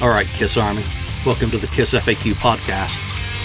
All 0.00 0.08
right, 0.08 0.26
Kiss 0.26 0.56
Army, 0.56 0.82
welcome 1.26 1.50
to 1.50 1.58
the 1.58 1.66
Kiss 1.66 1.92
FAQ 1.92 2.32
podcast. 2.32 2.96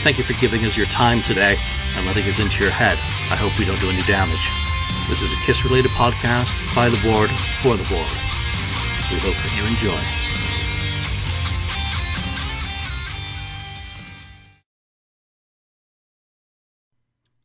Thank 0.03 0.17
you 0.17 0.23
for 0.23 0.31
giving 0.39 0.63
us 0.63 0.77
your 0.77 0.85
time 0.85 1.21
today 1.21 1.57
and 1.95 2.05
letting 2.05 2.23
us 2.27 2.39
into 2.39 2.63
your 2.63 2.71
head. 2.71 2.97
I 3.29 3.35
hope 3.35 3.59
we 3.59 3.65
don't 3.65 3.81
do 3.81 3.89
any 3.89 4.03
damage. 4.03 4.49
This 5.09 5.21
is 5.21 5.33
a 5.33 5.45
Kiss 5.45 5.65
related 5.65 5.91
podcast 5.91 6.55
by 6.73 6.87
the 6.87 6.95
board 7.01 7.29
for 7.59 7.75
the 7.75 7.83
board. 7.83 8.07
We 9.11 9.19
hope 9.19 9.35
that 9.35 9.51
you 9.53 9.65
enjoy. 9.65 9.99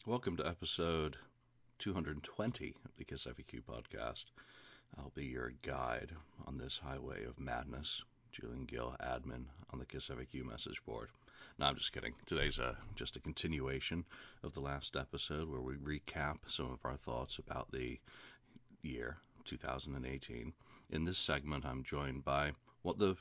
Welcome 0.07 0.37
to 0.37 0.47
episode 0.47 1.17
220 1.81 2.77
of 2.85 2.97
the 2.97 3.05
Kiss 3.05 3.25
FAQ 3.25 3.63
podcast. 3.63 4.27
I'll 4.97 5.11
be 5.17 5.25
your 5.25 5.53
guide 5.63 6.13
on 6.47 6.59
this 6.59 6.79
highway 6.85 7.25
of 7.25 7.41
madness 7.41 8.05
Julian 8.33 8.65
Gill, 8.65 8.95
admin 9.01 9.47
on 9.71 9.81
the 9.81 9.85
KISS 9.85 10.09
FAQ 10.09 10.45
message 10.45 10.81
board. 10.85 11.09
No, 11.59 11.67
I'm 11.67 11.77
just 11.77 11.93
kidding. 11.93 12.15
Today's 12.27 12.61
a, 12.61 12.77
just 12.95 13.17
a 13.17 13.21
continuation 13.21 14.05
of 14.45 14.55
the 14.55 14.61
last 14.61 14.95
episode 14.95 15.49
where 15.49 15.61
we 15.61 15.75
recap 15.75 16.37
some 16.47 16.71
of 16.71 16.79
our 16.85 16.97
thoughts 16.97 17.39
about 17.39 17.73
the 17.73 17.99
year 18.83 19.19
2018. 19.47 20.53
In 20.91 21.05
this 21.05 21.19
segment, 21.19 21.67
I'm 21.67 21.83
joined 21.83 22.25
by 22.25 22.53
what 22.83 22.99
the 22.99 23.17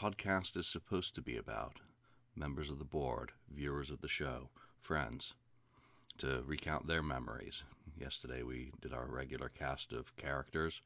podcast 0.00 0.56
is 0.56 0.68
supposed 0.68 1.16
to 1.16 1.20
be 1.20 1.36
about 1.36 1.80
members 2.36 2.70
of 2.70 2.78
the 2.78 2.84
board, 2.84 3.32
viewers 3.50 3.90
of 3.90 4.00
the 4.00 4.08
show, 4.08 4.48
friends, 4.80 5.34
to 6.18 6.42
recount 6.46 6.86
their 6.86 7.02
memories. 7.02 7.64
Yesterday, 7.98 8.44
we 8.44 8.70
did 8.80 8.92
our 8.92 9.06
regular 9.06 9.48
cast 9.48 9.92
of 9.92 10.14
characters 10.16 10.80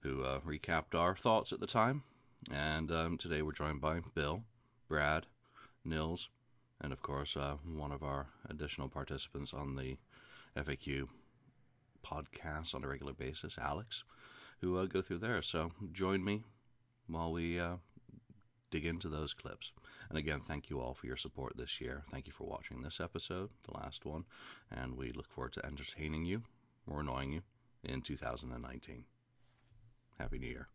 who 0.00 0.22
uh, 0.22 0.40
recapped 0.40 0.94
our 0.94 1.16
thoughts 1.16 1.54
at 1.54 1.60
the 1.60 1.66
time 1.66 2.02
and 2.50 2.90
um, 2.90 3.18
today 3.18 3.42
we're 3.42 3.52
joined 3.52 3.80
by 3.80 4.00
Bill, 4.14 4.42
Brad, 4.88 5.26
Nils, 5.84 6.28
and 6.80 6.92
of 6.92 7.00
course 7.02 7.36
uh, 7.36 7.56
one 7.64 7.92
of 7.92 8.02
our 8.02 8.26
additional 8.48 8.88
participants 8.88 9.52
on 9.54 9.76
the 9.76 9.96
FAQ 10.56 11.08
podcast 12.04 12.74
on 12.74 12.84
a 12.84 12.88
regular 12.88 13.12
basis, 13.12 13.56
Alex, 13.58 14.02
who 14.60 14.78
uh, 14.78 14.86
go 14.86 15.02
through 15.02 15.18
there. 15.18 15.42
So 15.42 15.70
join 15.92 16.24
me 16.24 16.42
while 17.06 17.32
we 17.32 17.60
uh, 17.60 17.76
dig 18.70 18.86
into 18.86 19.08
those 19.08 19.34
clips. 19.34 19.72
And 20.08 20.18
again, 20.18 20.40
thank 20.40 20.68
you 20.68 20.80
all 20.80 20.94
for 20.94 21.06
your 21.06 21.16
support 21.16 21.56
this 21.56 21.80
year. 21.80 22.02
Thank 22.10 22.26
you 22.26 22.32
for 22.32 22.46
watching 22.46 22.82
this 22.82 23.00
episode, 23.00 23.50
the 23.64 23.78
last 23.78 24.04
one, 24.04 24.24
and 24.70 24.96
we 24.96 25.12
look 25.12 25.30
forward 25.30 25.52
to 25.54 25.66
entertaining 25.66 26.24
you 26.24 26.42
or 26.90 27.00
annoying 27.00 27.32
you 27.32 27.42
in 27.84 28.02
2019. 28.02 29.04
Happy 30.18 30.38
New 30.38 30.48
Year. 30.48 30.68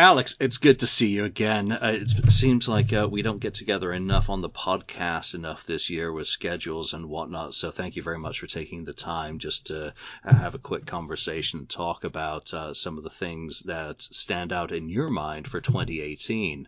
Alex, 0.00 0.34
it's 0.40 0.56
good 0.56 0.78
to 0.78 0.86
see 0.86 1.08
you 1.08 1.26
again. 1.26 1.70
Uh, 1.70 1.98
it 2.00 2.32
seems 2.32 2.66
like 2.66 2.90
uh, 2.90 3.06
we 3.06 3.20
don't 3.20 3.38
get 3.38 3.52
together 3.52 3.92
enough 3.92 4.30
on 4.30 4.40
the 4.40 4.48
podcast 4.48 5.34
enough 5.34 5.66
this 5.66 5.90
year 5.90 6.10
with 6.10 6.26
schedules 6.26 6.94
and 6.94 7.04
whatnot. 7.04 7.54
So 7.54 7.70
thank 7.70 7.96
you 7.96 8.02
very 8.02 8.18
much 8.18 8.40
for 8.40 8.46
taking 8.46 8.86
the 8.86 8.94
time 8.94 9.38
just 9.38 9.66
to 9.66 9.92
have 10.24 10.54
a 10.54 10.58
quick 10.58 10.86
conversation 10.86 11.66
talk 11.66 12.04
about 12.04 12.54
uh, 12.54 12.72
some 12.72 12.96
of 12.96 13.04
the 13.04 13.10
things 13.10 13.60
that 13.66 14.00
stand 14.00 14.54
out 14.54 14.72
in 14.72 14.88
your 14.88 15.10
mind 15.10 15.46
for 15.46 15.60
2018. 15.60 16.66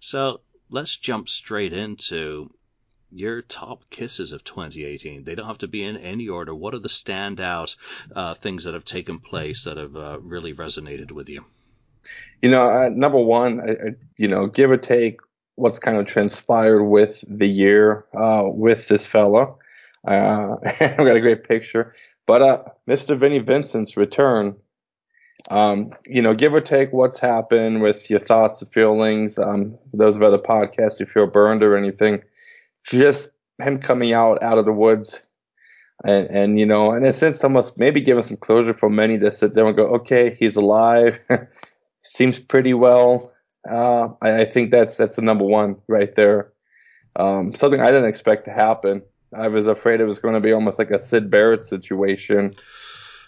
So 0.00 0.40
let's 0.70 0.96
jump 0.96 1.28
straight 1.28 1.74
into 1.74 2.50
your 3.10 3.42
top 3.42 3.90
kisses 3.90 4.32
of 4.32 4.42
2018. 4.42 5.24
They 5.24 5.34
don't 5.34 5.48
have 5.48 5.58
to 5.58 5.68
be 5.68 5.84
in 5.84 5.98
any 5.98 6.28
order. 6.28 6.54
What 6.54 6.74
are 6.74 6.78
the 6.78 6.88
standout 6.88 7.76
uh, 8.16 8.32
things 8.32 8.64
that 8.64 8.72
have 8.72 8.86
taken 8.86 9.18
place 9.18 9.64
that 9.64 9.76
have 9.76 9.94
uh, 9.94 10.18
really 10.18 10.54
resonated 10.54 11.12
with 11.12 11.28
you? 11.28 11.44
You 12.42 12.50
know, 12.50 12.70
uh, 12.70 12.88
number 12.90 13.18
one, 13.18 13.60
I, 13.60 13.72
I, 13.72 13.94
you 14.16 14.28
know, 14.28 14.46
give 14.46 14.70
or 14.70 14.76
take 14.76 15.20
what's 15.56 15.78
kind 15.78 15.98
of 15.98 16.06
transpired 16.06 16.84
with 16.84 17.22
the 17.28 17.46
year 17.46 18.06
uh, 18.18 18.44
with 18.46 18.88
this 18.88 19.04
fella. 19.04 19.54
Uh, 20.06 20.56
I've 20.64 20.96
got 20.96 21.16
a 21.16 21.20
great 21.20 21.44
picture. 21.44 21.94
But 22.26 22.42
uh, 22.42 22.62
Mr. 22.88 23.18
Vinnie 23.18 23.40
Vincent's 23.40 23.96
return, 23.96 24.56
um, 25.50 25.90
you 26.06 26.22
know, 26.22 26.34
give 26.34 26.54
or 26.54 26.60
take 26.60 26.92
what's 26.92 27.18
happened 27.18 27.82
with 27.82 28.08
your 28.08 28.20
thoughts 28.20 28.62
and 28.62 28.72
feelings, 28.72 29.38
um, 29.38 29.76
those 29.92 30.16
of 30.16 30.22
other 30.22 30.38
podcasts, 30.38 31.00
you 31.00 31.06
feel 31.06 31.26
burned 31.26 31.62
or 31.62 31.76
anything, 31.76 32.22
just 32.84 33.30
him 33.58 33.78
coming 33.78 34.14
out 34.14 34.42
out 34.42 34.58
of 34.58 34.64
the 34.64 34.72
woods 34.72 35.26
and 36.04 36.28
and 36.30 36.58
you 36.58 36.66
know, 36.66 36.92
in 36.92 37.04
a 37.04 37.12
sense, 37.12 37.42
almost 37.44 37.78
maybe 37.78 38.00
giving 38.00 38.22
some 38.22 38.36
closure 38.36 38.74
for 38.74 38.88
many 38.88 39.16
that 39.18 39.34
sit 39.34 39.54
there 39.54 39.66
and 39.66 39.76
go, 39.76 39.86
okay, 39.88 40.34
he's 40.34 40.56
alive. 40.56 41.18
seems 42.10 42.40
pretty 42.40 42.74
well. 42.74 43.32
Uh, 43.68 44.08
I, 44.20 44.40
I, 44.40 44.44
think 44.46 44.72
that's 44.72 44.96
that's 44.96 45.16
the 45.16 45.22
number 45.22 45.44
one 45.44 45.76
right 45.86 46.12
there. 46.14 46.52
Um, 47.14 47.54
something 47.54 47.80
I 47.80 47.86
didn't 47.86 48.08
expect 48.08 48.46
to 48.46 48.50
happen. 48.50 49.02
I 49.32 49.48
was 49.48 49.68
afraid 49.68 50.00
it 50.00 50.06
was 50.06 50.18
going 50.18 50.34
to 50.34 50.40
be 50.40 50.52
almost 50.52 50.78
like 50.78 50.90
a 50.90 50.98
Syd 50.98 51.30
Barrett 51.30 51.62
situation. 51.62 52.52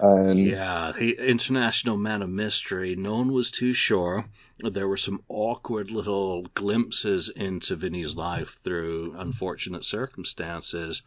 And 0.00 0.41
yeah, 0.41 0.93
the 0.98 1.12
international 1.12 1.97
man 1.97 2.22
of 2.22 2.28
mystery. 2.28 2.97
No 2.97 3.19
one 3.19 3.32
was 3.32 3.53
too 3.53 3.72
sure. 3.72 4.25
There 4.59 4.88
were 4.88 4.97
some 4.97 5.22
awkward 5.28 5.93
little 5.93 6.43
glimpses 6.43 7.28
into 7.28 7.76
Vinnie's 7.76 8.16
life 8.16 8.60
through 8.64 9.14
unfortunate 9.16 9.84
circumstances, 9.84 11.03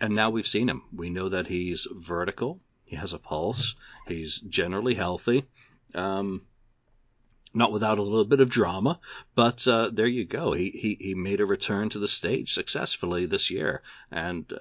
and 0.00 0.16
now 0.16 0.30
we've 0.30 0.46
seen 0.46 0.68
him. 0.68 0.82
We 0.92 1.10
know 1.10 1.28
that 1.28 1.46
he's 1.46 1.86
vertical. 1.88 2.58
He 2.84 2.96
has 2.96 3.12
a 3.12 3.18
pulse. 3.18 3.76
He's 4.08 4.38
generally 4.38 4.94
healthy. 4.94 5.44
Um, 5.94 6.42
not 7.54 7.72
without 7.72 7.98
a 7.98 8.02
little 8.02 8.24
bit 8.24 8.40
of 8.40 8.48
drama, 8.48 8.98
but 9.34 9.66
uh, 9.68 9.90
there 9.92 10.06
you 10.06 10.24
go. 10.24 10.52
He, 10.52 10.70
he 10.70 10.96
he 11.00 11.14
made 11.14 11.40
a 11.40 11.46
return 11.46 11.88
to 11.90 11.98
the 11.98 12.08
stage 12.08 12.52
successfully 12.52 13.26
this 13.26 13.50
year, 13.50 13.82
and 14.10 14.50
uh, 14.52 14.58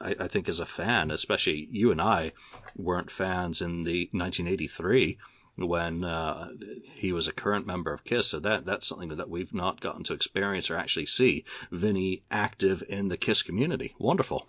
I, 0.00 0.24
I 0.24 0.28
think 0.28 0.48
as 0.48 0.60
a 0.60 0.66
fan, 0.66 1.10
especially 1.10 1.68
you 1.70 1.92
and 1.92 2.00
I, 2.00 2.32
weren't 2.76 3.10
fans 3.10 3.62
in 3.62 3.84
the 3.84 4.08
1983 4.12 5.18
when 5.56 6.02
uh, 6.02 6.48
he 6.94 7.12
was 7.12 7.28
a 7.28 7.32
current 7.32 7.66
member 7.66 7.92
of 7.92 8.04
Kiss. 8.04 8.28
So 8.28 8.40
that 8.40 8.64
that's 8.64 8.86
something 8.86 9.16
that 9.16 9.30
we've 9.30 9.54
not 9.54 9.80
gotten 9.80 10.02
to 10.04 10.14
experience 10.14 10.70
or 10.70 10.76
actually 10.76 11.06
see. 11.06 11.44
Vinnie 11.70 12.22
active 12.30 12.82
in 12.88 13.08
the 13.08 13.16
Kiss 13.16 13.42
community. 13.42 13.94
Wonderful. 13.98 14.48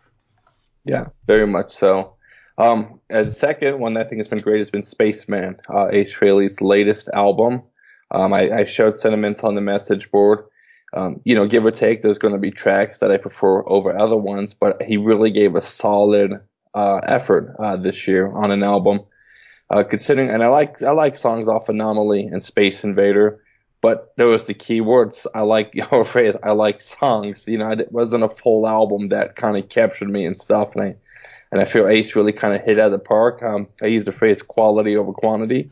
Yeah, 0.86 1.08
very 1.28 1.48
much 1.48 1.72
so. 1.74 2.16
Um, 2.58 3.00
as 3.10 3.38
second 3.38 3.80
one 3.80 3.96
that 3.96 4.06
I 4.06 4.10
think 4.10 4.20
has 4.20 4.28
been 4.28 4.40
great 4.40 4.60
has 4.60 4.70
been 4.70 4.84
Spaceman, 4.84 5.58
uh, 5.74 5.90
Ace 5.92 6.14
Frehley's 6.14 6.62
latest 6.62 7.10
album. 7.14 7.64
Um, 8.14 8.34
I, 8.34 8.52
I, 8.52 8.64
showed 8.66 8.98
sentiments 8.98 9.44
on 9.44 9.56
the 9.56 9.62
message 9.62 10.12
board. 10.12 10.46
Um, 10.94 11.20
you 11.24 11.34
know, 11.34 11.48
give 11.48 11.66
or 11.66 11.72
take, 11.72 12.04
there's 12.04 12.20
going 12.20 12.36
to 12.36 12.40
be 12.40 12.52
tracks 12.52 13.00
that 13.00 13.12
I 13.12 13.18
prefer 13.18 13.68
over 13.68 13.98
other 13.98 14.18
ones, 14.18 14.54
but 14.54 14.84
he 14.84 14.98
really 14.98 15.32
gave 15.32 15.56
a 15.56 15.62
solid 15.62 16.40
uh, 16.76 16.98
effort 17.04 17.56
uh, 17.60 17.78
this 17.78 18.08
year 18.08 18.32
on 18.32 18.52
an 18.52 18.62
album. 18.62 19.00
Uh, 19.72 19.84
considering, 19.84 20.30
and 20.30 20.44
I 20.44 20.48
like 20.48 20.84
I 20.84 20.92
like 20.92 21.16
songs 21.18 21.48
off 21.48 21.70
Anomaly 21.70 22.28
and 22.28 22.44
Space 22.44 22.84
Invader, 22.84 23.42
but 23.82 24.16
there 24.18 24.28
was 24.28 24.44
the 24.44 24.54
key 24.54 24.82
words. 24.82 25.26
I 25.34 25.42
like 25.42 25.74
your 25.92 26.06
phrase. 26.06 26.36
I 26.44 26.52
like 26.52 26.80
songs. 26.80 27.48
You 27.48 27.58
know, 27.58 27.72
it 27.72 27.92
wasn't 27.92 28.24
a 28.24 28.30
full 28.30 28.68
album 28.68 29.10
that 29.10 29.36
kind 29.36 29.58
of 29.58 29.70
captured 29.70 30.10
me 30.10 30.26
and 30.26 30.40
stuff. 30.40 30.76
And 30.76 30.84
I 30.84 30.96
and 31.52 31.60
I 31.60 31.66
feel 31.66 31.88
Ace 31.88 32.16
really 32.16 32.34
kind 32.34 32.54
of 32.54 32.62
hit 32.62 32.78
out 32.78 32.88
of 32.88 32.92
the 32.92 33.00
park. 33.00 33.42
Um, 33.42 33.68
I 33.82 33.88
use 33.88 34.06
the 34.06 34.12
phrase 34.12 34.44
quality 34.44 34.96
over 34.96 35.12
quantity 35.12 35.70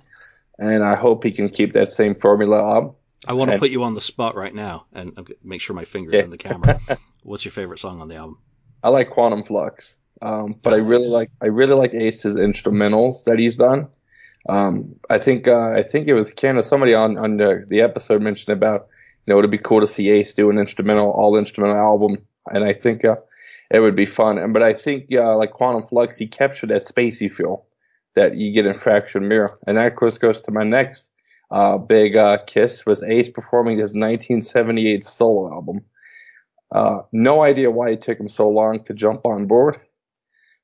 and 0.62 0.84
I 0.84 0.96
hope 0.96 1.24
he 1.24 1.32
can 1.32 1.50
keep 1.50 1.74
that 1.74 1.90
same 1.90 2.14
formula 2.14 2.78
up. 2.78 2.96
I 3.28 3.34
want 3.34 3.50
to 3.50 3.54
and, 3.54 3.60
put 3.60 3.72
you 3.72 3.84
on 3.84 3.96
the 3.96 4.02
spot 4.02 4.36
right 4.36 4.54
now 4.54 4.86
and 4.94 5.28
make 5.44 5.60
sure 5.60 5.76
my 5.76 5.86
fingers 5.86 6.14
yeah. 6.14 6.22
in 6.22 6.30
the 6.30 6.38
camera. 6.38 6.80
What's 7.24 7.44
your 7.44 7.52
favorite 7.52 7.80
song 7.80 8.00
on 8.00 8.08
the 8.08 8.16
album? 8.16 8.38
I 8.84 8.90
like 8.90 9.10
Quantum 9.10 9.44
Flux, 9.44 9.96
um, 10.22 10.56
but 10.62 10.74
I 10.74 10.78
really 10.78 11.08
like 11.08 11.32
I 11.42 11.48
really 11.48 11.74
like 11.74 11.94
Ace's 11.94 12.36
instrumentals 12.36 13.24
that 13.26 13.38
he's 13.40 13.58
done. 13.58 13.90
Um, 14.50 14.96
I 15.10 15.20
think 15.20 15.48
uh, 15.48 15.72
I 15.72 15.84
think 15.84 16.08
it 16.08 16.14
was 16.14 16.32
kind 16.32 16.58
of 16.58 16.66
somebody 16.66 16.94
on 16.94 17.18
on 17.18 17.38
the, 17.38 17.66
the 17.68 17.82
episode 17.82 18.22
mentioned 18.22 18.56
about 18.56 18.88
you 19.26 19.34
know 19.34 19.40
it'd 19.40 19.52
be 19.52 19.58
cool 19.58 19.82
to 19.82 19.88
see 19.88 20.10
Ace 20.12 20.34
do 20.34 20.50
an 20.50 20.58
instrumental 20.58 21.12
all 21.12 21.38
instrumental 21.38 21.78
album, 21.78 22.18
and 22.48 22.64
I 22.64 22.74
think 22.74 23.06
uh, 23.06 23.16
it 23.72 23.80
would 23.80 23.96
be 23.96 24.08
fun. 24.08 24.38
And 24.40 24.54
but 24.54 24.64
I 24.64 24.74
think 24.74 25.14
uh, 25.14 25.38
like 25.38 25.52
Quantum 25.52 25.88
Flux, 25.88 26.18
he 26.18 26.28
captured 26.28 26.70
that 26.70 26.88
spacey 26.88 27.32
feel 27.32 27.66
that 28.16 28.36
you 28.36 28.52
get 28.52 28.66
in 28.66 28.74
Fractured 28.74 29.24
Mirror. 29.24 29.48
And 29.68 29.78
that, 29.78 29.88
of 29.88 29.96
course, 29.96 30.18
goes 30.18 30.42
to 30.42 30.52
my 30.52 30.64
next 30.64 31.12
uh, 31.52 31.78
big 31.78 32.16
uh, 32.16 32.38
kiss 32.48 32.86
was 32.86 33.04
Ace 33.04 33.30
performing 33.30 33.78
his 33.78 33.90
1978 33.90 35.04
solo 35.04 35.52
album. 35.52 35.82
Uh, 36.72 37.02
no 37.12 37.44
idea 37.44 37.70
why 37.70 37.90
it 37.90 38.02
took 38.02 38.18
him 38.18 38.30
so 38.30 38.50
long 38.50 38.84
to 38.86 38.94
jump 38.94 39.26
on 39.26 39.46
board. 39.46 39.78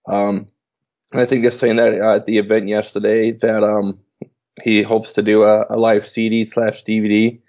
Um, 0.08 0.48
I 1.14 1.26
think 1.26 1.42
they're 1.42 1.52
saying 1.52 1.76
that 1.78 2.00
uh, 2.00 2.16
at 2.16 2.26
the 2.26 2.38
event 2.38 2.70
yesterday 2.70 3.32
that 3.32 3.64
um, 3.64 4.00
he 4.64 4.82
hopes 4.82 5.14
to 5.14 5.22
do 5.22 5.44
a, 5.44 5.66
a 5.70 5.76
live 5.76 6.08
CD 6.08 6.46
slash 6.46 6.84
DVD 6.86 7.40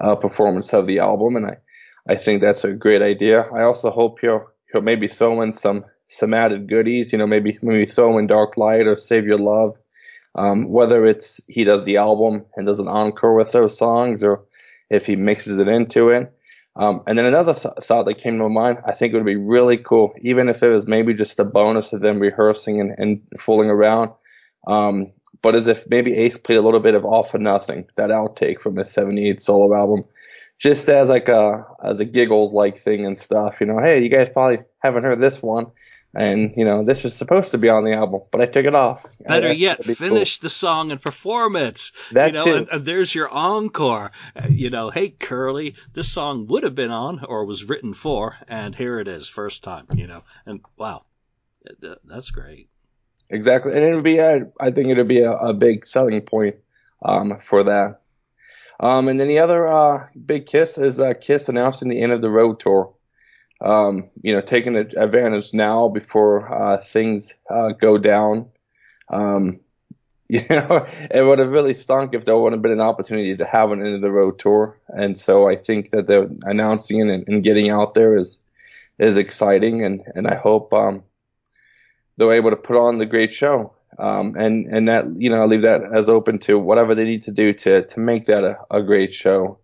uh, 0.00 0.14
performance 0.14 0.72
of 0.72 0.86
the 0.86 1.00
album, 1.00 1.36
and 1.36 1.46
I, 1.46 1.56
I 2.08 2.16
think 2.16 2.40
that's 2.40 2.64
a 2.64 2.72
great 2.72 3.02
idea. 3.02 3.42
I 3.52 3.62
also 3.62 3.90
hope 3.90 4.20
he'll 4.20 4.46
he'll 4.72 4.82
maybe 4.82 5.08
throw 5.08 5.42
in 5.42 5.52
some 5.52 5.84
some 6.08 6.34
added 6.34 6.68
goodies. 6.68 7.12
You 7.12 7.18
know, 7.18 7.26
maybe 7.26 7.58
maybe 7.62 7.86
throw 7.86 8.18
in 8.18 8.26
Dark 8.26 8.56
Light 8.56 8.86
or 8.86 8.96
Save 8.96 9.26
Your 9.26 9.38
Love. 9.38 9.78
Um, 10.36 10.66
whether 10.66 11.06
it's 11.06 11.40
he 11.46 11.62
does 11.62 11.84
the 11.84 11.96
album 11.96 12.44
and 12.56 12.66
does 12.66 12.80
an 12.80 12.88
encore 12.88 13.36
with 13.36 13.52
those 13.52 13.78
songs, 13.78 14.22
or 14.22 14.42
if 14.90 15.06
he 15.06 15.16
mixes 15.16 15.58
it 15.58 15.68
into 15.68 16.08
it. 16.08 16.32
Um, 16.76 17.02
and 17.06 17.16
then 17.16 17.26
another 17.26 17.54
th- 17.54 17.74
thought 17.82 18.04
that 18.06 18.18
came 18.18 18.36
to 18.36 18.48
my 18.48 18.50
mind, 18.50 18.78
I 18.84 18.92
think 18.92 19.12
it 19.12 19.16
would 19.16 19.26
be 19.26 19.36
really 19.36 19.76
cool, 19.76 20.12
even 20.22 20.48
if 20.48 20.62
it 20.62 20.68
was 20.68 20.86
maybe 20.86 21.14
just 21.14 21.38
a 21.38 21.44
bonus 21.44 21.92
of 21.92 22.00
them 22.00 22.18
rehearsing 22.18 22.80
and, 22.80 22.94
and 22.98 23.22
fooling 23.38 23.70
around. 23.70 24.10
Um, 24.66 25.12
but 25.40 25.54
as 25.54 25.66
if 25.68 25.88
maybe 25.88 26.16
Ace 26.16 26.38
played 26.38 26.58
a 26.58 26.62
little 26.62 26.80
bit 26.80 26.94
of 26.94 27.04
All 27.04 27.22
for 27.22 27.38
Nothing, 27.38 27.86
that 27.96 28.10
outtake 28.10 28.60
from 28.60 28.76
his 28.76 28.90
78 28.90 29.40
solo 29.40 29.74
album, 29.76 30.02
just 30.58 30.88
as 30.88 31.08
like 31.08 31.28
a, 31.28 31.64
as 31.84 32.00
a 32.00 32.04
giggles 32.04 32.52
like 32.52 32.76
thing 32.76 33.06
and 33.06 33.18
stuff, 33.18 33.60
you 33.60 33.66
know, 33.66 33.78
hey, 33.78 34.02
you 34.02 34.08
guys 34.08 34.28
probably 34.32 34.64
haven't 34.82 35.04
heard 35.04 35.20
this 35.20 35.42
one. 35.42 35.66
And, 36.16 36.54
you 36.56 36.64
know, 36.64 36.84
this 36.84 37.02
was 37.02 37.16
supposed 37.16 37.50
to 37.52 37.58
be 37.58 37.68
on 37.68 37.84
the 37.84 37.92
album, 37.92 38.20
but 38.30 38.40
I 38.40 38.46
took 38.46 38.66
it 38.66 38.74
off. 38.74 39.04
Better 39.26 39.52
yet, 39.52 39.84
finish 39.84 40.38
cool. 40.38 40.46
the 40.46 40.50
song 40.50 40.92
and 40.92 41.00
perform 41.00 41.56
it. 41.56 41.90
That 42.12 42.26
you 42.28 42.32
know, 42.32 42.44
too. 42.44 42.54
And, 42.54 42.68
and 42.70 42.84
there's 42.84 43.14
your 43.14 43.28
encore. 43.28 44.12
Uh, 44.36 44.46
you 44.48 44.70
know, 44.70 44.90
hey, 44.90 45.08
Curly, 45.10 45.74
this 45.92 46.08
song 46.08 46.46
would 46.46 46.62
have 46.62 46.74
been 46.74 46.92
on 46.92 47.24
or 47.24 47.44
was 47.44 47.64
written 47.64 47.94
for, 47.94 48.36
and 48.48 48.76
here 48.76 49.00
it 49.00 49.08
is, 49.08 49.28
first 49.28 49.64
time, 49.64 49.86
you 49.94 50.06
know. 50.06 50.22
And 50.46 50.60
wow, 50.76 51.04
that's 52.04 52.30
great. 52.30 52.68
Exactly. 53.30 53.72
And 53.74 53.82
it 53.82 53.94
would 53.94 54.04
be, 54.04 54.18
a, 54.18 54.46
I 54.60 54.70
think 54.70 54.88
it 54.88 54.96
would 54.96 55.08
be 55.08 55.22
a, 55.22 55.32
a 55.32 55.52
big 55.52 55.84
selling 55.84 56.20
point 56.20 56.56
um, 57.04 57.40
for 57.48 57.64
that. 57.64 58.00
Um, 58.78 59.08
and 59.08 59.18
then 59.18 59.28
the 59.28 59.38
other 59.38 59.66
uh, 59.66 60.08
big 60.24 60.46
kiss 60.46 60.78
is 60.78 61.00
uh, 61.00 61.14
Kiss 61.20 61.48
announcing 61.48 61.88
the 61.88 62.02
end 62.02 62.12
of 62.12 62.20
the 62.20 62.30
road 62.30 62.60
tour 62.60 62.92
um, 63.60 64.06
you 64.22 64.32
know, 64.32 64.40
taking 64.40 64.76
advantage 64.76 65.54
now 65.54 65.88
before 65.88 66.52
uh, 66.52 66.82
things 66.84 67.34
uh, 67.50 67.70
go 67.70 67.98
down. 67.98 68.48
Um, 69.10 69.60
you 70.28 70.42
know, 70.48 70.86
it 71.10 71.22
would 71.22 71.38
have 71.38 71.50
really 71.50 71.74
stunk 71.74 72.14
if 72.14 72.24
there 72.24 72.36
would 72.36 72.52
have 72.52 72.62
been 72.62 72.72
an 72.72 72.80
opportunity 72.80 73.36
to 73.36 73.44
have 73.44 73.70
an 73.70 73.84
end 73.84 73.94
of 73.94 74.00
the 74.00 74.10
road 74.10 74.38
tour. 74.38 74.78
And 74.88 75.18
so 75.18 75.48
I 75.48 75.54
think 75.54 75.90
that 75.90 76.06
they're 76.06 76.28
announcing 76.44 77.02
and, 77.02 77.28
and 77.28 77.42
getting 77.42 77.70
out 77.70 77.94
there 77.94 78.16
is 78.16 78.40
is 78.98 79.16
exciting, 79.16 79.84
and 79.84 80.02
and 80.14 80.26
I 80.26 80.36
hope 80.36 80.72
um, 80.72 81.02
they're 82.16 82.32
able 82.32 82.50
to 82.50 82.56
put 82.56 82.76
on 82.76 82.98
the 82.98 83.06
great 83.06 83.32
show. 83.32 83.74
Um, 83.98 84.34
and 84.36 84.66
and 84.66 84.88
that 84.88 85.04
you 85.20 85.30
know, 85.30 85.42
I 85.42 85.44
leave 85.44 85.62
that 85.62 85.82
as 85.94 86.08
open 86.08 86.38
to 86.40 86.58
whatever 86.58 86.94
they 86.94 87.04
need 87.04 87.24
to 87.24 87.30
do 87.30 87.52
to 87.52 87.84
to 87.84 88.00
make 88.00 88.26
that 88.26 88.44
a, 88.44 88.58
a 88.70 88.82
great 88.82 89.14
show, 89.14 89.58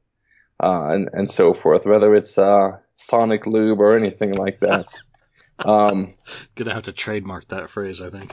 uh, 0.63 0.89
and 0.91 1.09
and 1.13 1.31
so 1.31 1.55
forth. 1.55 1.87
Whether 1.87 2.15
it's 2.15 2.39
uh, 2.39 2.79
Sonic 3.01 3.47
Lube 3.47 3.81
or 3.81 3.95
anything 3.95 4.33
like 4.33 4.61
that. 4.61 4.87
Um, 5.63 6.15
Gonna 6.55 6.73
have 6.73 6.85
to 6.85 6.93
trademark 6.93 7.49
that 7.49 7.69
phrase, 7.69 8.01
I 8.01 8.09
think. 8.09 8.33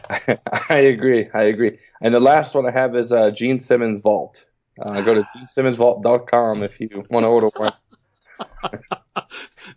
I 0.69 0.77
agree. 0.77 1.27
I 1.33 1.43
agree. 1.43 1.77
And 1.99 2.13
the 2.13 2.21
last 2.21 2.55
one 2.55 2.65
I 2.65 2.71
have 2.71 2.95
is 2.95 3.11
uh, 3.11 3.31
Gene 3.31 3.59
Simmons 3.59 3.99
Vault. 3.99 4.45
Uh, 4.81 5.01
go 5.01 5.13
to 5.13 5.27
genesimmonsvault.com 5.37 6.63
if 6.63 6.79
you 6.79 7.05
want 7.09 7.25
to 7.25 7.27
order 7.27 7.49
one. 7.57 7.73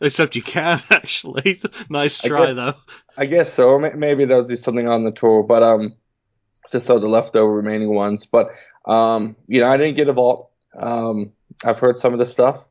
Except 0.01 0.37
you 0.37 0.43
can 0.43 0.81
actually. 0.91 1.61
nice 1.89 2.21
try 2.21 2.43
I 2.43 2.47
guess, 2.47 2.55
though. 2.55 2.75
I 3.17 3.27
guess 3.27 3.53
so. 3.53 3.79
Maybe 3.81 4.27
they'll 4.27 4.47
do 4.47 4.55
something 4.55 4.89
on 4.89 5.03
the 5.03 5.11
tour, 5.11 5.43
but 5.43 5.65
um, 5.65 5.97
just 6.71 6.87
so 6.87 7.01
the 7.01 7.09
leftover 7.09 7.53
remaining 7.53 7.93
ones. 7.93 8.27
But 8.27 8.49
um, 8.87 9.35
you 9.49 9.61
know, 9.61 9.69
I 9.69 9.77
didn't 9.77 9.97
get 9.97 10.09
a 10.09 10.13
vault. 10.13 10.51
Um, 10.79 11.33
I've 11.65 11.81
heard 11.81 11.99
some 11.99 12.13
of 12.13 12.19
the 12.19 12.27
stuff. 12.27 12.65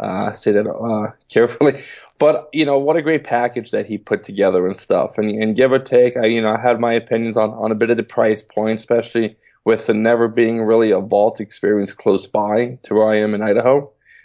Uh, 0.00 0.32
say 0.32 0.50
that 0.50 0.68
uh, 0.68 1.12
carefully, 1.28 1.80
but 2.18 2.48
you 2.52 2.64
know 2.64 2.78
what 2.78 2.96
a 2.96 3.02
great 3.02 3.22
package 3.24 3.70
that 3.70 3.86
he 3.86 3.96
put 3.96 4.24
together 4.24 4.66
and 4.66 4.76
stuff. 4.76 5.18
And, 5.18 5.30
and 5.30 5.56
give 5.56 5.70
or 5.70 5.78
take, 5.78 6.16
I 6.16 6.26
you 6.26 6.42
know 6.42 6.54
I 6.54 6.60
had 6.60 6.80
my 6.80 6.92
opinions 6.94 7.36
on 7.36 7.50
on 7.50 7.70
a 7.70 7.76
bit 7.76 7.90
of 7.90 7.96
the 7.96 8.02
price 8.02 8.42
point, 8.42 8.72
especially 8.72 9.36
with 9.64 9.86
the 9.86 9.94
never 9.94 10.28
being 10.28 10.62
really 10.62 10.90
a 10.90 11.00
vault 11.00 11.40
experience 11.40 11.94
close 11.94 12.26
by 12.26 12.78
to 12.82 12.94
where 12.94 13.08
I 13.08 13.18
am 13.18 13.34
in 13.34 13.42
Idaho, 13.42 13.82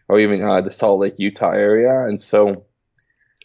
or 0.07 0.19
even 0.19 0.43
uh, 0.43 0.61
the 0.61 0.71
Salt 0.71 0.99
Lake, 0.99 1.15
Utah 1.17 1.51
area. 1.51 2.03
And 2.05 2.21
so, 2.21 2.65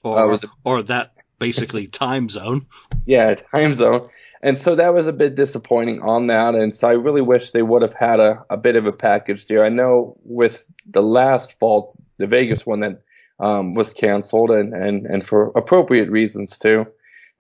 or 0.02 0.32
uh, 0.32 0.38
or 0.64 0.82
that 0.84 1.12
basically 1.38 1.86
time 1.86 2.28
zone. 2.28 2.66
Yeah, 3.06 3.34
time 3.34 3.74
zone. 3.74 4.00
And 4.44 4.58
so 4.58 4.76
that 4.76 4.92
was 4.92 5.06
a 5.06 5.12
bit 5.12 5.36
disappointing 5.36 6.02
on 6.02 6.26
that. 6.26 6.54
And 6.54 6.76
so 6.76 6.86
I 6.86 6.92
really 6.92 7.22
wish 7.22 7.50
they 7.50 7.62
would 7.62 7.80
have 7.80 7.94
had 7.94 8.20
a, 8.20 8.44
a 8.50 8.58
bit 8.58 8.76
of 8.76 8.86
a 8.86 8.92
package 8.92 9.46
there. 9.46 9.64
I 9.64 9.70
know 9.70 10.18
with 10.22 10.66
the 10.84 11.02
last 11.02 11.58
vault, 11.58 11.98
the 12.18 12.26
Vegas 12.26 12.66
one 12.66 12.80
that 12.80 12.98
um, 13.40 13.72
was 13.72 13.94
canceled 13.94 14.50
and, 14.50 14.74
and, 14.74 15.06
and 15.06 15.26
for 15.26 15.50
appropriate 15.56 16.10
reasons 16.10 16.58
too. 16.58 16.84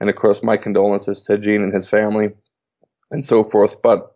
And 0.00 0.08
of 0.08 0.16
course, 0.16 0.42
my 0.42 0.56
condolences 0.56 1.22
to 1.24 1.36
Gene 1.36 1.62
and 1.62 1.74
his 1.74 1.88
family 1.88 2.30
and 3.10 3.24
so 3.24 3.44
forth. 3.44 3.82
But 3.82 4.14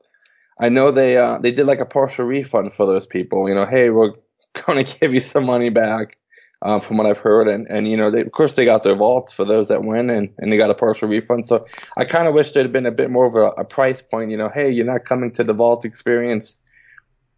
I 0.62 0.70
know 0.70 0.90
they, 0.90 1.18
uh, 1.18 1.38
they 1.42 1.50
did 1.50 1.66
like 1.66 1.80
a 1.80 1.84
partial 1.84 2.24
refund 2.24 2.72
for 2.72 2.86
those 2.86 3.06
people. 3.06 3.50
You 3.50 3.54
know, 3.54 3.66
hey, 3.66 3.90
we're 3.90 4.12
going 4.66 4.82
to 4.82 4.98
give 4.98 5.12
you 5.12 5.20
some 5.20 5.44
money 5.44 5.68
back 5.68 6.17
uh, 6.62 6.78
from 6.78 6.96
what 6.96 7.06
I've 7.06 7.18
heard. 7.18 7.48
And, 7.48 7.66
and 7.68 7.86
you 7.86 7.96
know, 7.96 8.10
they, 8.10 8.20
of 8.20 8.32
course, 8.32 8.54
they 8.54 8.64
got 8.64 8.82
their 8.82 8.96
vaults 8.96 9.32
for 9.32 9.44
those 9.44 9.68
that 9.68 9.82
win, 9.82 10.10
and, 10.10 10.30
and 10.38 10.52
they 10.52 10.56
got 10.56 10.70
a 10.70 10.74
partial 10.74 11.08
refund. 11.08 11.46
So 11.46 11.66
I 11.96 12.04
kind 12.04 12.28
of 12.28 12.34
wish 12.34 12.52
there'd 12.52 12.72
been 12.72 12.86
a 12.86 12.92
bit 12.92 13.10
more 13.10 13.26
of 13.26 13.34
a, 13.34 13.60
a 13.60 13.64
price 13.64 14.02
point. 14.02 14.30
You 14.30 14.36
know, 14.36 14.48
hey, 14.52 14.70
you're 14.70 14.86
not 14.86 15.04
coming 15.04 15.30
to 15.32 15.44
the 15.44 15.52
vault 15.52 15.84
experience. 15.84 16.58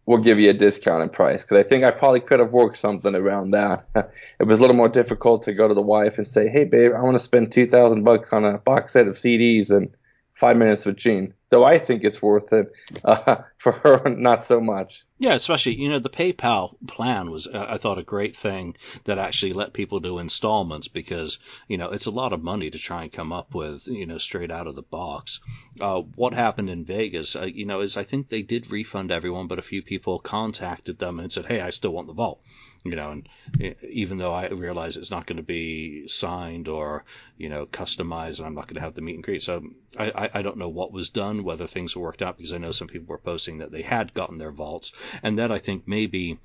We'll 0.07 0.23
give 0.23 0.39
you 0.39 0.49
a 0.49 0.53
discounted 0.53 1.13
price 1.13 1.43
because 1.43 1.63
I 1.63 1.67
think 1.67 1.83
I 1.83 1.91
probably 1.91 2.21
could 2.21 2.39
have 2.39 2.51
worked 2.51 2.79
something 2.79 3.13
around 3.13 3.51
that. 3.51 3.85
it 4.39 4.47
was 4.47 4.57
a 4.57 4.61
little 4.61 4.75
more 4.75 4.89
difficult 4.89 5.43
to 5.43 5.53
go 5.53 5.67
to 5.67 5.75
the 5.75 5.81
wife 5.81 6.17
and 6.17 6.27
say, 6.27 6.47
"Hey, 6.47 6.65
babe, 6.65 6.91
I 6.97 7.01
want 7.01 7.15
to 7.15 7.23
spend 7.23 7.51
two 7.51 7.67
thousand 7.67 8.03
bucks 8.03 8.33
on 8.33 8.43
a 8.43 8.57
box 8.57 8.93
set 8.93 9.07
of 9.07 9.15
CDs 9.15 9.69
and 9.69 9.89
five 10.33 10.57
minutes 10.57 10.85
with 10.85 10.97
Gene." 10.97 11.35
Though 11.51 11.65
I 11.65 11.79
think 11.79 12.05
it's 12.05 12.21
worth 12.21 12.53
it 12.53 12.71
uh, 13.03 13.43
for 13.57 13.73
her, 13.73 14.09
not 14.09 14.45
so 14.45 14.61
much. 14.61 15.03
Yeah, 15.19 15.33
especially 15.33 15.75
you 15.75 15.89
know 15.89 15.99
the 15.99 16.09
PayPal 16.09 16.77
plan 16.87 17.29
was 17.29 17.45
uh, 17.45 17.65
I 17.67 17.77
thought 17.77 17.97
a 17.97 18.03
great 18.03 18.37
thing 18.37 18.77
that 19.03 19.17
actually 19.17 19.51
let 19.51 19.73
people 19.73 19.99
do 19.99 20.19
installments 20.19 20.87
because 20.87 21.39
you 21.67 21.77
know 21.77 21.89
it's 21.89 22.05
a 22.05 22.11
lot 22.11 22.31
of 22.31 22.41
money 22.41 22.69
to 22.71 22.79
try 22.79 23.03
and 23.03 23.11
come 23.11 23.33
up 23.33 23.53
with 23.53 23.85
you 23.87 24.05
know 24.05 24.17
straight 24.17 24.49
out 24.49 24.67
of 24.67 24.75
the 24.75 24.81
box. 24.81 25.41
Uh, 25.81 25.99
what 26.15 26.33
happened 26.33 26.69
in 26.69 26.85
Vegas, 26.85 27.35
uh, 27.35 27.43
you 27.43 27.65
know, 27.65 27.81
is 27.81 27.97
I 27.97 28.03
think 28.03 28.29
they 28.29 28.43
did 28.43 28.71
refund 28.71 29.11
everyone, 29.11 29.47
but 29.47 29.59
a 29.59 29.61
few 29.61 29.81
people 29.81 30.19
contacted 30.19 30.99
them 30.99 31.19
and 31.19 31.33
said, 31.33 31.47
"Hey, 31.47 31.59
I 31.59 31.71
still 31.71 31.91
want 31.91 32.07
the 32.07 32.13
vault." 32.13 32.39
you 32.83 32.95
know, 32.95 33.11
and 33.11 33.75
even 33.87 34.17
though 34.17 34.33
I 34.33 34.47
realize 34.47 34.97
it's 34.97 35.11
not 35.11 35.27
going 35.27 35.37
to 35.37 35.43
be 35.43 36.07
signed 36.07 36.67
or, 36.67 37.03
you 37.37 37.49
know, 37.49 37.65
customized 37.67 38.39
and 38.39 38.47
I'm 38.47 38.55
not 38.55 38.67
going 38.67 38.75
to 38.75 38.81
have 38.81 38.95
the 38.95 39.01
meet 39.01 39.15
and 39.15 39.23
greet. 39.23 39.43
So 39.43 39.63
I, 39.97 40.29
I 40.33 40.41
don't 40.41 40.57
know 40.57 40.69
what 40.69 40.91
was 40.91 41.09
done, 41.09 41.40
whether 41.41 41.67
things 41.67 41.95
worked 41.95 42.21
out, 42.21 42.37
because 42.37 42.53
I 42.53 42.57
know 42.57 42.71
some 42.71 42.87
people 42.87 43.07
were 43.07 43.17
posting 43.17 43.57
that 43.59 43.71
they 43.71 43.81
had 43.81 44.13
gotten 44.13 44.37
their 44.37 44.51
vaults. 44.51 44.93
And 45.23 45.37
that 45.39 45.51
I 45.51 45.59
think 45.59 45.87
maybe 45.87 46.39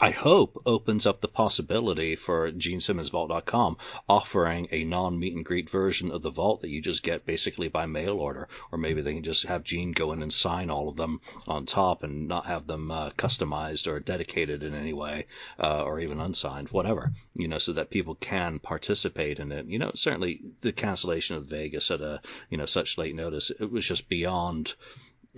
I 0.00 0.12
hope 0.12 0.62
opens 0.64 1.04
up 1.04 1.20
the 1.20 1.28
possibility 1.28 2.16
for 2.16 2.50
GeneSimmonsVault.com 2.50 3.76
offering 4.08 4.66
a 4.70 4.82
non 4.82 5.18
meet 5.18 5.34
and 5.34 5.44
greet 5.44 5.68
version 5.68 6.10
of 6.10 6.22
the 6.22 6.30
vault 6.30 6.62
that 6.62 6.70
you 6.70 6.80
just 6.80 7.02
get 7.02 7.26
basically 7.26 7.68
by 7.68 7.84
mail 7.84 8.14
order, 8.18 8.48
or 8.72 8.78
maybe 8.78 9.02
they 9.02 9.12
can 9.12 9.22
just 9.22 9.44
have 9.44 9.62
Gene 9.62 9.92
go 9.92 10.12
in 10.12 10.22
and 10.22 10.32
sign 10.32 10.70
all 10.70 10.88
of 10.88 10.96
them 10.96 11.20
on 11.46 11.66
top 11.66 12.02
and 12.02 12.26
not 12.26 12.46
have 12.46 12.66
them 12.66 12.90
uh, 12.90 13.10
customized 13.10 13.86
or 13.86 14.00
dedicated 14.00 14.62
in 14.62 14.74
any 14.74 14.94
way, 14.94 15.26
uh, 15.62 15.82
or 15.82 16.00
even 16.00 16.18
unsigned, 16.18 16.70
whatever, 16.70 17.12
you 17.34 17.46
know, 17.46 17.58
so 17.58 17.74
that 17.74 17.90
people 17.90 18.14
can 18.14 18.60
participate 18.60 19.38
in 19.38 19.52
it. 19.52 19.66
You 19.66 19.78
know, 19.78 19.92
certainly 19.94 20.40
the 20.62 20.72
cancellation 20.72 21.36
of 21.36 21.44
Vegas 21.44 21.90
at 21.90 22.00
a 22.00 22.22
you 22.48 22.56
know 22.56 22.66
such 22.66 22.96
late 22.96 23.14
notice, 23.14 23.50
it 23.50 23.70
was 23.70 23.86
just 23.86 24.08
beyond 24.08 24.74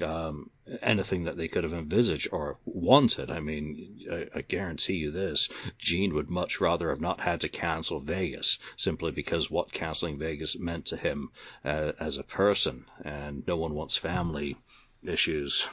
um, 0.03 0.51
anything 0.83 1.25
that 1.25 1.37
they 1.37 1.49
could 1.49 1.65
have 1.65 1.73
envisaged 1.73 2.29
or 2.33 2.59
wanted. 2.65 3.31
I 3.31 3.41
mean, 3.41 4.07
I, 4.11 4.27
I, 4.35 4.41
guarantee 4.43 4.95
you 4.95 5.11
this: 5.11 5.49
Gene 5.79 6.15
would 6.15 6.29
much 6.29 6.61
rather 6.61 6.91
have 6.91 7.01
not 7.01 7.21
had 7.21 7.41
to 7.43 7.49
cancel 7.49 8.01
Vegas 8.01 8.59
simply 8.77 9.11
because 9.11 9.51
what 9.51 9.73
canceling 9.73 10.19
Vegas 10.19 10.59
meant 10.59 10.87
to 10.87 10.97
him 10.97 11.31
uh, 11.65 11.93
as 11.99 12.19
a 12.19 12.23
person, 12.23 12.85
and 13.05 13.47
no 13.47 13.57
one 13.57 13.75
wants 13.75 13.97
family 13.97 14.57
issues 15.03 15.69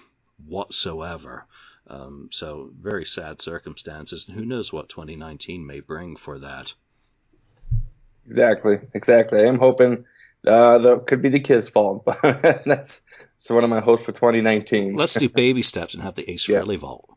whatsoever. 0.45 1.45
Um, 1.87 2.29
so 2.31 2.71
very 2.79 3.05
sad 3.05 3.41
circumstances, 3.41 4.27
and 4.27 4.37
who 4.37 4.45
knows 4.45 4.71
what 4.71 4.89
2019 4.89 5.65
may 5.65 5.81
bring 5.81 6.15
for 6.15 6.39
that. 6.39 6.73
Exactly, 8.25 8.79
exactly. 8.93 9.45
I'm 9.45 9.59
hoping 9.59 10.05
uh, 10.47 10.77
that 10.77 11.07
could 11.07 11.21
be 11.21 11.29
the 11.29 11.39
kid's 11.39 11.67
fault, 11.67 12.03
but 12.05 12.21
that's 12.65 13.01
so 13.43 13.53
one 13.55 13.65
of 13.65 13.69
my 13.69 13.81
hopes 13.81 14.03
for 14.03 14.13
2019. 14.13 14.95
Let's 14.95 15.15
do 15.15 15.27
baby 15.43 15.63
steps 15.63 15.95
and 15.95 16.01
have 16.01 16.15
the 16.15 16.31
Ace 16.31 16.47
yeah. 16.47 16.63
vault. 16.63 17.09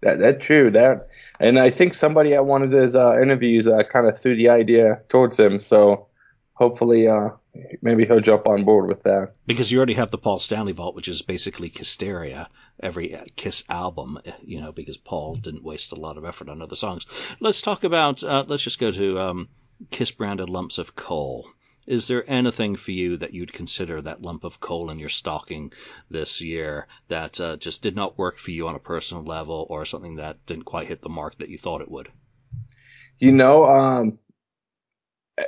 That 0.00 0.18
that's 0.18 0.44
true. 0.44 0.72
That 0.72 1.06
and 1.38 1.56
I 1.56 1.70
think 1.70 1.94
somebody 1.94 2.34
at 2.34 2.44
one 2.44 2.62
of 2.62 2.72
his 2.72 2.96
uh, 2.96 3.20
interviews 3.22 3.68
uh, 3.68 3.84
kind 3.84 4.08
of 4.08 4.18
threw 4.18 4.34
the 4.34 4.48
idea 4.48 5.02
towards 5.08 5.38
him. 5.38 5.60
So 5.60 6.08
hopefully, 6.54 7.06
uh, 7.06 7.28
maybe 7.80 8.04
he'll 8.04 8.18
jump 8.18 8.48
on 8.48 8.64
board 8.64 8.88
with 8.88 9.04
that. 9.04 9.34
Because 9.46 9.70
you 9.70 9.78
already 9.78 9.94
have 9.94 10.10
the 10.10 10.18
Paul 10.18 10.40
Stanley 10.40 10.72
vault, 10.72 10.96
which 10.96 11.06
is 11.06 11.22
basically 11.22 11.70
Kissteria, 11.70 12.48
every 12.80 13.16
Kiss 13.36 13.62
album. 13.68 14.18
You 14.42 14.60
know, 14.60 14.72
because 14.72 14.96
Paul 14.96 15.36
didn't 15.36 15.62
waste 15.62 15.92
a 15.92 16.00
lot 16.00 16.18
of 16.18 16.24
effort 16.24 16.48
on 16.48 16.60
other 16.60 16.74
songs. 16.74 17.06
Let's 17.38 17.62
talk 17.62 17.84
about. 17.84 18.24
Uh, 18.24 18.42
let's 18.48 18.64
just 18.64 18.80
go 18.80 18.90
to 18.90 19.20
um, 19.20 19.48
Kiss 19.92 20.10
branded 20.10 20.50
lumps 20.50 20.78
of 20.78 20.96
coal 20.96 21.46
is 21.86 22.08
there 22.08 22.28
anything 22.28 22.76
for 22.76 22.92
you 22.92 23.16
that 23.16 23.34
you'd 23.34 23.52
consider 23.52 24.00
that 24.00 24.22
lump 24.22 24.44
of 24.44 24.60
coal 24.60 24.90
in 24.90 24.98
your 24.98 25.08
stocking 25.08 25.72
this 26.10 26.40
year 26.40 26.86
that 27.08 27.40
uh, 27.40 27.56
just 27.56 27.82
did 27.82 27.96
not 27.96 28.18
work 28.18 28.38
for 28.38 28.50
you 28.50 28.68
on 28.68 28.74
a 28.74 28.80
personal 28.80 29.24
level 29.24 29.66
or 29.68 29.84
something 29.84 30.16
that 30.16 30.44
didn't 30.46 30.64
quite 30.64 30.88
hit 30.88 31.02
the 31.02 31.08
mark 31.08 31.36
that 31.38 31.48
you 31.48 31.58
thought 31.58 31.80
it 31.80 31.90
would? 31.90 32.08
You 33.18 33.32
know, 33.32 33.64
um, 33.64 34.18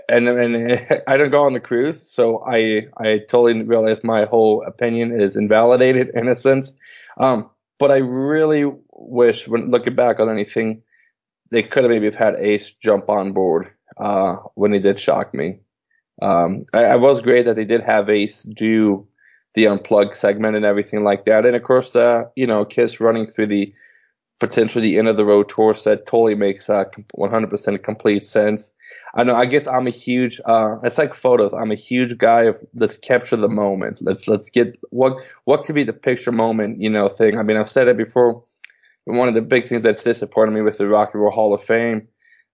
and 0.08 0.28
and 0.28 0.86
I 1.08 1.16
don't 1.16 1.30
go 1.30 1.42
on 1.42 1.52
the 1.52 1.60
cruise, 1.60 2.08
so 2.08 2.44
I 2.44 2.82
I 2.96 3.18
totally 3.28 3.62
realize 3.62 4.02
my 4.04 4.24
whole 4.24 4.64
opinion 4.64 5.20
is 5.20 5.36
invalidated 5.36 6.10
in 6.14 6.28
a 6.28 6.36
sense. 6.36 6.72
Um, 7.16 7.50
but 7.78 7.90
I 7.90 7.98
really 7.98 8.64
wish, 8.92 9.48
when 9.48 9.70
looking 9.70 9.94
back 9.94 10.20
on 10.20 10.30
anything, 10.30 10.82
they 11.50 11.62
could 11.62 11.84
have 11.84 11.90
maybe 11.90 12.10
had 12.14 12.36
Ace 12.36 12.72
jump 12.82 13.08
on 13.08 13.32
board 13.32 13.72
uh, 13.96 14.36
when 14.54 14.72
he 14.72 14.78
did 14.78 15.00
shock 15.00 15.34
me. 15.34 15.60
Um, 16.23 16.66
I, 16.73 16.85
I, 16.85 16.97
was 16.97 17.21
great 17.21 17.44
that 17.47 17.56
they 17.56 17.64
did 17.64 17.83
have 17.83 18.09
Ace 18.09 18.44
do 18.44 19.06
the 19.54 19.66
unplugged 19.66 20.14
segment 20.14 20.56
and 20.56 20.64
everything 20.64 21.02
like 21.02 21.25
that, 21.25 21.44
and 21.44 21.56
of 21.56 21.62
course 21.64 21.90
the 21.90 22.30
you 22.37 22.47
know 22.47 22.64
Kiss 22.64 23.00
running 23.00 23.26
through 23.26 23.49
the 23.49 23.75
potentially 24.40 24.83
the 24.83 24.99
end 24.99 25.09
of 25.09 25.16
the 25.16 25.25
road 25.25 25.49
tour 25.49 25.75
set 25.75 26.06
totally 26.06 26.35
makes 26.35 26.68
uh, 26.68 26.85
100% 27.16 27.83
complete 27.83 28.25
sense. 28.25 28.71
I 29.16 29.23
know. 29.23 29.37
I 29.37 29.47
guess 29.47 29.66
I'm 29.66 29.87
a 29.87 29.90
huge. 29.90 30.40
Uh, 30.44 30.76
it's 30.83 30.99
like 30.99 31.14
photos. 31.14 31.52
I'm 31.54 31.71
a 31.71 31.76
huge 31.76 32.18
guy 32.18 32.44
of 32.44 32.59
let's 32.75 32.97
capture 32.97 33.37
the 33.37 33.49
moment. 33.49 33.99
Let's 34.00 34.26
let's 34.26 34.50
get 34.50 34.76
what 34.90 35.16
what 35.44 35.64
could 35.64 35.76
be 35.76 35.85
the 35.85 35.92
picture 35.92 36.33
moment, 36.33 36.80
you 36.80 36.90
know, 36.90 37.09
thing. 37.09 37.38
I 37.38 37.42
mean, 37.42 37.56
I've 37.56 37.71
said 37.71 37.88
it 37.88 37.97
before. 37.97 38.42
One 39.06 39.28
of 39.28 39.35
the 39.35 39.42
big 39.42 39.66
things 39.66 39.83
that's 39.83 40.02
disappointed 40.02 40.52
me 40.52 40.62
with 40.62 40.78
the 40.78 40.88
Rock 40.88 41.11
and 41.12 41.23
Roll 41.23 41.30
Hall 41.30 41.54
of 41.54 41.62
Fame, 41.62 42.09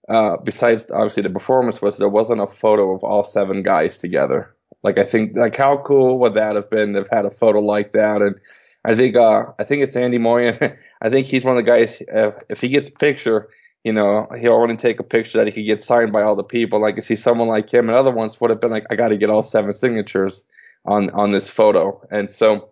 uh, 0.08 0.36
besides 0.38 0.86
obviously 0.90 1.22
the 1.22 1.30
performance, 1.30 1.80
was 1.80 1.98
there 1.98 2.08
wasn't 2.08 2.40
a 2.40 2.46
photo 2.46 2.94
of 2.94 3.04
all 3.04 3.24
seven 3.24 3.62
guys 3.62 3.98
together. 3.98 4.54
Like 4.82 4.98
I 4.98 5.04
think, 5.04 5.36
like 5.36 5.56
how 5.56 5.78
cool 5.78 6.20
would 6.20 6.34
that 6.34 6.56
have 6.56 6.70
been? 6.70 6.92
To 6.92 7.00
have 7.00 7.08
had 7.10 7.26
a 7.26 7.30
photo 7.30 7.60
like 7.60 7.92
that, 7.92 8.22
and 8.22 8.36
I 8.84 8.96
think, 8.96 9.16
uh, 9.16 9.44
I 9.58 9.64
think 9.64 9.82
it's 9.82 9.96
Andy 9.96 10.18
Moyen. 10.18 10.56
I 11.02 11.10
think 11.10 11.26
he's 11.26 11.44
one 11.44 11.56
of 11.56 11.64
the 11.64 11.70
guys. 11.70 11.96
If, 12.00 12.36
if 12.48 12.60
he 12.60 12.68
gets 12.68 12.88
a 12.88 12.92
picture 12.92 13.48
you 13.84 13.92
know, 13.92 14.26
he'll 14.38 14.52
only 14.52 14.76
take 14.76 15.00
a 15.00 15.04
picture 15.04 15.38
that 15.38 15.46
he 15.46 15.52
could 15.52 15.66
get 15.66 15.82
signed 15.82 16.12
by 16.12 16.22
all 16.22 16.36
the 16.36 16.42
people. 16.42 16.80
Like, 16.80 16.96
I 16.98 17.00
see 17.00 17.16
someone 17.16 17.48
like 17.48 17.72
him 17.72 17.88
and 17.88 17.96
other 17.96 18.10
ones 18.10 18.40
would 18.40 18.50
have 18.50 18.60
been 18.60 18.70
like, 18.70 18.86
I 18.90 18.94
got 18.94 19.08
to 19.08 19.16
get 19.16 19.30
all 19.30 19.42
seven 19.42 19.72
signatures 19.72 20.44
on, 20.84 21.10
on 21.10 21.32
this 21.32 21.48
photo. 21.48 22.06
And 22.10 22.30
so 22.30 22.68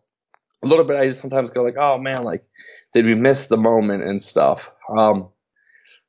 a 0.62 0.66
little 0.66 0.84
bit, 0.84 0.96
I 0.96 1.08
just 1.08 1.20
sometimes 1.20 1.50
go 1.50 1.62
like, 1.62 1.76
oh 1.78 1.98
man, 1.98 2.22
like, 2.22 2.44
did 2.92 3.06
we 3.06 3.14
miss 3.14 3.46
the 3.46 3.56
moment 3.56 4.02
and 4.02 4.20
stuff? 4.20 4.70
Um, 4.90 5.28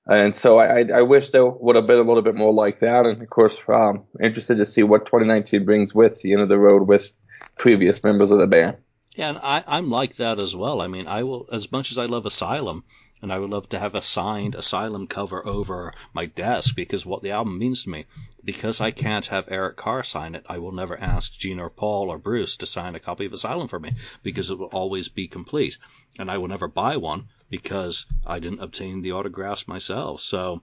and 0.09 0.35
so 0.35 0.57
I, 0.57 0.85
I 0.93 1.01
wish 1.03 1.29
there 1.29 1.45
would 1.45 1.75
have 1.75 1.85
been 1.85 1.99
a 1.99 2.03
little 2.03 2.23
bit 2.23 2.35
more 2.35 2.51
like 2.51 2.79
that. 2.79 3.05
And 3.05 3.21
of 3.21 3.29
course, 3.29 3.57
um, 3.71 4.05
interested 4.19 4.57
to 4.57 4.65
see 4.65 4.81
what 4.81 5.05
2019 5.05 5.65
brings 5.65 5.93
with 5.93 6.19
the 6.21 6.33
end 6.33 6.41
of 6.41 6.49
the 6.49 6.57
road 6.57 6.87
with 6.87 7.11
previous 7.59 8.03
members 8.03 8.31
of 8.31 8.39
the 8.39 8.47
band. 8.47 8.77
Yeah, 9.15 9.29
and 9.29 9.37
I, 9.37 9.63
I'm 9.67 9.91
like 9.91 10.15
that 10.15 10.39
as 10.39 10.55
well. 10.55 10.81
I 10.81 10.87
mean, 10.87 11.07
I 11.07 11.23
will, 11.23 11.47
as 11.51 11.71
much 11.71 11.91
as 11.91 11.97
I 11.97 12.05
love 12.05 12.25
Asylum, 12.25 12.85
and 13.21 13.33
I 13.33 13.37
would 13.37 13.49
love 13.49 13.69
to 13.69 13.79
have 13.79 13.93
a 13.93 14.01
signed 14.01 14.55
Asylum 14.55 15.07
cover 15.07 15.45
over 15.45 15.93
my 16.13 16.25
desk 16.25 16.75
because 16.75 17.05
what 17.05 17.21
the 17.21 17.31
album 17.31 17.59
means 17.59 17.83
to 17.83 17.89
me. 17.89 18.05
Because 18.43 18.79
I 18.79 18.91
can't 18.91 19.25
have 19.25 19.45
Eric 19.49 19.77
Carr 19.77 20.03
sign 20.03 20.35
it, 20.35 20.45
I 20.47 20.59
will 20.59 20.71
never 20.71 20.99
ask 20.99 21.33
Gene 21.33 21.59
or 21.59 21.69
Paul 21.69 22.09
or 22.09 22.17
Bruce 22.17 22.57
to 22.57 22.65
sign 22.65 22.95
a 22.95 22.99
copy 22.99 23.25
of 23.25 23.33
Asylum 23.33 23.67
for 23.67 23.79
me 23.79 23.93
because 24.23 24.49
it 24.49 24.57
will 24.57 24.67
always 24.67 25.09
be 25.09 25.27
complete. 25.27 25.77
And 26.17 26.31
I 26.31 26.37
will 26.37 26.47
never 26.47 26.67
buy 26.67 26.97
one 26.97 27.27
because 27.49 28.05
I 28.25 28.39
didn't 28.39 28.61
obtain 28.61 29.01
the 29.01 29.13
autographs 29.13 29.67
myself. 29.67 30.21
So, 30.21 30.61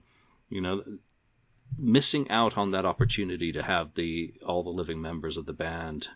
you 0.49 0.61
know, 0.61 0.83
missing 1.77 2.29
out 2.29 2.57
on 2.57 2.71
that 2.71 2.85
opportunity 2.85 3.51
to 3.51 3.61
have 3.61 3.93
the 3.93 4.33
all 4.45 4.63
the 4.63 4.69
living 4.69 5.01
members 5.01 5.37
of 5.37 5.45
the 5.45 5.53
band 5.53 6.07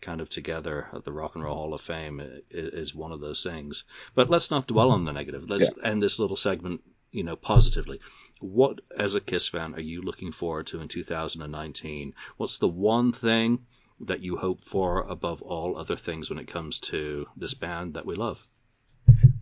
kind 0.00 0.20
of 0.20 0.30
together 0.30 0.88
at 0.92 1.04
the 1.04 1.12
Rock 1.12 1.34
and 1.34 1.44
Roll 1.44 1.56
Hall 1.56 1.74
of 1.74 1.80
Fame 1.80 2.22
is 2.50 2.94
one 2.94 3.12
of 3.12 3.20
those 3.20 3.42
things. 3.42 3.84
But 4.14 4.30
let's 4.30 4.50
not 4.50 4.66
dwell 4.66 4.86
mm-hmm. 4.86 4.94
on 4.94 5.04
the 5.04 5.12
negative. 5.12 5.48
Let's 5.48 5.70
yeah. 5.76 5.90
end 5.90 6.02
this 6.02 6.18
little 6.18 6.36
segment, 6.36 6.82
you 7.10 7.24
know, 7.24 7.36
positively. 7.36 8.00
What, 8.40 8.80
as 8.96 9.14
a 9.14 9.20
Kiss 9.20 9.48
fan, 9.48 9.74
are 9.74 9.80
you 9.80 10.00
looking 10.00 10.32
forward 10.32 10.68
to 10.68 10.80
in 10.80 10.88
2019? 10.88 12.14
What's 12.38 12.58
the 12.58 12.68
one 12.68 13.12
thing 13.12 13.66
that 14.00 14.20
you 14.20 14.38
hope 14.38 14.64
for 14.64 15.02
above 15.02 15.42
all 15.42 15.76
other 15.76 15.96
things 15.96 16.30
when 16.30 16.38
it 16.38 16.48
comes 16.48 16.78
to 16.78 17.26
this 17.36 17.52
band 17.52 17.94
that 17.94 18.06
we 18.06 18.14
love? 18.14 18.46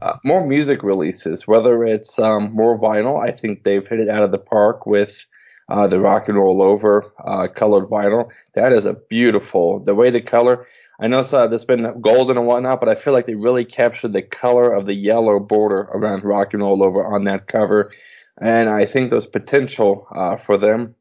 Uh, 0.01 0.17
more 0.25 0.47
music 0.47 0.83
releases, 0.83 1.47
whether 1.47 1.85
it's 1.85 2.19
um, 2.19 2.51
more 2.53 2.79
vinyl. 2.79 3.21
I 3.23 3.33
think 3.33 3.65
they've 3.65 3.87
hit 3.87 4.01
it 4.01 4.09
out 4.09 4.23
of 4.23 4.31
the 4.31 4.39
park 4.39 4.87
with 4.87 5.25
uh, 5.69 5.87
the 5.87 6.01
rock 6.01 6.29
and 6.29 6.39
roll 6.39 6.63
over 6.63 7.13
uh, 7.25 7.49
colored 7.49 7.85
vinyl. 7.85 8.31
That 8.55 8.73
is 8.73 8.87
a 8.87 8.95
beautiful, 9.09 9.81
the 9.81 9.95
way 9.95 10.11
the 10.11 10.21
color, 10.21 10.67
I 11.01 11.09
know 11.09 11.21
uh, 11.21 11.47
there's 11.47 11.65
been 11.65 12.01
golden 12.01 12.37
and 12.39 12.47
whatnot, 12.47 12.81
but 12.81 12.89
I 12.89 12.95
feel 12.95 13.13
like 13.13 13.27
they 13.27 13.35
really 13.35 13.65
captured 13.65 14.13
the 14.13 14.23
color 14.23 14.73
of 14.73 14.87
the 14.87 14.95
yellow 14.95 15.39
border 15.39 15.81
around 15.93 16.25
rock 16.25 16.55
and 16.55 16.63
roll 16.63 16.83
over 16.83 17.05
on 17.05 17.25
that 17.25 17.47
cover. 17.47 17.93
And 18.41 18.69
I 18.69 18.87
think 18.87 19.11
there's 19.11 19.27
potential 19.27 20.07
uh, 20.15 20.37
for 20.37 20.57
them. 20.57 20.95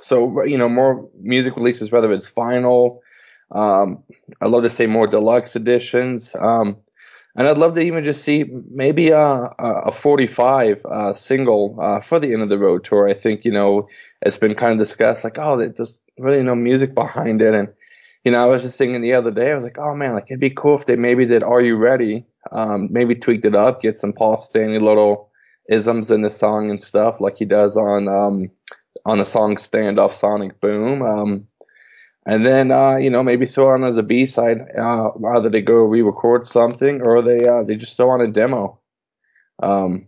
So, 0.00 0.44
you 0.44 0.58
know, 0.58 0.68
more 0.68 1.08
music 1.20 1.56
releases, 1.56 1.92
whether 1.92 2.12
it's 2.12 2.30
vinyl, 2.30 2.98
um, 3.52 4.02
I'd 4.40 4.50
love 4.50 4.62
to 4.62 4.70
say 4.70 4.86
more 4.86 5.06
deluxe 5.06 5.54
editions. 5.54 6.34
Um, 6.38 6.78
and 7.34 7.48
I'd 7.48 7.56
love 7.56 7.74
to 7.74 7.80
even 7.80 8.04
just 8.04 8.22
see 8.22 8.44
maybe 8.70 9.08
a, 9.08 9.18
a 9.58 9.92
45 9.92 10.84
uh, 10.84 11.12
single 11.14 11.78
uh, 11.80 12.00
for 12.00 12.20
the 12.20 12.32
end 12.32 12.42
of 12.42 12.50
the 12.50 12.58
road 12.58 12.84
tour. 12.84 13.08
I 13.08 13.14
think, 13.14 13.44
you 13.44 13.52
know, 13.52 13.88
it's 14.20 14.36
been 14.36 14.54
kind 14.54 14.72
of 14.72 14.78
discussed 14.78 15.24
like, 15.24 15.38
oh, 15.38 15.56
there's 15.56 15.98
really 16.18 16.42
no 16.42 16.54
music 16.54 16.94
behind 16.94 17.40
it. 17.40 17.54
And, 17.54 17.68
you 18.24 18.32
know, 18.32 18.42
I 18.42 18.50
was 18.50 18.62
just 18.62 18.76
thinking 18.76 19.00
the 19.00 19.14
other 19.14 19.30
day, 19.30 19.50
I 19.50 19.54
was 19.54 19.64
like, 19.64 19.78
oh 19.78 19.94
man, 19.94 20.12
like 20.12 20.26
it'd 20.28 20.40
be 20.40 20.50
cool 20.50 20.78
if 20.78 20.84
they 20.84 20.96
maybe 20.96 21.24
did 21.24 21.42
Are 21.42 21.62
You 21.62 21.76
Ready? 21.76 22.26
Um, 22.52 22.88
maybe 22.90 23.14
tweaked 23.14 23.46
it 23.46 23.54
up, 23.54 23.80
get 23.80 23.96
some 23.96 24.12
Paul 24.12 24.42
Stanley 24.42 24.78
little 24.78 25.30
isms 25.70 26.10
in 26.10 26.20
the 26.20 26.30
song 26.30 26.70
and 26.70 26.82
stuff 26.82 27.20
like 27.20 27.36
he 27.36 27.46
does 27.46 27.78
on, 27.78 28.08
um, 28.08 28.40
on 29.06 29.18
the 29.18 29.24
song 29.24 29.56
Standoff 29.56 30.12
Sonic 30.12 30.60
Boom. 30.60 31.00
Um, 31.02 31.48
and 32.26 32.46
then 32.46 32.70
uh, 32.70 32.96
you 32.96 33.10
know 33.10 33.22
maybe 33.22 33.46
throw 33.46 33.72
on 33.72 33.84
as 33.84 33.96
a 33.96 34.02
B 34.02 34.26
side. 34.26 34.62
Uh, 34.78 35.10
either 35.34 35.48
they 35.48 35.62
go 35.62 35.76
re-record 35.76 36.46
something 36.46 37.02
or 37.06 37.22
they 37.22 37.46
uh, 37.46 37.62
they 37.62 37.76
just 37.76 37.96
throw 37.96 38.10
on 38.10 38.20
a 38.20 38.28
demo. 38.28 38.78
Um, 39.62 40.06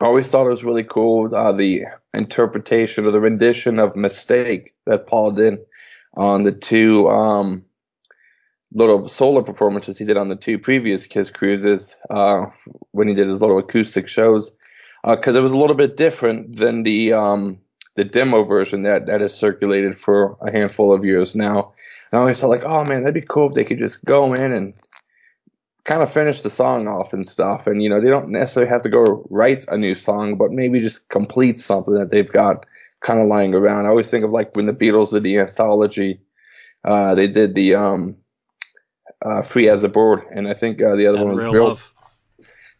I 0.00 0.06
always 0.06 0.28
thought 0.30 0.46
it 0.46 0.50
was 0.50 0.64
really 0.64 0.84
cool 0.84 1.34
uh, 1.34 1.52
the 1.52 1.84
interpretation 2.16 3.06
or 3.06 3.10
the 3.10 3.20
rendition 3.20 3.78
of 3.78 3.96
"Mistake" 3.96 4.74
that 4.86 5.06
Paul 5.06 5.32
did 5.32 5.58
on 6.16 6.42
the 6.42 6.52
two 6.52 7.08
um, 7.08 7.64
little 8.72 9.08
solo 9.08 9.42
performances 9.42 9.98
he 9.98 10.04
did 10.04 10.16
on 10.16 10.28
the 10.28 10.36
two 10.36 10.58
previous 10.58 11.06
Kiss 11.06 11.30
cruises 11.30 11.96
uh, 12.10 12.46
when 12.92 13.08
he 13.08 13.14
did 13.14 13.28
his 13.28 13.40
little 13.40 13.58
acoustic 13.58 14.08
shows 14.08 14.52
because 15.04 15.34
uh, 15.34 15.38
it 15.38 15.42
was 15.42 15.52
a 15.52 15.56
little 15.56 15.76
bit 15.76 15.96
different 15.96 16.56
than 16.56 16.82
the 16.82 17.12
um, 17.12 17.58
the 17.98 18.04
demo 18.04 18.44
version 18.44 18.82
that 18.82 19.06
that 19.06 19.20
has 19.20 19.34
circulated 19.34 19.98
for 19.98 20.38
a 20.40 20.52
handful 20.52 20.94
of 20.94 21.04
years 21.04 21.34
now. 21.34 21.72
And 22.12 22.18
I 22.18 22.20
always 22.20 22.38
thought 22.38 22.50
like, 22.50 22.64
oh 22.64 22.84
man, 22.84 23.02
that'd 23.02 23.12
be 23.12 23.20
cool 23.28 23.48
if 23.48 23.54
they 23.54 23.64
could 23.64 23.80
just 23.80 24.04
go 24.04 24.32
in 24.34 24.52
and 24.52 24.72
kind 25.84 26.00
of 26.00 26.12
finish 26.12 26.42
the 26.42 26.48
song 26.48 26.86
off 26.86 27.12
and 27.12 27.26
stuff. 27.26 27.66
And 27.66 27.82
you 27.82 27.88
know, 27.88 28.00
they 28.00 28.06
don't 28.06 28.28
necessarily 28.28 28.70
have 28.70 28.82
to 28.82 28.88
go 28.88 29.26
write 29.30 29.64
a 29.66 29.76
new 29.76 29.96
song, 29.96 30.36
but 30.36 30.52
maybe 30.52 30.80
just 30.80 31.08
complete 31.08 31.60
something 31.60 31.94
that 31.94 32.10
they've 32.12 32.32
got 32.32 32.66
kind 33.00 33.20
of 33.20 33.26
lying 33.26 33.52
around. 33.52 33.86
I 33.86 33.88
always 33.88 34.08
think 34.08 34.24
of 34.24 34.30
like 34.30 34.54
when 34.54 34.66
the 34.66 34.72
Beatles 34.72 35.10
did 35.10 35.24
the 35.24 35.38
anthology, 35.38 36.20
uh, 36.84 37.16
they 37.16 37.26
did 37.26 37.56
the 37.56 37.74
um, 37.74 38.16
uh, 39.26 39.42
Free 39.42 39.68
as 39.68 39.82
a 39.82 39.88
Bird, 39.88 40.22
and 40.30 40.46
I 40.46 40.54
think 40.54 40.80
uh, 40.80 40.94
the 40.94 41.08
other 41.08 41.18
and 41.18 41.26
one 41.26 41.34
was 41.34 41.42
Real. 41.42 41.68
Love. 41.68 41.92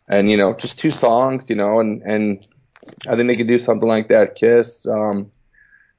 And 0.06 0.30
you 0.30 0.36
know, 0.36 0.54
just 0.54 0.78
two 0.78 0.90
songs, 0.90 1.50
you 1.50 1.56
know, 1.56 1.80
and 1.80 2.02
and 2.02 2.46
I 3.06 3.16
think 3.16 3.28
they 3.28 3.34
could 3.34 3.46
do 3.46 3.58
something 3.58 3.88
like 3.88 4.08
that. 4.08 4.34
Kiss, 4.34 4.86
um, 4.86 5.30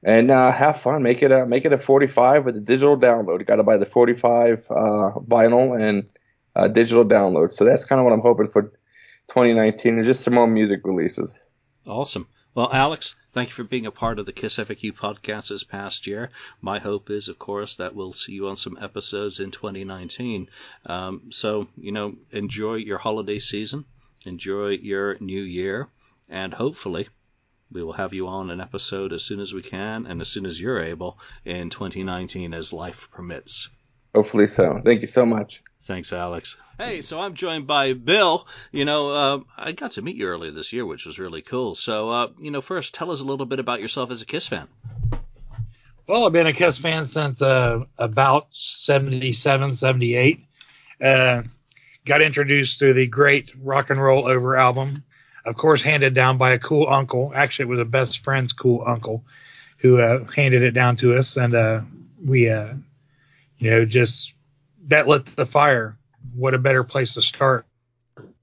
and 0.02 0.30
uh, 0.30 0.52
have 0.52 0.80
fun. 0.80 1.02
Make 1.02 1.22
it 1.22 1.32
a 1.32 1.46
make 1.46 1.64
it 1.64 1.72
a 1.72 1.78
45 1.78 2.44
with 2.44 2.56
a 2.56 2.60
digital 2.60 2.96
download. 2.96 3.40
You 3.40 3.44
got 3.44 3.56
to 3.56 3.62
buy 3.62 3.76
the 3.76 3.86
45 3.86 4.66
uh, 4.70 4.74
vinyl 5.20 5.80
and 5.80 6.10
uh, 6.56 6.68
digital 6.68 7.04
download. 7.04 7.52
So 7.52 7.64
that's 7.64 7.84
kind 7.84 8.00
of 8.00 8.04
what 8.04 8.12
I'm 8.12 8.20
hoping 8.20 8.50
for 8.50 8.62
2019, 9.28 9.96
and 9.96 10.04
just 10.04 10.24
some 10.24 10.34
more 10.34 10.46
music 10.46 10.80
releases. 10.84 11.34
Awesome. 11.86 12.26
Well, 12.52 12.68
Alex, 12.72 13.14
thank 13.32 13.48
you 13.48 13.54
for 13.54 13.62
being 13.62 13.86
a 13.86 13.92
part 13.92 14.18
of 14.18 14.26
the 14.26 14.32
Kiss 14.32 14.56
FAQ 14.56 14.92
podcast 14.92 15.50
this 15.50 15.62
past 15.62 16.08
year. 16.08 16.30
My 16.60 16.80
hope 16.80 17.08
is, 17.08 17.28
of 17.28 17.38
course, 17.38 17.76
that 17.76 17.94
we'll 17.94 18.12
see 18.12 18.32
you 18.32 18.48
on 18.48 18.56
some 18.56 18.76
episodes 18.80 19.38
in 19.38 19.52
2019. 19.52 20.48
Um, 20.84 21.22
so, 21.30 21.68
you 21.76 21.92
know, 21.92 22.16
enjoy 22.32 22.74
your 22.74 22.98
holiday 22.98 23.38
season, 23.38 23.84
enjoy 24.26 24.70
your 24.70 25.16
new 25.20 25.42
year 25.42 25.88
and 26.30 26.54
hopefully 26.54 27.08
we 27.72 27.82
will 27.82 27.92
have 27.92 28.14
you 28.14 28.28
on 28.28 28.50
an 28.50 28.60
episode 28.60 29.12
as 29.12 29.22
soon 29.22 29.40
as 29.40 29.52
we 29.52 29.62
can 29.62 30.06
and 30.06 30.20
as 30.20 30.28
soon 30.28 30.46
as 30.46 30.60
you're 30.60 30.82
able 30.82 31.18
in 31.44 31.70
2019 31.70 32.54
as 32.54 32.72
life 32.72 33.08
permits. 33.12 33.68
Hopefully 34.14 34.46
so. 34.46 34.80
Thank 34.84 35.02
you 35.02 35.08
so 35.08 35.24
much. 35.24 35.62
Thanks, 35.84 36.12
Alex. 36.12 36.56
Hey, 36.78 37.02
so 37.02 37.20
I'm 37.20 37.34
joined 37.34 37.66
by 37.66 37.94
Bill. 37.94 38.46
You 38.70 38.84
know, 38.84 39.10
uh, 39.10 39.40
I 39.56 39.72
got 39.72 39.92
to 39.92 40.02
meet 40.02 40.16
you 40.16 40.26
earlier 40.26 40.50
this 40.50 40.72
year, 40.72 40.84
which 40.84 41.06
was 41.06 41.18
really 41.18 41.42
cool. 41.42 41.74
So, 41.74 42.10
uh, 42.10 42.28
you 42.38 42.50
know, 42.50 42.60
first, 42.60 42.94
tell 42.94 43.10
us 43.10 43.20
a 43.20 43.24
little 43.24 43.46
bit 43.46 43.60
about 43.60 43.80
yourself 43.80 44.10
as 44.10 44.22
a 44.22 44.26
Kiss 44.26 44.46
fan. 44.46 44.68
Well, 46.06 46.26
I've 46.26 46.32
been 46.32 46.46
a 46.46 46.52
Kiss 46.52 46.78
fan 46.78 47.06
since 47.06 47.40
uh, 47.40 47.84
about 47.98 48.48
77, 48.52 49.74
78. 49.74 50.44
Uh, 51.00 51.42
got 52.04 52.22
introduced 52.22 52.80
to 52.80 52.92
the 52.92 53.06
great 53.06 53.52
Rock 53.60 53.90
and 53.90 54.02
Roll 54.02 54.26
Over 54.26 54.56
album. 54.56 55.04
Of 55.44 55.56
course, 55.56 55.82
handed 55.82 56.14
down 56.14 56.38
by 56.38 56.52
a 56.52 56.58
cool 56.58 56.86
uncle. 56.88 57.32
Actually, 57.34 57.64
it 57.64 57.68
was 57.68 57.78
a 57.80 57.84
best 57.84 58.22
friend's 58.24 58.52
cool 58.52 58.84
uncle 58.86 59.24
who 59.78 59.98
uh, 59.98 60.24
handed 60.24 60.62
it 60.62 60.72
down 60.72 60.96
to 60.96 61.16
us. 61.16 61.36
And 61.36 61.54
uh, 61.54 61.80
we, 62.24 62.50
uh, 62.50 62.74
you 63.58 63.70
know, 63.70 63.84
just 63.84 64.34
that 64.88 65.08
lit 65.08 65.24
the 65.36 65.46
fire. 65.46 65.96
What 66.34 66.54
a 66.54 66.58
better 66.58 66.84
place 66.84 67.14
to 67.14 67.22
start. 67.22 67.66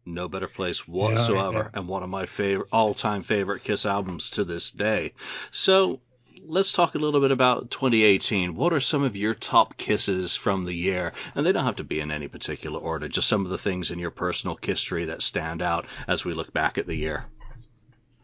No 0.05 0.27
better 0.29 0.47
place 0.47 0.87
whatsoever, 0.87 1.57
yeah, 1.57 1.63
yeah. 1.63 1.79
and 1.79 1.87
one 1.87 2.01
of 2.01 2.09
my 2.09 2.25
favorite, 2.25 2.69
all-time 2.71 3.21
favorite 3.21 3.63
Kiss 3.63 3.85
albums 3.85 4.31
to 4.31 4.45
this 4.45 4.71
day. 4.71 5.13
So, 5.51 5.99
let's 6.47 6.71
talk 6.71 6.95
a 6.95 6.97
little 6.97 7.19
bit 7.19 7.31
about 7.31 7.69
2018. 7.69 8.55
What 8.55 8.73
are 8.73 8.79
some 8.79 9.03
of 9.03 9.15
your 9.15 9.33
top 9.33 9.77
kisses 9.77 10.35
from 10.35 10.65
the 10.65 10.73
year? 10.73 11.13
And 11.35 11.45
they 11.45 11.51
don't 11.51 11.65
have 11.65 11.77
to 11.77 11.83
be 11.83 11.99
in 11.99 12.11
any 12.11 12.27
particular 12.27 12.79
order, 12.79 13.07
just 13.07 13.27
some 13.27 13.43
of 13.43 13.51
the 13.51 13.57
things 13.57 13.91
in 13.91 13.99
your 13.99 14.11
personal 14.11 14.57
history 14.61 15.05
that 15.05 15.21
stand 15.21 15.61
out 15.61 15.85
as 16.07 16.23
we 16.23 16.33
look 16.33 16.53
back 16.53 16.77
at 16.77 16.87
the 16.87 16.95
year. 16.95 17.25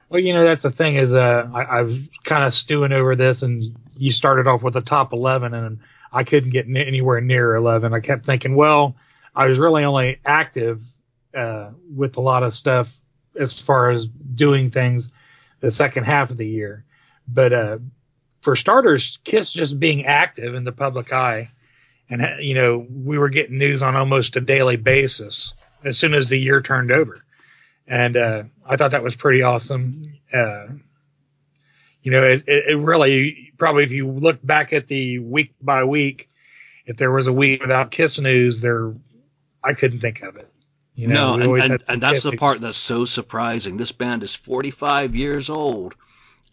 Well, 0.10 0.22
you 0.22 0.34
know, 0.34 0.44
that's 0.44 0.63
the 0.63 0.72
thing 0.72 0.96
is, 0.96 1.12
uh, 1.12 1.50
I, 1.53 1.63
I 1.63 1.82
was 1.82 2.00
kind 2.24 2.44
of 2.44 2.53
stewing 2.53 2.94
over 2.94 3.15
this, 3.15 3.42
and 3.42 3.75
you 3.98 4.12
started 4.12 4.48
off 4.48 4.62
with 4.62 4.75
the 4.75 4.82
top 4.82 5.12
11, 5.12 5.53
and 5.53 5.80
I 6.12 6.24
couldn't 6.24 6.51
get 6.51 6.68
n- 6.68 6.77
anywhere 6.77 7.20
near 7.20 7.56
11. 7.56 7.94
I 7.94 8.00
kept 8.00 8.25
thinking, 8.25 8.56
well, 8.56 8.96
I 9.36 9.48
was 9.48 9.58
really 9.58 9.84
only 9.84 10.20
active 10.24 10.82
uh, 11.36 11.72
with 11.94 12.18
a 12.18 12.22
lot 12.22 12.44
of 12.44 12.53
stuff 12.53 12.89
as 13.38 13.60
far 13.60 13.89
as 13.89 14.06
doing 14.06 14.70
things 14.70 15.12
the 15.62 15.72
second 15.72 16.03
half 16.03 16.30
of 16.30 16.38
the 16.38 16.48
year. 16.48 16.86
But 17.27 17.53
uh, 17.53 17.77
for 18.43 18.55
starters, 18.55 19.17
Kiss 19.23 19.51
just 19.51 19.79
being 19.79 20.05
active 20.05 20.53
in 20.53 20.65
the 20.65 20.71
public 20.71 21.13
eye, 21.13 21.50
and 22.09 22.21
you 22.41 22.53
know 22.53 22.85
we 22.89 23.17
were 23.17 23.29
getting 23.29 23.57
news 23.57 23.81
on 23.81 23.95
almost 23.95 24.35
a 24.35 24.41
daily 24.41 24.75
basis 24.75 25.53
as 25.83 25.97
soon 25.97 26.13
as 26.13 26.29
the 26.29 26.38
year 26.38 26.62
turned 26.62 26.91
over, 26.91 27.23
and 27.88 28.17
uh, 28.17 28.43
I 28.65 28.75
thought 28.75 28.91
that 28.91 29.03
was 29.03 29.15
pretty 29.15 29.41
awesome. 29.41 30.19
Uh, 30.31 30.67
you 32.01 32.12
know, 32.12 32.23
it, 32.23 32.43
it, 32.47 32.77
really 32.77 33.53
probably 33.57 33.85
if 33.85 33.91
you 33.91 34.09
look 34.09 34.45
back 34.45 34.73
at 34.73 34.88
the 34.88 35.19
week 35.19 35.53
by 35.62 35.85
week, 35.85 36.29
if 36.85 36.97
there 36.97 37.12
was 37.12 37.27
a 37.27 37.33
week 37.33 37.62
without 37.62 37.91
Kiss 37.91 38.19
news, 38.19 38.59
there 38.59 38.93
I 39.63 39.73
couldn't 39.73 40.01
think 40.01 40.21
of 40.21 40.35
it. 40.35 40.50
You 40.95 41.07
know, 41.07 41.38
no, 41.38 41.55
and, 41.55 41.71
and, 41.71 41.83
and 41.88 42.03
that's 42.03 42.21
the 42.21 42.35
part 42.35 42.62
that's 42.62 42.77
so 42.77 43.05
surprising. 43.05 43.77
This 43.77 43.93
band 43.93 44.21
is 44.21 44.35
45 44.35 45.15
years 45.15 45.50
old 45.50 45.95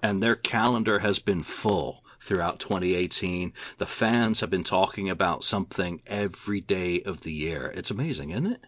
and 0.02 0.23
their 0.23 0.37
calendar 0.37 0.99
has 0.99 1.19
been 1.19 1.42
full 1.42 2.02
throughout 2.21 2.61
2018. 2.61 3.52
The 3.78 3.87
fans 3.87 4.40
have 4.40 4.50
been 4.50 4.64
talking 4.64 5.11
about 5.11 5.45
something 5.45 6.02
every 6.07 6.61
day 6.61 7.02
of 7.02 7.23
the 7.23 7.33
year. 7.33 7.73
It's 7.75 7.90
amazing, 7.90 8.30
isn't 8.30 8.52
it? 8.52 8.64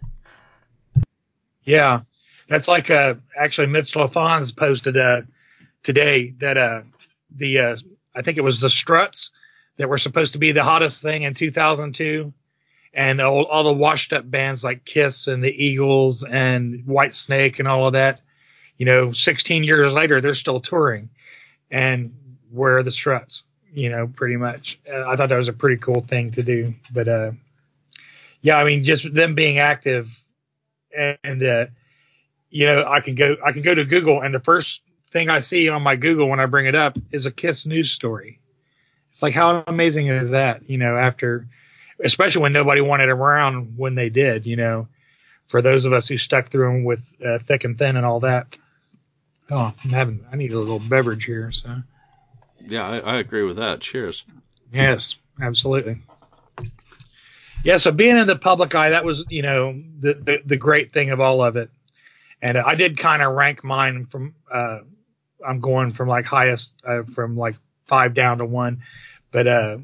Yeah, 1.65 2.01
that's 2.49 2.69
like 2.69 2.91
uh, 2.91 3.15
actually 3.39 3.69
Mitch 3.69 3.95
Lafons 3.95 4.57
posted 4.57 4.97
uh, 4.97 5.23
today 5.83 6.35
that 6.39 6.57
uh, 6.57 6.83
the 7.35 7.59
uh, 7.59 7.77
I 8.15 8.23
think 8.23 8.39
it 8.39 8.45
was 8.45 8.61
the 8.61 8.71
Struts 8.71 9.31
that 9.77 9.89
were 9.89 9.99
supposed 9.99 10.33
to 10.33 10.39
be 10.39 10.53
the 10.53 10.65
hottest 10.65 11.03
thing 11.03 11.23
in 11.23 11.35
2002, 11.35 12.33
and 12.93 13.21
all, 13.21 13.45
all 13.45 13.65
the 13.65 13.73
washed 13.73 14.13
up 14.13 14.29
bands 14.29 14.65
like 14.65 14.85
Kiss 14.85 15.29
and 15.29 15.43
the 15.43 15.65
Eagles 15.65 16.25
and 16.25 16.85
Whitesnake 16.85 17.59
and 17.59 17.69
all 17.69 17.87
of 17.87 17.93
that. 17.95 18.21
You 18.77 18.87
know, 18.87 19.13
16 19.13 19.63
years 19.63 19.93
later, 19.93 20.21
they're 20.21 20.35
still 20.35 20.61
touring 20.61 21.11
and 21.73 22.15
where 22.51 22.83
the 22.83 22.91
struts, 22.91 23.45
you 23.73 23.89
know, 23.89 24.07
pretty 24.07 24.37
much. 24.37 24.79
Uh, 24.89 25.09
I 25.09 25.17
thought 25.17 25.31
that 25.31 25.37
was 25.37 25.49
a 25.49 25.55
pretty 25.55 25.81
cool 25.81 26.05
thing 26.07 26.31
to 26.33 26.43
do. 26.43 26.75
But, 26.93 27.09
uh, 27.09 27.33
yeah, 28.43 28.59
I 28.59 28.65
mean, 28.65 28.85
just 28.85 29.13
them 29.13 29.35
being 29.35 29.59
active 29.59 30.09
and, 30.95 31.43
uh, 31.43 31.67
you 32.51 32.67
know, 32.67 32.85
I 32.87 33.01
can 33.01 33.15
go, 33.15 33.37
I 33.45 33.53
can 33.53 33.63
go 33.63 33.75
to 33.75 33.87
Google 33.87 34.21
and 34.21 34.35
the 34.35 34.41
first 34.41 34.83
thing 35.11 35.31
I 35.31 35.41
see 35.41 35.71
on 35.71 35.83
my 35.83 35.97
Google 35.97 36.29
when 36.29 36.41
I 36.41 36.47
bring 36.47 36.67
it 36.67 36.75
up 36.75 36.99
is 37.11 37.25
a 37.25 37.31
Kiss 37.31 37.65
news 37.65 37.91
story. 37.91 38.39
It's 39.11 39.23
like, 39.23 39.33
how 39.33 39.65
amazing 39.67 40.09
is 40.09 40.31
that? 40.31 40.69
You 40.69 40.77
know, 40.77 40.97
after, 40.97 41.47
especially 42.05 42.43
when 42.43 42.53
nobody 42.53 42.83
wanted 42.83 43.09
around 43.09 43.79
when 43.79 43.95
they 43.95 44.11
did, 44.11 44.45
you 44.45 44.57
know, 44.57 44.89
for 45.49 45.63
those 45.63 45.87
of 45.87 45.95
us 45.95 46.09
who 46.09 46.19
stuck 46.19 46.51
through 46.51 46.67
them 46.67 46.85
with 46.85 47.01
uh, 47.25 47.39
thick 47.47 47.65
and 47.65 47.79
thin 47.79 47.97
and 47.97 48.05
all 48.05 48.21
that. 48.21 48.57
Oh, 49.55 49.75
I'm 49.85 49.91
having. 49.91 50.25
I 50.33 50.37
need 50.37 50.53
a 50.53 50.59
little 50.59 50.79
beverage 50.79 51.25
here. 51.25 51.53
So. 51.53 51.83
Yeah, 52.65 52.89
I, 52.89 52.99
I 52.99 53.17
agree 53.19 53.43
with 53.43 53.57
that. 53.57 53.81
Cheers. 53.81 54.25
Yes, 54.73 55.17
absolutely. 55.41 55.99
Yeah, 57.63 57.77
so 57.77 57.93
being 57.93 58.17
in 58.17 58.27
the 58.27 58.37
public 58.37 58.75
eye, 58.75 58.91
that 58.91 59.05
was, 59.05 59.27
you 59.29 59.43
know, 59.43 59.79
the, 60.01 60.15
the, 60.15 60.39
the 60.45 60.57
great 60.57 60.93
thing 60.93 61.11
of 61.11 61.21
all 61.21 61.45
of 61.45 61.57
it. 61.57 61.71
And 62.41 62.57
I 62.57 62.75
did 62.75 62.99
kind 62.99 63.23
of 63.23 63.35
rank 63.35 63.63
mine 63.63 64.07
from, 64.11 64.35
uh, 64.51 64.79
I'm 65.47 65.61
going 65.61 65.93
from 65.93 66.09
like 66.09 66.25
highest, 66.25 66.75
uh, 66.87 67.03
from 67.15 67.37
like 67.37 67.57
five 67.87 68.15
down 68.15 68.39
to 68.39 68.47
one. 68.47 68.83
But, 69.31 69.47
uh, 69.47 69.79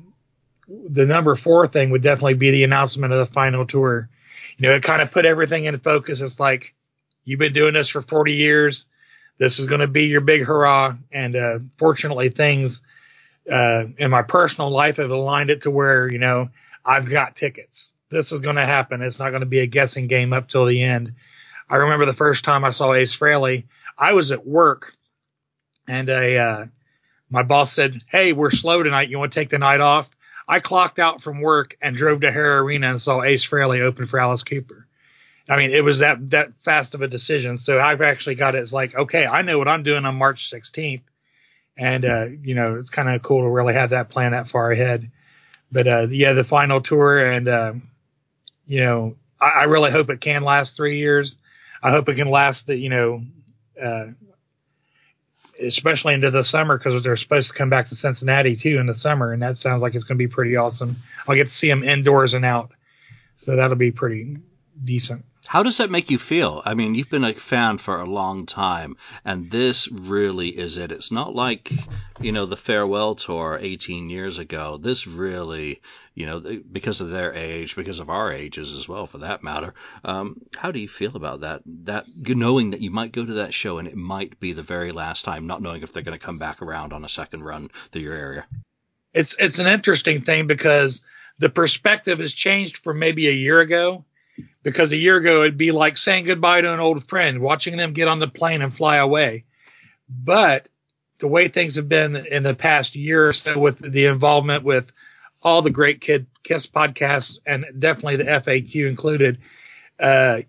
the 0.67 1.07
number 1.07 1.37
four 1.37 1.69
thing 1.69 1.91
would 1.91 2.03
definitely 2.03 2.35
be 2.35 2.51
the 2.51 2.65
announcement 2.65 3.13
of 3.13 3.27
the 3.27 3.33
final 3.33 3.67
tour. 3.67 4.09
You 4.57 4.69
know, 4.69 4.75
it 4.75 4.83
kind 4.83 5.03
of 5.03 5.13
put 5.13 5.27
everything 5.27 5.67
in 5.67 5.79
focus. 5.79 6.21
It's 6.21 6.41
like, 6.41 6.75
you've 7.25 7.39
been 7.39 7.53
doing 7.53 7.75
this 7.75 7.89
for 7.89 8.03
40 8.03 8.33
years 8.33 8.87
this 9.39 9.59
is 9.59 9.67
going 9.67 9.81
to 9.81 9.87
be 9.87 10.05
your 10.05 10.21
big 10.21 10.45
hurrah. 10.45 10.97
And 11.13 11.37
uh, 11.37 11.59
fortunately, 11.79 12.29
things 12.29 12.83
uh, 13.51 13.85
in 13.97 14.11
my 14.11 14.23
personal 14.23 14.71
life 14.71 14.97
have 14.97 15.11
aligned 15.11 15.51
it 15.51 15.63
to 15.63 15.71
where 15.71 16.09
you 16.11 16.19
know 16.19 16.51
I've 16.85 17.09
got 17.09 17.37
tickets. 17.37 17.93
This 18.11 18.33
is 18.33 18.41
going 18.41 18.57
to 18.57 18.67
happen. 18.67 19.03
It's 19.03 19.19
not 19.19 19.31
going 19.31 19.41
to 19.41 19.47
be 19.47 19.61
a 19.61 19.67
guessing 19.67 20.07
game 20.07 20.33
up 20.33 20.49
till 20.49 20.67
the 20.67 20.83
end. 20.83 21.15
I 21.69 21.77
remember 21.77 22.07
the 22.07 22.15
first 22.15 22.45
time 22.45 22.65
I 22.65 22.71
saw 22.71 22.95
Ace 22.95 23.15
Frehley. 23.17 23.65
I 23.97 24.15
was 24.15 24.33
at 24.33 24.47
work, 24.47 24.95
and 25.87 26.09
uh, 26.09 26.67
my 27.31 27.43
boss 27.43 27.73
said, 27.73 28.01
"Hey, 28.09 28.33
we're 28.33 28.51
slow 28.51 28.83
tonight. 28.83 29.11
You 29.11 29.19
want 29.19 29.33
to 29.33 29.41
take 29.41 29.51
the 29.51 29.59
night 29.59 29.81
off?" 29.81 30.09
I 30.51 30.61
clocked 30.61 30.99
out 30.99 31.23
from 31.23 31.43
work 31.43 31.77
and 31.83 31.95
drove 31.95 32.23
to 32.23 32.33
Hara 32.33 32.63
Arena 32.63 32.91
and 32.91 33.01
saw 33.01 33.23
Ace 33.23 33.47
Frehley 33.47 33.81
open 33.81 34.07
for 34.07 34.19
Alice 34.19 34.43
Cooper. 34.43 34.88
I 35.49 35.57
mean, 35.57 35.71
it 35.71 35.83
was 35.83 36.01
that 36.01 36.31
that 36.31 36.53
fast 36.63 36.95
of 36.95 37.03
a 37.03 37.09
decision. 37.09 37.57
So 37.57 37.81
I've 37.81 38.03
actually 38.03 38.35
got 38.35 38.55
it. 38.55 38.59
It's 38.59 38.73
like, 38.73 38.95
okay, 38.95 39.27
I 39.27 39.43
know 39.43 39.59
what 39.59 39.69
I'm 39.69 39.83
doing 39.83 40.05
on 40.05 40.17
March 40.17 40.51
16th, 40.51 41.03
and 41.77 42.05
uh, 42.05 42.27
you 42.43 42.55
know, 42.55 42.75
it's 42.75 42.91
kind 42.91 43.09
of 43.09 43.23
cool 43.23 43.43
to 43.43 43.49
really 43.49 43.75
have 43.75 43.91
that 43.91 44.11
plan 44.11 44.33
that 44.33 44.51
far 44.51 44.71
ahead. 44.71 45.11
But 45.73 45.87
uh, 45.87 46.07
yeah, 46.11 46.35
the 46.35 46.45
final 46.45 46.81
tour, 46.81 47.19
and 47.19 47.49
uh, 47.49 47.75
you 48.67 48.81
know, 48.81 49.17
I, 49.41 49.47
I, 49.47 49.65
really 49.65 49.91
hope 49.91 50.11
it 50.11 50.21
can 50.21 50.43
last 50.43 50.77
three 50.77 50.99
years. 50.99 51.37
I 51.83 51.91
hope 51.91 52.09
it 52.09 52.17
can 52.17 52.31
last 52.31 52.67
the, 52.67 52.77
you 52.77 52.89
know, 52.89 53.23
uh, 53.83 54.07
especially 55.63 56.15
into 56.15 56.31
the 56.31 56.43
summer 56.43 56.77
because 56.77 57.03
they're 57.03 57.17
supposed 57.17 57.49
to 57.51 57.55
come 57.55 57.71
back 57.71 57.89
to 57.89 57.95
Cincinnati 57.95 58.57
too 58.57 58.79
in 58.79 58.87
the 58.87 58.95
summer, 58.95 59.33
and 59.33 59.43
that 59.43 59.57
sounds 59.57 59.83
like 59.83 59.95
it's 59.95 60.05
going 60.05 60.19
to 60.19 60.23
be 60.23 60.29
pretty 60.29 60.57
awesome. 60.57 60.97
I'll 61.27 61.37
get 61.37 61.49
to 61.49 61.55
see 61.55 61.69
them 61.69 61.85
indoors 61.85 62.35
and 62.35 62.45
out, 62.45 62.73
so 63.37 63.57
that'll 63.57 63.77
be 63.77 63.93
pretty 63.93 64.39
decent. 64.85 65.25
How 65.49 65.63
does 65.63 65.79
that 65.79 65.91
make 65.91 66.11
you 66.11 66.19
feel? 66.19 66.61
I 66.67 66.75
mean, 66.75 66.95
you've 66.95 67.09
been 67.09 67.25
a 67.25 67.33
fan 67.33 67.79
for 67.79 67.99
a 67.99 68.05
long 68.05 68.45
time, 68.45 68.99
and 69.25 69.51
this 69.51 69.89
really 69.89 70.51
is 70.51 70.77
it. 70.77 70.93
It's 70.93 71.11
not 71.11 71.35
like, 71.35 71.73
you 72.21 72.33
know, 72.33 72.45
the 72.45 72.55
farewell 72.55 73.15
tour 73.15 73.59
18 73.59 74.11
years 74.11 74.39
ago. 74.39 74.77
This 74.77 75.07
really, 75.07 75.81
you 76.15 76.27
know, 76.27 76.61
because 76.71 77.01
of 77.01 77.09
their 77.09 77.33
age, 77.33 77.77
because 77.77 77.99
of 77.99 78.11
our 78.11 78.31
ages 78.31 78.75
as 78.75 78.87
well, 78.87 79.07
for 79.07 79.19
that 79.19 79.43
matter. 79.43 79.73
Um, 80.05 80.43
how 80.55 80.71
do 80.71 80.81
you 80.81 80.89
feel 80.89 81.17
about 81.17 81.41
that? 81.41 81.63
That 81.85 82.05
knowing 82.15 82.73
that 82.73 82.83
you 82.83 82.91
might 82.91 83.13
go 83.13 83.25
to 83.25 83.33
that 83.35 83.55
show 83.55 83.79
and 83.79 83.89
it 83.89 83.97
might 83.97 84.39
be 84.39 84.53
the 84.53 84.63
very 84.63 84.93
last 84.93 85.25
time, 85.25 85.47
not 85.47 85.63
knowing 85.63 85.83
if 85.83 85.95
they're 85.95 86.03
going 86.03 86.19
to 86.19 86.25
come 86.25 86.39
back 86.39 86.61
around 86.61 86.93
on 86.93 87.07
a 87.07 87.09
second 87.09 87.43
run 87.43 87.71
through 87.91 88.03
your 88.03 88.13
area. 88.13 88.45
It's 89.15 89.35
it's 89.39 89.61
an 89.61 89.67
interesting 89.67 90.21
thing 90.21 90.47
because 90.47 91.01
the 91.39 91.49
perspective 91.49 92.19
has 92.19 92.35
changed 92.35 92.77
from 92.77 92.99
maybe 92.99 93.29
a 93.29 93.33
year 93.33 93.61
ago 93.61 94.05
because 94.63 94.93
a 94.93 94.97
year 94.97 95.17
ago 95.17 95.43
it'd 95.43 95.59
be 95.59 95.73
like 95.73 95.97
saying 95.97 96.25
goodbye 96.25 96.61
to 96.61 96.73
an 96.73 96.81
old 96.81 97.05
friend, 97.09 97.41
watching 97.41 97.77
them 97.77 97.93
get 97.93 98.09
on 98.09 98.19
the 98.19 98.29
plane 98.29 98.63
and 98.63 98.75
fly 98.75 98.97
away. 98.97 99.45
But 100.09 100.69
the 101.19 101.29
way 101.29 101.49
things 101.49 101.77
have 101.77 101.89
been 101.89 102.17
in 102.17 102.43
the 102.43 102.55
past 102.55 102.97
year 102.97 103.29
or 103.29 103.33
so 103.33 103.59
with 103.59 103.79
the 103.79 104.07
involvement 104.07 104.65
with 104.65 104.93
all 105.43 105.63
the 105.63 105.71
great 105.71 106.01
kid 106.01 106.27
kiss 106.43 106.67
podcasts 106.67 107.39
and 107.47 107.65
definitely 107.79 108.17
the 108.17 108.25
FAQ 108.25 108.89
included, 108.89 109.39
uh, 110.01 110.41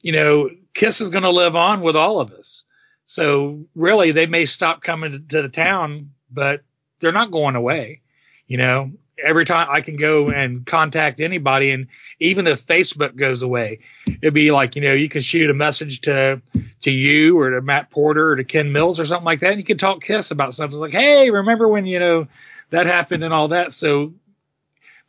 you 0.00 0.12
know, 0.12 0.50
Kiss 0.74 1.00
is 1.00 1.10
going 1.10 1.22
to 1.22 1.30
live 1.30 1.54
on 1.54 1.80
with 1.80 1.96
all 1.96 2.20
of 2.20 2.32
us. 2.32 2.64
So 3.06 3.64
really, 3.74 4.10
they 4.10 4.26
may 4.26 4.46
stop 4.46 4.82
coming 4.82 5.26
to 5.28 5.42
the 5.42 5.48
town, 5.48 6.10
but 6.30 6.62
they're 7.00 7.12
not 7.12 7.30
going 7.30 7.54
away. 7.54 8.00
You 8.46 8.58
know, 8.58 8.92
every 9.22 9.44
time 9.44 9.68
I 9.70 9.80
can 9.80 9.96
go 9.96 10.30
and 10.30 10.64
contact 10.64 11.20
anybody, 11.20 11.70
and 11.70 11.88
even 12.20 12.46
if 12.46 12.66
Facebook 12.66 13.16
goes 13.16 13.42
away, 13.42 13.80
it'd 14.06 14.34
be 14.34 14.50
like 14.50 14.76
you 14.76 14.82
know 14.82 14.94
you 14.94 15.08
can 15.08 15.22
shoot 15.22 15.50
a 15.50 15.54
message 15.54 16.02
to 16.02 16.40
to 16.82 16.90
you 16.90 17.38
or 17.38 17.50
to 17.50 17.60
Matt 17.62 17.90
Porter 17.90 18.30
or 18.30 18.36
to 18.36 18.44
Ken 18.44 18.72
Mills 18.72 19.00
or 19.00 19.06
something 19.06 19.24
like 19.24 19.40
that, 19.40 19.52
and 19.52 19.60
you 19.60 19.64
can 19.64 19.78
talk 19.78 20.02
Kiss 20.02 20.30
about 20.30 20.54
something 20.54 20.78
like, 20.78 20.92
hey, 20.92 21.30
remember 21.30 21.68
when 21.68 21.86
you 21.86 21.98
know 21.98 22.28
that 22.70 22.86
happened 22.86 23.24
and 23.24 23.32
all 23.32 23.48
that. 23.48 23.72
So 23.72 24.14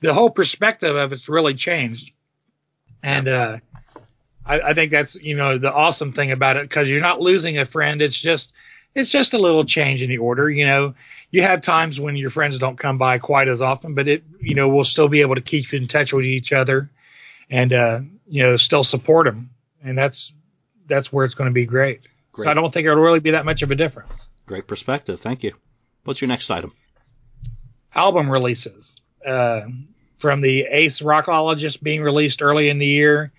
the 0.02 0.14
whole 0.14 0.30
perspective 0.30 0.96
of 0.96 1.12
it's 1.12 1.28
really 1.28 1.56
changed. 1.56 2.12
And, 3.02 3.28
uh, 3.28 3.58
I, 4.46 4.62
I 4.62 4.74
think 4.74 4.92
that's, 4.92 5.16
you 5.16 5.36
know, 5.36 5.58
the 5.58 5.74
awesome 5.74 6.14
thing 6.14 6.32
about 6.32 6.58
it 6.58 6.70
because 6.70 6.90
you're 6.90 7.02
not 7.02 7.22
losing 7.22 7.58
a 7.58 7.66
friend. 7.66 8.02
It's 8.02 8.18
just, 8.18 8.54
it's 8.94 9.10
just 9.10 9.34
a 9.34 9.40
little 9.40 9.66
change 9.66 10.02
in 10.02 10.10
the 10.10 10.20
order. 10.20 10.50
You 10.50 10.66
know, 10.66 10.96
you 11.32 11.42
have 11.42 11.62
times 11.62 12.00
when 12.00 12.16
your 12.16 12.30
friends 12.30 12.60
don't 12.60 12.78
come 12.78 12.98
by 12.98 13.20
quite 13.20 13.48
as 13.48 13.62
often, 13.62 13.96
but 13.96 14.08
it, 14.08 14.24
you 14.40 14.56
know, 14.56 14.70
we'll 14.70 14.86
still 14.86 15.08
be 15.08 15.22
able 15.22 15.36
to 15.36 15.42
keep 15.42 15.74
in 15.74 15.88
touch 15.88 16.14
with 16.14 16.26
each 16.26 16.54
other 16.54 16.90
and, 17.50 17.74
uh, 17.74 18.00
you 18.28 18.44
know, 18.44 18.58
still 18.58 18.84
support 18.84 19.26
them. 19.26 19.50
And 19.84 19.98
that's, 19.98 20.34
that's 20.88 21.12
where 21.12 21.26
it's 21.26 21.36
going 21.36 21.50
to 21.50 21.54
be 21.54 21.66
great. 21.66 22.02
great. 22.32 22.46
So 22.46 22.52
I 22.52 22.54
don't 22.54 22.74
think 22.74 22.86
it'll 22.86 23.02
really 23.02 23.20
be 23.20 23.32
that 23.32 23.46
much 23.46 23.62
of 23.62 23.72
a 23.72 23.76
difference. 23.76 24.30
Great 24.46 24.68
perspective. 24.68 25.20
Thank 25.20 25.44
you. 25.44 25.54
What's 26.04 26.22
your 26.22 26.28
next 26.28 26.50
item? 26.52 26.74
Album 27.94 28.30
releases. 28.30 28.96
Uh, 29.26 29.62
from 30.20 30.42
the 30.42 30.68
Ace 30.70 31.02
Rockologist 31.02 31.82
being 31.82 32.02
released 32.02 32.42
early 32.42 32.70
in 32.70 32.78
the 32.78 32.86
year, 32.86 33.32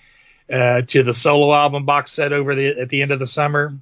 uh, 0.53 0.83
to 0.83 1.03
the 1.03 1.15
solo 1.15 1.53
album 1.53 1.85
box 1.85 2.13
set 2.13 2.33
over 2.33 2.55
the, 2.55 2.81
at 2.81 2.89
the 2.89 3.03
end 3.03 3.11
of 3.11 3.19
the 3.19 3.27
summer. 3.27 3.75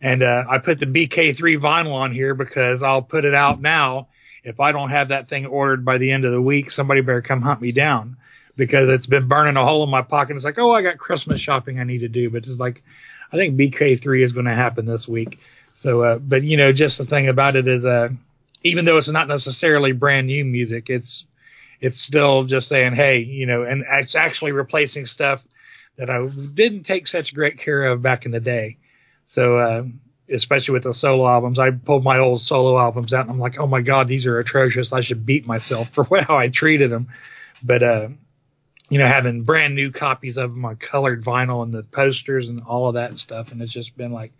And, 0.00 0.22
uh, 0.22 0.44
I 0.48 0.58
put 0.58 0.78
the 0.78 0.86
BK3 0.86 1.58
vinyl 1.58 1.92
on 1.92 2.12
here 2.12 2.34
because 2.34 2.82
I'll 2.82 3.02
put 3.02 3.24
it 3.24 3.34
out 3.34 3.60
now. 3.60 4.08
If 4.44 4.60
I 4.60 4.72
don't 4.72 4.90
have 4.90 5.08
that 5.08 5.28
thing 5.28 5.46
ordered 5.46 5.84
by 5.84 5.98
the 5.98 6.12
end 6.12 6.24
of 6.24 6.32
the 6.32 6.40
week, 6.40 6.70
somebody 6.70 7.00
better 7.00 7.22
come 7.22 7.42
hunt 7.42 7.60
me 7.60 7.72
down 7.72 8.16
because 8.56 8.88
it's 8.88 9.06
been 9.06 9.28
burning 9.28 9.56
a 9.56 9.64
hole 9.64 9.84
in 9.84 9.90
my 9.90 10.02
pocket. 10.02 10.36
It's 10.36 10.44
like, 10.44 10.58
oh, 10.58 10.72
I 10.72 10.82
got 10.82 10.98
Christmas 10.98 11.40
shopping 11.40 11.78
I 11.80 11.84
need 11.84 11.98
to 11.98 12.08
do, 12.08 12.30
but 12.30 12.46
it's 12.46 12.58
like, 12.58 12.82
I 13.32 13.36
think 13.36 13.56
BK3 13.56 14.22
is 14.22 14.32
going 14.32 14.46
to 14.46 14.54
happen 14.54 14.86
this 14.86 15.06
week. 15.06 15.38
So, 15.74 16.02
uh, 16.02 16.18
but 16.18 16.42
you 16.42 16.56
know, 16.56 16.72
just 16.72 16.98
the 16.98 17.04
thing 17.04 17.28
about 17.28 17.56
it 17.56 17.68
is, 17.68 17.84
uh, 17.84 18.08
even 18.64 18.84
though 18.84 18.98
it's 18.98 19.08
not 19.08 19.28
necessarily 19.28 19.92
brand 19.92 20.26
new 20.26 20.44
music, 20.44 20.90
it's, 20.90 21.24
it's 21.80 22.00
still 22.00 22.44
just 22.44 22.68
saying, 22.68 22.94
hey, 22.94 23.20
you 23.20 23.46
know, 23.46 23.62
and 23.62 23.84
it's 23.92 24.16
actually 24.16 24.52
replacing 24.52 25.06
stuff 25.06 25.44
that 25.96 26.10
I 26.10 26.26
didn't 26.26 26.82
take 26.82 27.06
such 27.06 27.34
great 27.34 27.58
care 27.58 27.84
of 27.84 28.02
back 28.02 28.26
in 28.26 28.32
the 28.32 28.40
day. 28.40 28.76
So, 29.28 29.58
uh, 29.58 29.84
especially 30.30 30.72
with 30.72 30.84
the 30.84 30.94
solo 30.94 31.28
albums, 31.28 31.58
I 31.58 31.70
pulled 31.70 32.02
my 32.02 32.18
old 32.18 32.40
solo 32.40 32.78
albums 32.78 33.12
out 33.14 33.22
and 33.22 33.30
I'm 33.30 33.38
like, 33.38 33.58
oh 33.60 33.66
my 33.66 33.82
God, 33.82 34.08
these 34.08 34.26
are 34.26 34.38
atrocious. 34.38 34.92
I 34.92 35.02
should 35.02 35.24
beat 35.24 35.46
myself 35.46 35.90
for 35.90 36.04
how 36.26 36.36
I 36.36 36.48
treated 36.48 36.90
them. 36.90 37.08
But, 37.62 37.82
uh, 37.82 38.08
you 38.88 38.98
know, 38.98 39.06
having 39.06 39.42
brand 39.42 39.74
new 39.74 39.92
copies 39.92 40.38
of 40.38 40.50
them 40.50 40.64
on 40.64 40.76
colored 40.76 41.22
vinyl 41.22 41.62
and 41.62 41.72
the 41.72 41.82
posters 41.82 42.48
and 42.48 42.62
all 42.62 42.88
of 42.88 42.94
that 42.94 43.18
stuff. 43.18 43.52
And 43.52 43.60
it's 43.60 43.70
just 43.70 43.96
been 43.96 44.12
like, 44.12 44.32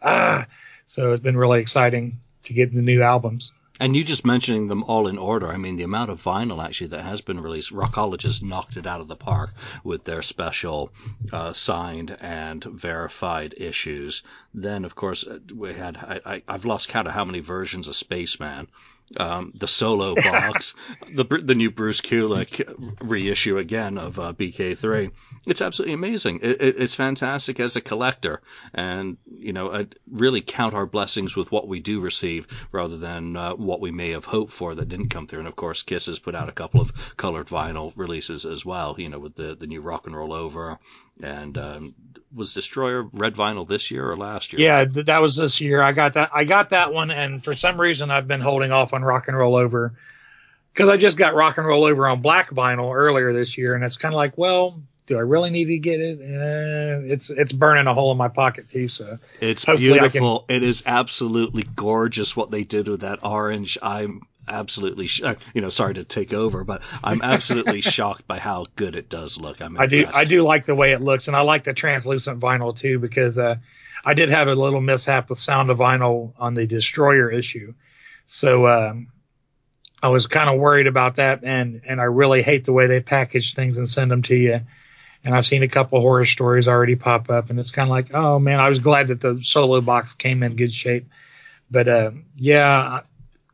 ah, 0.00 0.46
so 0.86 1.12
it's 1.12 1.22
been 1.22 1.36
really 1.36 1.60
exciting 1.60 2.18
to 2.44 2.52
get 2.52 2.72
the 2.72 2.82
new 2.82 3.02
albums. 3.02 3.50
And 3.78 3.94
you 3.94 4.04
just 4.04 4.24
mentioning 4.24 4.68
them 4.68 4.84
all 4.84 5.06
in 5.06 5.18
order, 5.18 5.48
I 5.48 5.58
mean, 5.58 5.76
the 5.76 5.82
amount 5.82 6.10
of 6.10 6.22
vinyl 6.22 6.64
actually 6.64 6.88
that 6.88 7.04
has 7.04 7.20
been 7.20 7.40
released, 7.40 7.72
Rockologists 7.72 8.42
knocked 8.42 8.78
it 8.78 8.86
out 8.86 9.02
of 9.02 9.08
the 9.08 9.16
park 9.16 9.54
with 9.84 10.04
their 10.04 10.22
special 10.22 10.92
uh, 11.30 11.52
signed 11.52 12.16
and 12.20 12.64
verified 12.64 13.54
issues. 13.58 14.22
Then, 14.54 14.86
of 14.86 14.94
course, 14.94 15.26
we 15.54 15.74
had, 15.74 15.98
I, 15.98 16.42
I, 16.48 16.52
have 16.52 16.64
lost 16.64 16.88
count 16.88 17.06
of 17.06 17.12
how 17.12 17.26
many 17.26 17.40
versions 17.40 17.86
of 17.86 17.96
Spaceman 17.96 18.68
um, 19.16 19.52
the 19.54 19.68
solo 19.68 20.14
box, 20.14 20.74
the 21.14 21.24
the 21.24 21.54
new 21.54 21.70
Bruce 21.70 22.00
Kulick 22.00 22.62
reissue 23.00 23.58
again 23.58 23.98
of 23.98 24.18
uh, 24.18 24.32
BK3. 24.32 25.12
It's 25.46 25.62
absolutely 25.62 25.94
amazing. 25.94 26.40
It, 26.42 26.60
it, 26.60 26.80
it's 26.80 26.94
fantastic 26.94 27.60
as 27.60 27.76
a 27.76 27.80
collector, 27.80 28.42
and 28.74 29.16
you 29.38 29.52
know, 29.52 29.68
uh, 29.68 29.84
really 30.10 30.40
count 30.40 30.74
our 30.74 30.86
blessings 30.86 31.36
with 31.36 31.52
what 31.52 31.68
we 31.68 31.80
do 31.80 32.00
receive 32.00 32.46
rather 32.72 32.96
than 32.96 33.36
uh, 33.36 33.54
what 33.54 33.80
we 33.80 33.90
may 33.90 34.10
have 34.10 34.24
hoped 34.24 34.52
for 34.52 34.74
that 34.74 34.88
didn't 34.88 35.10
come 35.10 35.26
through. 35.26 35.40
And 35.40 35.48
of 35.48 35.56
course, 35.56 35.82
Kiss 35.82 36.06
has 36.06 36.18
put 36.18 36.34
out 36.34 36.48
a 36.48 36.52
couple 36.52 36.80
of 36.80 36.92
colored 37.16 37.46
vinyl 37.46 37.92
releases 37.96 38.44
as 38.44 38.64
well. 38.64 38.96
You 38.98 39.08
know, 39.08 39.18
with 39.18 39.36
the 39.36 39.54
the 39.54 39.66
new 39.66 39.80
Rock 39.80 40.06
and 40.06 40.16
Roll 40.16 40.32
Over 40.32 40.78
and 41.22 41.56
um, 41.58 41.94
was 42.34 42.54
Destroyer 42.54 43.08
red 43.12 43.34
vinyl 43.34 43.66
this 43.66 43.90
year 43.90 44.10
or 44.10 44.16
last 44.16 44.52
year? 44.52 44.60
Yeah, 44.60 45.02
that 45.04 45.20
was 45.20 45.36
this 45.36 45.60
year. 45.60 45.82
I 45.82 45.92
got 45.92 46.14
that. 46.14 46.30
I 46.34 46.44
got 46.44 46.70
that 46.70 46.92
one, 46.92 47.10
and 47.10 47.42
for 47.42 47.54
some 47.54 47.80
reason, 47.80 48.10
I've 48.10 48.28
been 48.28 48.40
holding 48.40 48.72
off 48.72 48.92
on 48.92 49.02
Rock 49.02 49.28
and 49.28 49.36
Roll 49.36 49.56
Over 49.56 49.94
because 50.72 50.88
I 50.88 50.96
just 50.96 51.16
got 51.16 51.34
Rock 51.34 51.58
and 51.58 51.66
Roll 51.66 51.84
Over 51.84 52.06
on 52.06 52.20
black 52.20 52.50
vinyl 52.50 52.94
earlier 52.94 53.32
this 53.32 53.56
year, 53.56 53.74
and 53.74 53.82
it's 53.82 53.96
kind 53.96 54.14
of 54.14 54.16
like, 54.16 54.36
well, 54.36 54.82
do 55.06 55.16
I 55.16 55.20
really 55.20 55.50
need 55.50 55.66
to 55.66 55.78
get 55.78 56.00
it? 56.00 56.20
Uh, 56.20 57.12
it's 57.12 57.30
it's 57.30 57.52
burning 57.52 57.86
a 57.86 57.94
hole 57.94 58.12
in 58.12 58.18
my 58.18 58.28
pocket 58.28 58.68
too. 58.68 58.88
So 58.88 59.18
it's 59.40 59.64
beautiful. 59.64 60.40
Can... 60.40 60.56
It 60.56 60.62
is 60.62 60.82
absolutely 60.84 61.62
gorgeous 61.62 62.36
what 62.36 62.50
they 62.50 62.64
did 62.64 62.88
with 62.88 63.00
that 63.00 63.20
orange. 63.22 63.78
I'm 63.80 64.22
absolutely, 64.48 65.06
sh- 65.06 65.22
uh, 65.22 65.34
you 65.54 65.60
know, 65.60 65.68
sorry 65.68 65.94
to 65.94 66.04
take 66.04 66.32
over, 66.32 66.64
but 66.64 66.82
I'm 67.02 67.22
absolutely 67.22 67.80
shocked 67.82 68.26
by 68.26 68.38
how 68.38 68.66
good 68.76 68.96
it 68.96 69.08
does 69.08 69.38
look. 69.38 69.60
I'm 69.60 69.78
I 69.78 69.86
do, 69.86 70.06
I 70.12 70.24
do 70.24 70.42
like 70.42 70.66
the 70.66 70.74
way 70.74 70.92
it 70.92 71.00
looks, 71.00 71.28
and 71.28 71.36
I 71.36 71.40
like 71.42 71.64
the 71.64 71.72
translucent 71.72 72.40
vinyl 72.40 72.76
too 72.76 72.98
because 72.98 73.38
uh, 73.38 73.56
I 74.04 74.14
did 74.14 74.30
have 74.30 74.48
a 74.48 74.54
little 74.54 74.80
mishap 74.80 75.28
with 75.28 75.38
Sound 75.38 75.70
of 75.70 75.78
Vinyl 75.78 76.32
on 76.38 76.54
the 76.54 76.66
Destroyer 76.66 77.30
issue, 77.30 77.74
so 78.26 78.66
um, 78.66 79.08
I 80.02 80.08
was 80.08 80.26
kind 80.26 80.48
of 80.50 80.60
worried 80.60 80.86
about 80.86 81.16
that, 81.16 81.42
and 81.42 81.82
and 81.86 82.00
I 82.00 82.04
really 82.04 82.42
hate 82.42 82.64
the 82.64 82.72
way 82.72 82.86
they 82.86 83.00
package 83.00 83.54
things 83.54 83.78
and 83.78 83.88
send 83.88 84.10
them 84.10 84.22
to 84.22 84.34
you. 84.34 84.60
And 85.24 85.34
I've 85.34 85.46
seen 85.46 85.64
a 85.64 85.68
couple 85.68 86.00
horror 86.00 86.24
stories 86.24 86.68
already 86.68 86.94
pop 86.94 87.30
up, 87.30 87.50
and 87.50 87.58
it's 87.58 87.72
kind 87.72 87.88
of 87.88 87.90
like, 87.90 88.14
oh 88.14 88.38
man, 88.38 88.60
I 88.60 88.68
was 88.68 88.78
glad 88.78 89.08
that 89.08 89.20
the 89.20 89.40
solo 89.42 89.80
box 89.80 90.14
came 90.14 90.42
in 90.44 90.54
good 90.54 90.72
shape. 90.72 91.08
But 91.70 91.88
uh, 91.88 92.10
yeah, 92.36 93.00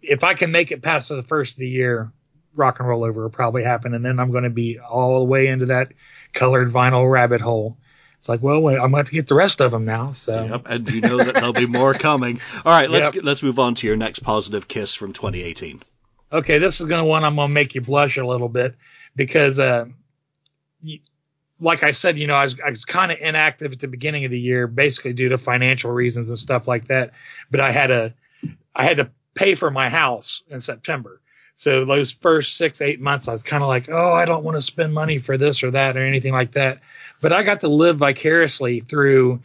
if 0.03 0.25
I 0.25 0.35
can 0.35 0.51
make 0.51 0.73
it 0.73 0.83
past 0.83 1.09
the 1.09 1.23
first 1.23 1.53
of 1.53 1.59
the 1.59 1.69
year, 1.69 2.13
rock 2.55 2.81
and 2.81 2.89
roll 2.89 3.05
over 3.05 3.23
will 3.23 3.31
probably 3.31 3.63
happen, 3.63 3.95
and 3.95 4.05
then 4.05 4.19
I'm 4.19 4.31
going 4.31 4.45
to 4.45 4.51
be 4.51 4.79
all 4.79 5.21
the 5.21 5.25
way 5.25 5.47
into 5.47 5.67
that 5.67 5.93
colored 6.33 6.73
vinyl 6.73 7.11
rabbit 7.11 7.41
hole. 7.41 7.79
It's 8.19 8.29
like, 8.29 8.43
well, 8.43 8.61
wait, 8.61 8.79
I'm 8.79 8.93
going 8.93 9.05
to, 9.05 9.11
to 9.11 9.15
get 9.15 9.27
the 9.27 9.35
rest 9.35 9.61
of 9.61 9.73
them 9.73 9.85
now. 9.85 10.13
So, 10.13 10.45
yep, 10.45 10.63
and 10.67 10.89
you 10.89 11.01
know 11.01 11.17
that 11.19 11.35
there'll 11.35 11.53
be 11.53 11.67
more 11.67 11.93
coming. 11.93 12.41
All 12.65 12.73
right, 12.73 12.89
let's 12.89 13.07
yep. 13.07 13.15
get, 13.15 13.25
let's 13.25 13.43
move 13.43 13.59
on 13.59 13.75
to 13.77 13.87
your 13.87 13.97
next 13.97 14.21
positive 14.21 14.69
kiss 14.69 14.95
from 14.95 15.13
2018. 15.13 15.83
Okay, 16.33 16.59
this 16.59 16.81
is 16.81 16.87
going 16.87 17.01
to 17.01 17.05
one 17.05 17.25
I'm 17.25 17.35
going 17.35 17.49
to 17.49 17.53
make 17.53 17.75
you 17.75 17.81
blush 17.81 18.17
a 18.17 18.27
little 18.27 18.49
bit 18.49 18.77
because, 19.17 19.59
uh, 19.59 19.87
like 21.61 21.83
I 21.83 21.91
said, 21.91 22.17
you 22.17 22.27
know, 22.27 22.35
I 22.35 22.45
was, 22.45 22.57
I 22.65 22.71
was 22.71 22.85
kind 22.85 23.11
of 23.11 23.19
inactive 23.21 23.73
at 23.73 23.81
the 23.81 23.89
beginning 23.89 24.25
of 24.25 24.31
the 24.31 24.39
year, 24.39 24.67
basically 24.67 25.15
due 25.15 25.31
to 25.31 25.39
financial 25.39 25.91
reasons 25.91 26.29
and 26.29 26.39
stuff 26.39 26.69
like 26.69 26.89
that. 26.89 27.13
But 27.51 27.61
I 27.61 27.73
had 27.73 27.91
a, 27.91 28.15
I 28.75 28.85
had 28.85 28.99
to 28.99 29.11
pay 29.35 29.55
for 29.55 29.71
my 29.71 29.89
house 29.89 30.43
in 30.49 30.61
September. 30.61 31.21
So 31.55 31.85
those 31.85 32.13
first 32.13 32.57
six, 32.57 32.81
eight 32.81 33.01
months, 33.01 33.29
I 33.29 33.33
was 33.33 33.43
kind 33.43 33.63
of 33.63 33.69
like, 33.69 33.89
oh, 33.91 34.13
I 34.13 34.25
don't 34.25 34.45
want 34.45 34.57
to 34.57 34.63
spend 34.63 34.95
money 34.95 35.19
for 35.19 35.37
this 35.37 35.63
or 35.63 35.71
that 35.73 35.97
or 35.97 36.05
anything 36.05 36.33
like 36.33 36.53
that. 36.53 36.81
But 37.21 37.33
I 37.33 37.43
got 37.43 37.61
to 37.61 37.69
live 37.69 37.99
vicariously 37.99 38.81
through, 38.81 39.41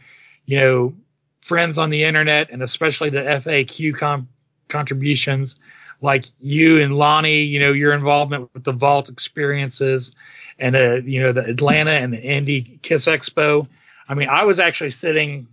you 0.46 0.58
know, 0.58 0.94
friends 1.42 1.78
on 1.78 1.90
the 1.90 2.04
internet 2.04 2.50
and 2.50 2.62
especially 2.62 3.10
the 3.10 3.20
FAQ 3.20 3.96
com- 3.96 4.28
contributions 4.68 5.58
like 6.00 6.24
you 6.40 6.80
and 6.80 6.96
Lonnie, 6.96 7.42
you 7.42 7.60
know, 7.60 7.72
your 7.72 7.92
involvement 7.92 8.50
with 8.54 8.64
the 8.64 8.72
vault 8.72 9.08
experiences 9.08 10.14
and, 10.58 10.76
uh, 10.76 10.94
you 10.96 11.20
know, 11.20 11.32
the 11.32 11.44
Atlanta 11.44 11.90
and 11.90 12.12
the 12.12 12.18
Indie 12.18 12.80
Kiss 12.82 13.06
Expo. 13.06 13.68
I 14.08 14.14
mean, 14.14 14.28
I 14.28 14.44
was 14.44 14.60
actually 14.60 14.92
sitting 14.92 15.48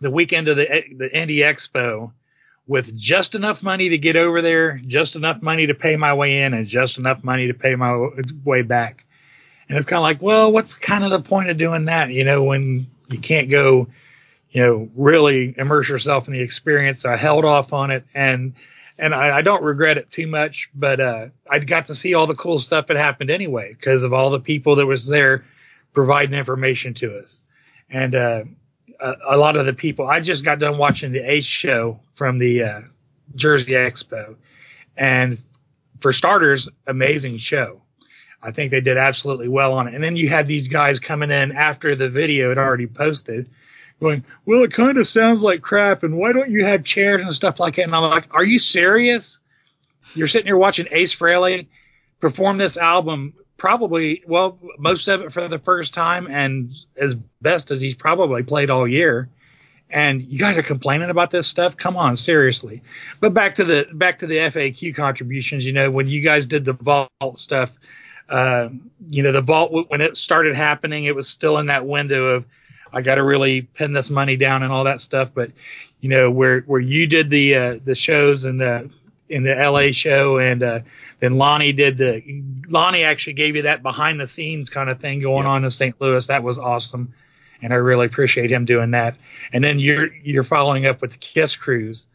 the 0.00 0.10
weekend 0.10 0.48
of 0.48 0.56
the, 0.56 0.66
the 0.96 1.10
Indie 1.10 1.38
Expo 1.38 2.12
with 2.66 2.96
just 2.96 3.34
enough 3.34 3.62
money 3.62 3.90
to 3.90 3.98
get 3.98 4.16
over 4.16 4.40
there, 4.40 4.80
just 4.86 5.16
enough 5.16 5.42
money 5.42 5.66
to 5.66 5.74
pay 5.74 5.96
my 5.96 6.14
way 6.14 6.42
in, 6.42 6.54
and 6.54 6.66
just 6.66 6.98
enough 6.98 7.24
money 7.24 7.48
to 7.48 7.54
pay 7.54 7.74
my 7.74 8.08
way 8.44 8.62
back. 8.62 9.04
And 9.68 9.78
it's 9.78 9.86
kind 9.86 9.98
of 9.98 10.02
like, 10.02 10.20
well, 10.20 10.52
what's 10.52 10.74
kind 10.74 11.04
of 11.04 11.10
the 11.10 11.22
point 11.22 11.50
of 11.50 11.56
doing 11.56 11.86
that? 11.86 12.10
You 12.10 12.24
know, 12.24 12.44
when 12.44 12.88
you 13.08 13.18
can't 13.18 13.50
go, 13.50 13.88
you 14.50 14.62
know, 14.62 14.88
really 14.94 15.54
immerse 15.56 15.88
yourself 15.88 16.28
in 16.28 16.34
the 16.34 16.40
experience. 16.40 17.00
So 17.00 17.10
I 17.10 17.16
held 17.16 17.44
off 17.44 17.72
on 17.72 17.90
it 17.90 18.04
and, 18.14 18.54
and 18.98 19.14
I, 19.14 19.38
I 19.38 19.42
don't 19.42 19.62
regret 19.62 19.96
it 19.96 20.10
too 20.10 20.26
much, 20.26 20.70
but, 20.74 21.00
uh, 21.00 21.26
I 21.50 21.58
got 21.58 21.86
to 21.86 21.94
see 21.94 22.12
all 22.14 22.26
the 22.26 22.34
cool 22.34 22.60
stuff 22.60 22.88
that 22.88 22.98
happened 22.98 23.30
anyway 23.30 23.72
because 23.72 24.02
of 24.02 24.12
all 24.12 24.30
the 24.30 24.40
people 24.40 24.76
that 24.76 24.86
was 24.86 25.06
there 25.06 25.44
providing 25.94 26.34
information 26.34 26.94
to 26.94 27.18
us. 27.18 27.42
And, 27.88 28.14
uh, 28.14 28.44
a, 29.00 29.36
lot 29.36 29.56
of 29.56 29.66
the 29.66 29.72
people. 29.72 30.06
I 30.06 30.20
just 30.20 30.44
got 30.44 30.58
done 30.58 30.78
watching 30.78 31.12
the 31.12 31.30
Ace 31.30 31.44
show 31.44 32.00
from 32.14 32.38
the 32.38 32.62
uh, 32.62 32.80
Jersey 33.34 33.72
Expo, 33.72 34.36
and 34.96 35.38
for 36.00 36.12
starters, 36.12 36.68
amazing 36.86 37.38
show. 37.38 37.82
I 38.42 38.50
think 38.50 38.70
they 38.70 38.80
did 38.80 38.96
absolutely 38.96 39.48
well 39.48 39.72
on 39.74 39.86
it. 39.86 39.94
And 39.94 40.02
then 40.02 40.16
you 40.16 40.28
had 40.28 40.48
these 40.48 40.68
guys 40.68 40.98
coming 40.98 41.30
in 41.30 41.52
after 41.52 41.94
the 41.94 42.08
video 42.08 42.48
had 42.48 42.58
already 42.58 42.86
posted, 42.86 43.48
going, 44.00 44.24
"Well, 44.44 44.64
it 44.64 44.72
kind 44.72 44.98
of 44.98 45.06
sounds 45.06 45.42
like 45.42 45.62
crap, 45.62 46.02
and 46.02 46.16
why 46.16 46.32
don't 46.32 46.50
you 46.50 46.64
have 46.64 46.84
chairs 46.84 47.22
and 47.22 47.34
stuff 47.34 47.60
like 47.60 47.76
that?" 47.76 47.84
And 47.84 47.94
I'm 47.94 48.10
like, 48.10 48.28
"Are 48.32 48.44
you 48.44 48.58
serious? 48.58 49.38
You're 50.14 50.28
sitting 50.28 50.46
here 50.46 50.56
watching 50.56 50.88
Ace 50.90 51.14
Frehley 51.14 51.68
perform 52.20 52.58
this 52.58 52.76
album 52.76 53.34
probably 53.62 54.24
well 54.26 54.58
most 54.76 55.06
of 55.06 55.20
it 55.20 55.32
for 55.32 55.46
the 55.46 55.58
first 55.60 55.94
time 55.94 56.26
and 56.26 56.74
as 56.96 57.14
best 57.40 57.70
as 57.70 57.80
he's 57.80 57.94
probably 57.94 58.42
played 58.42 58.70
all 58.70 58.88
year 58.88 59.28
and 59.88 60.20
you 60.20 60.36
guys 60.36 60.56
are 60.56 60.64
complaining 60.64 61.10
about 61.10 61.30
this 61.30 61.46
stuff. 61.46 61.76
Come 61.76 61.96
on, 61.96 62.16
seriously. 62.16 62.82
But 63.20 63.34
back 63.34 63.54
to 63.56 63.64
the 63.64 63.86
back 63.92 64.18
to 64.18 64.26
the 64.26 64.38
FAQ 64.38 64.96
contributions. 64.96 65.64
You 65.64 65.74
know, 65.74 65.92
when 65.92 66.08
you 66.08 66.22
guys 66.22 66.48
did 66.48 66.64
the 66.64 66.72
vault 66.72 67.10
stuff, 67.34 67.70
uh, 68.28 68.70
you 69.08 69.22
know, 69.22 69.30
the 69.30 69.42
vault 69.42 69.70
when 69.90 70.00
it 70.00 70.16
started 70.16 70.56
happening, 70.56 71.04
it 71.04 71.14
was 71.14 71.28
still 71.28 71.58
in 71.58 71.66
that 71.66 71.86
window 71.86 72.24
of 72.24 72.46
I 72.92 73.00
got 73.00 73.14
to 73.14 73.22
really 73.22 73.62
pin 73.62 73.92
this 73.92 74.10
money 74.10 74.36
down 74.36 74.64
and 74.64 74.72
all 74.72 74.82
that 74.84 75.00
stuff. 75.00 75.28
But 75.32 75.52
you 76.00 76.08
know, 76.08 76.32
where 76.32 76.62
where 76.62 76.80
you 76.80 77.06
did 77.06 77.30
the 77.30 77.54
uh, 77.54 77.78
the 77.84 77.94
shows 77.94 78.44
and 78.44 78.60
the 78.60 78.90
in 79.28 79.44
the 79.44 79.54
LA 79.54 79.92
show 79.92 80.38
and 80.38 80.62
uh, 80.64 80.80
then 81.22 81.38
Lonnie 81.38 81.72
did 81.72 81.96
the 81.96 82.42
Lonnie 82.68 83.04
actually 83.04 83.32
gave 83.32 83.56
you 83.56 83.62
that 83.62 83.82
behind 83.82 84.20
the 84.20 84.26
scenes 84.26 84.68
kind 84.68 84.90
of 84.90 85.00
thing 85.00 85.20
going 85.20 85.46
on 85.46 85.64
in 85.64 85.70
St. 85.70 85.98
Louis. 85.98 86.26
That 86.26 86.42
was 86.42 86.58
awesome 86.58 87.14
and 87.62 87.72
I 87.72 87.76
really 87.76 88.06
appreciate 88.06 88.50
him 88.50 88.64
doing 88.64 88.90
that. 88.90 89.16
And 89.52 89.62
then 89.62 89.78
you're 89.78 90.12
you're 90.14 90.44
following 90.44 90.86
up 90.86 91.00
with 91.00 91.12
the 91.12 91.18
Kiss 91.18 91.56
Cruise. 91.56 92.06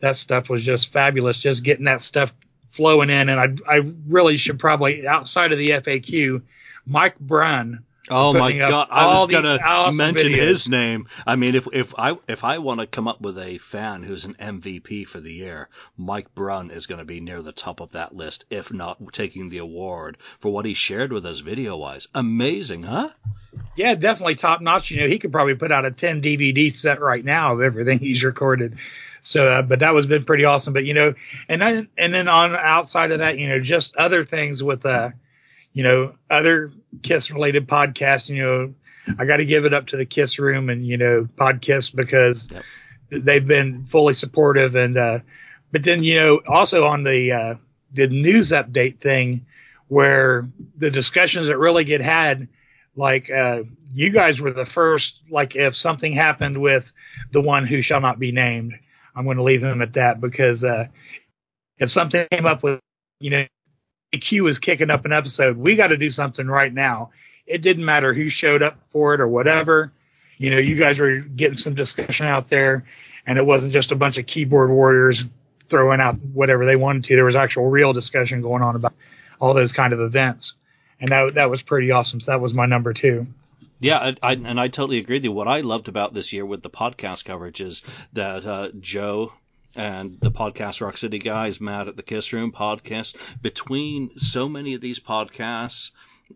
That 0.00 0.16
stuff 0.16 0.48
was 0.48 0.64
just 0.64 0.92
fabulous. 0.92 1.38
Just 1.38 1.62
getting 1.62 1.84
that 1.84 2.02
stuff 2.02 2.32
flowing 2.70 3.10
in, 3.10 3.28
and 3.28 3.40
I 3.40 3.72
I 3.72 3.80
really 4.08 4.36
should 4.38 4.58
probably 4.58 5.06
outside 5.06 5.52
of 5.52 5.58
the 5.58 5.70
FAQ, 5.70 6.42
Mike 6.86 7.18
Brunn 7.20 7.84
Oh 8.10 8.34
my 8.34 8.52
god! 8.52 8.88
I 8.90 9.06
was 9.06 9.30
gonna 9.30 9.58
awesome 9.64 9.96
mention 9.96 10.32
videos. 10.32 10.48
his 10.48 10.68
name. 10.68 11.08
I 11.26 11.36
mean, 11.36 11.54
if 11.54 11.66
if 11.72 11.94
I 11.98 12.16
if 12.28 12.44
I 12.44 12.58
want 12.58 12.80
to 12.80 12.86
come 12.86 13.08
up 13.08 13.22
with 13.22 13.38
a 13.38 13.56
fan 13.58 14.02
who's 14.02 14.26
an 14.26 14.34
MVP 14.34 15.06
for 15.06 15.20
the 15.20 15.32
year, 15.32 15.68
Mike 15.96 16.34
Brunn 16.34 16.70
is 16.70 16.86
going 16.86 16.98
to 16.98 17.06
be 17.06 17.20
near 17.20 17.40
the 17.40 17.52
top 17.52 17.80
of 17.80 17.92
that 17.92 18.14
list, 18.14 18.44
if 18.50 18.72
not 18.72 19.00
taking 19.12 19.48
the 19.48 19.58
award 19.58 20.18
for 20.38 20.52
what 20.52 20.66
he 20.66 20.74
shared 20.74 21.12
with 21.12 21.24
us 21.24 21.38
video 21.38 21.76
wise. 21.78 22.06
Amazing, 22.14 22.82
huh? 22.82 23.08
Yeah, 23.74 23.94
definitely 23.94 24.34
top 24.34 24.60
notch. 24.60 24.90
You 24.90 25.00
know, 25.00 25.08
he 25.08 25.18
could 25.18 25.32
probably 25.32 25.54
put 25.54 25.72
out 25.72 25.86
a 25.86 25.90
10 25.90 26.20
DVD 26.20 26.70
set 26.72 27.00
right 27.00 27.24
now 27.24 27.54
of 27.54 27.62
everything 27.62 27.98
he's 28.00 28.22
recorded. 28.22 28.76
So, 29.22 29.48
uh, 29.48 29.62
but 29.62 29.78
that 29.78 29.94
was 29.94 30.04
been 30.04 30.26
pretty 30.26 30.44
awesome. 30.44 30.74
But 30.74 30.84
you 30.84 30.92
know, 30.92 31.14
and 31.48 31.62
then 31.62 31.88
and 31.96 32.12
then 32.12 32.28
on 32.28 32.54
outside 32.54 33.12
of 33.12 33.20
that, 33.20 33.38
you 33.38 33.48
know, 33.48 33.60
just 33.60 33.96
other 33.96 34.26
things 34.26 34.62
with 34.62 34.84
uh 34.84 35.10
you 35.74 35.82
know, 35.82 36.14
other 36.30 36.72
Kiss 37.02 37.30
related 37.30 37.68
podcasts, 37.68 38.28
you 38.28 38.42
know, 38.42 38.74
I 39.18 39.26
got 39.26 39.38
to 39.38 39.44
give 39.44 39.66
it 39.66 39.74
up 39.74 39.88
to 39.88 39.96
the 39.96 40.06
Kiss 40.06 40.38
Room 40.38 40.70
and, 40.70 40.86
you 40.86 40.96
know, 40.96 41.24
Podkiss 41.24 41.94
because 41.94 42.48
yep. 42.50 42.62
they've 43.10 43.46
been 43.46 43.84
fully 43.84 44.14
supportive. 44.14 44.76
And, 44.76 44.96
uh, 44.96 45.18
but 45.72 45.82
then, 45.82 46.02
you 46.02 46.16
know, 46.16 46.40
also 46.48 46.86
on 46.86 47.02
the, 47.02 47.32
uh, 47.32 47.54
the 47.92 48.06
news 48.06 48.50
update 48.50 49.00
thing 49.00 49.44
where 49.88 50.48
the 50.78 50.90
discussions 50.90 51.48
that 51.48 51.58
really 51.58 51.84
get 51.84 52.00
had, 52.00 52.48
like, 52.96 53.30
uh, 53.30 53.64
you 53.92 54.10
guys 54.10 54.40
were 54.40 54.52
the 54.52 54.64
first, 54.64 55.20
like, 55.28 55.56
if 55.56 55.76
something 55.76 56.12
happened 56.12 56.60
with 56.60 56.90
the 57.32 57.42
one 57.42 57.66
who 57.66 57.82
shall 57.82 58.00
not 58.00 58.18
be 58.18 58.32
named, 58.32 58.74
I'm 59.14 59.24
going 59.24 59.36
to 59.36 59.42
leave 59.42 59.60
them 59.60 59.82
at 59.82 59.94
that 59.94 60.20
because, 60.20 60.64
uh, 60.64 60.86
if 61.78 61.90
something 61.90 62.26
came 62.30 62.46
up 62.46 62.62
with, 62.62 62.80
you 63.20 63.30
know, 63.30 63.46
Q 64.18 64.46
is 64.46 64.58
kicking 64.58 64.90
up 64.90 65.04
an 65.04 65.12
episode. 65.12 65.56
We 65.56 65.76
got 65.76 65.88
to 65.88 65.96
do 65.96 66.10
something 66.10 66.46
right 66.46 66.72
now. 66.72 67.10
It 67.46 67.62
didn't 67.62 67.84
matter 67.84 68.14
who 68.14 68.28
showed 68.28 68.62
up 68.62 68.78
for 68.90 69.14
it 69.14 69.20
or 69.20 69.28
whatever. 69.28 69.92
You 70.38 70.50
know, 70.50 70.58
you 70.58 70.76
guys 70.76 70.98
were 70.98 71.18
getting 71.18 71.58
some 71.58 71.74
discussion 71.74 72.26
out 72.26 72.48
there, 72.48 72.84
and 73.26 73.38
it 73.38 73.46
wasn't 73.46 73.72
just 73.72 73.92
a 73.92 73.96
bunch 73.96 74.18
of 74.18 74.26
keyboard 74.26 74.70
warriors 74.70 75.24
throwing 75.68 76.00
out 76.00 76.20
whatever 76.20 76.66
they 76.66 76.76
wanted 76.76 77.04
to. 77.04 77.14
There 77.14 77.24
was 77.24 77.36
actual 77.36 77.68
real 77.68 77.92
discussion 77.92 78.42
going 78.42 78.62
on 78.62 78.76
about 78.76 78.94
all 79.40 79.54
those 79.54 79.72
kind 79.72 79.92
of 79.92 80.00
events, 80.00 80.54
and 81.00 81.10
that 81.10 81.34
that 81.34 81.50
was 81.50 81.62
pretty 81.62 81.90
awesome. 81.90 82.20
So 82.20 82.32
that 82.32 82.40
was 82.40 82.54
my 82.54 82.66
number 82.66 82.92
two. 82.92 83.26
Yeah, 83.78 83.98
I, 83.98 84.16
I, 84.22 84.32
and 84.32 84.58
I 84.58 84.68
totally 84.68 84.98
agree 84.98 85.16
with 85.16 85.24
you. 85.24 85.32
What 85.32 85.48
I 85.48 85.60
loved 85.60 85.88
about 85.88 86.14
this 86.14 86.32
year 86.32 86.46
with 86.46 86.62
the 86.62 86.70
podcast 86.70 87.24
coverage 87.24 87.60
is 87.60 87.82
that 88.14 88.46
uh, 88.46 88.68
Joe 88.80 89.32
and 89.76 90.18
the 90.20 90.30
podcast 90.30 90.80
Rock 90.80 90.96
City 90.96 91.18
guys, 91.18 91.60
Matt 91.60 91.88
at 91.88 91.96
the 91.96 92.02
Kiss 92.02 92.32
Room 92.32 92.52
podcast. 92.52 93.16
Between 93.42 94.18
so 94.18 94.48
many 94.48 94.74
of 94.74 94.80
these 94.80 95.00
podcasts, 95.00 95.90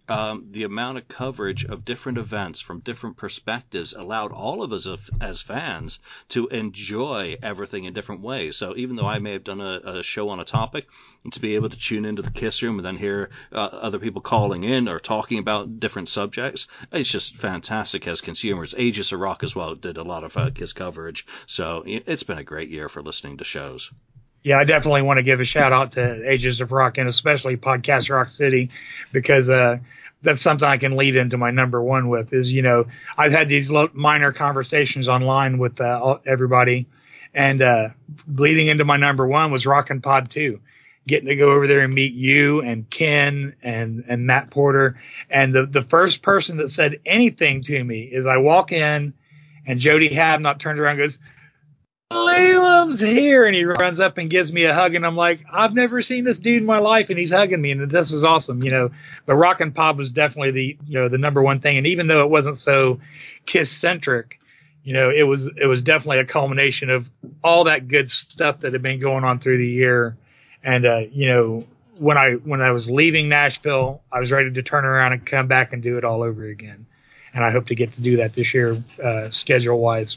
um, 0.09 0.47
the 0.51 0.65
amount 0.65 0.99
of 0.99 1.09
coverage 1.09 1.65
of 1.65 1.85
different 1.85 2.19
events 2.19 2.61
from 2.61 2.81
different 2.81 3.17
perspectives 3.17 3.93
allowed 3.93 4.33
all 4.33 4.63
of 4.63 4.73
us 4.73 4.89
as 5.21 5.43
fans 5.43 5.99
to 6.31 6.49
enjoy 6.49 7.37
everything 7.43 7.85
in 7.85 7.93
different 7.93 8.21
ways. 8.21 8.57
So 8.57 8.77
even 8.77 8.97
though 8.97 9.07
I 9.07 9.19
may 9.19 9.33
have 9.33 9.45
done 9.45 9.61
a, 9.61 9.99
a 9.99 10.03
show 10.03 10.29
on 10.31 10.41
a 10.41 10.45
topic, 10.45 10.87
to 11.31 11.41
be 11.41 11.55
able 11.57 11.69
to 11.69 11.79
tune 11.79 12.05
into 12.05 12.23
the 12.23 12.31
Kiss 12.31 12.63
Room 12.63 12.79
and 12.79 12.87
then 12.87 12.97
hear 12.97 13.31
uh, 13.53 13.57
other 13.57 13.99
people 13.99 14.23
calling 14.23 14.65
in 14.65 14.89
or 14.89 14.99
talking 14.99 15.39
about 15.39 15.81
different 15.81 16.09
subjects, 16.09 16.69
it's 16.93 17.11
just 17.11 17.37
fantastic 17.37 18.07
as 18.07 18.21
consumers. 18.21 18.75
Aegis 18.77 19.13
of 19.13 19.21
Rock 19.21 19.43
as 19.43 19.55
well 19.55 19.75
did 19.75 19.97
a 19.97 20.03
lot 20.03 20.25
of 20.25 20.37
uh, 20.37 20.51
Kiss 20.51 20.73
coverage, 20.73 21.27
so 21.47 21.83
it's 21.87 22.23
been 22.23 22.39
a 22.39 22.45
great 22.45 22.71
year 22.71 22.89
for 22.89 23.03
listening 23.03 23.39
to 23.39 23.45
shows 23.45 23.91
yeah, 24.43 24.59
I 24.59 24.65
definitely 24.65 25.03
want 25.03 25.19
to 25.19 25.23
give 25.23 25.41
a 25.41 25.45
shout 25.45 25.73
out 25.73 25.93
to 25.93 26.31
Ages 26.31 26.61
of 26.61 26.73
Rock 26.73 26.99
and 26.99 27.09
especially 27.09 27.57
Podcast 27.57 28.11
Rock 28.11 28.31
City 28.31 28.71
because 29.13 29.49
uh, 29.49 29.79
that's 30.23 30.41
something 30.41 30.67
I 30.69 30.79
can 30.79 30.97
lead 30.97 31.17
into 31.17 31.37
my 31.37 31.51
number 31.51 31.83
one 31.83 32.09
with 32.09 32.33
is 32.33 32.53
you 32.53 32.63
know 32.63 32.87
I've 33.17 33.33
had 33.33 33.49
these 33.49 33.71
minor 33.93 34.33
conversations 34.33 35.09
online 35.09 35.59
with 35.59 35.81
uh, 35.81 36.19
everybody, 36.27 36.87
and 37.35 37.63
uh, 37.63 37.89
leading 38.27 38.69
into 38.69 38.85
my 38.85 38.97
number 38.97 39.27
one 39.27 39.51
was 39.51 39.67
Rockin' 39.67 40.01
Pod 40.01 40.31
two, 40.31 40.61
getting 41.07 41.29
to 41.29 41.37
go 41.37 41.53
over 41.53 41.67
there 41.67 41.81
and 41.81 41.93
meet 41.93 42.15
you 42.15 42.63
and 42.63 42.89
Ken 42.89 43.55
and 43.63 44.05
and 44.09 44.27
Matt 44.27 44.51
Porter, 44.51 45.01
and 45.31 45.55
the 45.55 45.67
the 45.67 45.83
first 45.83 46.23
person 46.23 46.59
that 46.59 46.71
said 46.71 47.01
anything 47.05 47.63
to 47.63 47.83
me 47.85 48.03
is 48.03 48.27
I 48.27 48.39
walk 48.39 48.73
in, 48.73 49.15
and 49.67 49.81
Jody 49.81 50.11
Havnot 50.11 50.59
turned 50.59 50.79
around 50.79 51.01
and 51.01 51.01
goes 51.01 51.19
Laylam's 52.11 53.01
here, 53.01 53.45
and 53.45 53.55
he 53.55 53.65
runs 53.65 54.01
up 54.01 54.17
and 54.17 54.31
gives 54.31 54.51
me 54.51 54.65
a 54.65 54.73
hug, 54.73 54.95
and 54.95 55.05
I'm 55.05 55.17
like, 55.17 55.45
I've 55.53 55.75
never 55.75 56.01
seen 56.01 56.25
this 56.25 56.39
dude 56.39 56.63
in 56.63 56.67
my 56.67 56.79
life, 56.79 57.11
and 57.11 57.19
he's 57.19 57.33
hugging 57.33 57.61
me, 57.61 57.71
and 57.71 57.91
this 57.91 58.13
is 58.13 58.25
awesome, 58.25 58.63
you 58.63 58.71
know. 58.71 58.91
But 59.27 59.37
Rockin' 59.37 59.73
Pod 59.73 59.99
was 59.99 60.11
definitely 60.11 60.53
the, 60.53 60.79
you 60.87 60.99
know, 60.99 61.09
the 61.09 61.19
number 61.19 61.43
one 61.43 61.61
thing, 61.61 61.77
and 61.77 61.87
even 61.87 62.07
though 62.07 62.23
it 62.23 62.31
wasn't 62.31 62.57
so 62.57 63.01
Kiss 63.45 63.71
centric, 63.71 64.41
you 64.85 64.95
know, 64.95 65.11
it 65.11 65.25
was 65.25 65.51
it 65.57 65.67
was 65.67 65.83
definitely 65.83 66.21
a 66.21 66.25
culmination 66.25 66.89
of 66.89 67.07
all 67.45 67.65
that 67.65 67.89
good 67.89 68.09
stuff 68.09 68.61
that 68.61 68.73
had 68.73 68.83
been 68.83 69.01
going 69.01 69.25
on 69.25 69.39
through 69.39 69.59
the 69.59 69.67
year, 69.67 70.17
and 70.63 70.87
uh, 70.87 71.03
you 71.11 71.29
know, 71.29 71.67
when 71.99 72.17
I 72.17 72.33
when 72.35 72.63
I 72.63 72.73
was 72.73 72.91
leaving 72.91 73.29
Nashville, 73.29 74.01
I 74.11 74.21
was 74.21 74.33
ready 74.33 74.51
to 74.53 74.63
turn 74.63 74.87
around 74.87 75.13
and 75.13 75.27
come 75.27 75.47
back 75.47 75.75
and 75.75 75.83
do 75.83 75.99
it 75.99 76.05
all 76.05 76.23
over 76.23 76.47
again, 76.47 76.87
and 77.35 77.45
I 77.45 77.51
hope 77.51 77.67
to 77.67 77.75
get 77.75 77.93
to 77.95 78.01
do 78.01 78.17
that 78.19 78.33
this 78.33 78.55
year, 78.55 78.83
uh, 79.03 79.29
schedule 79.29 79.79
wise 79.79 80.17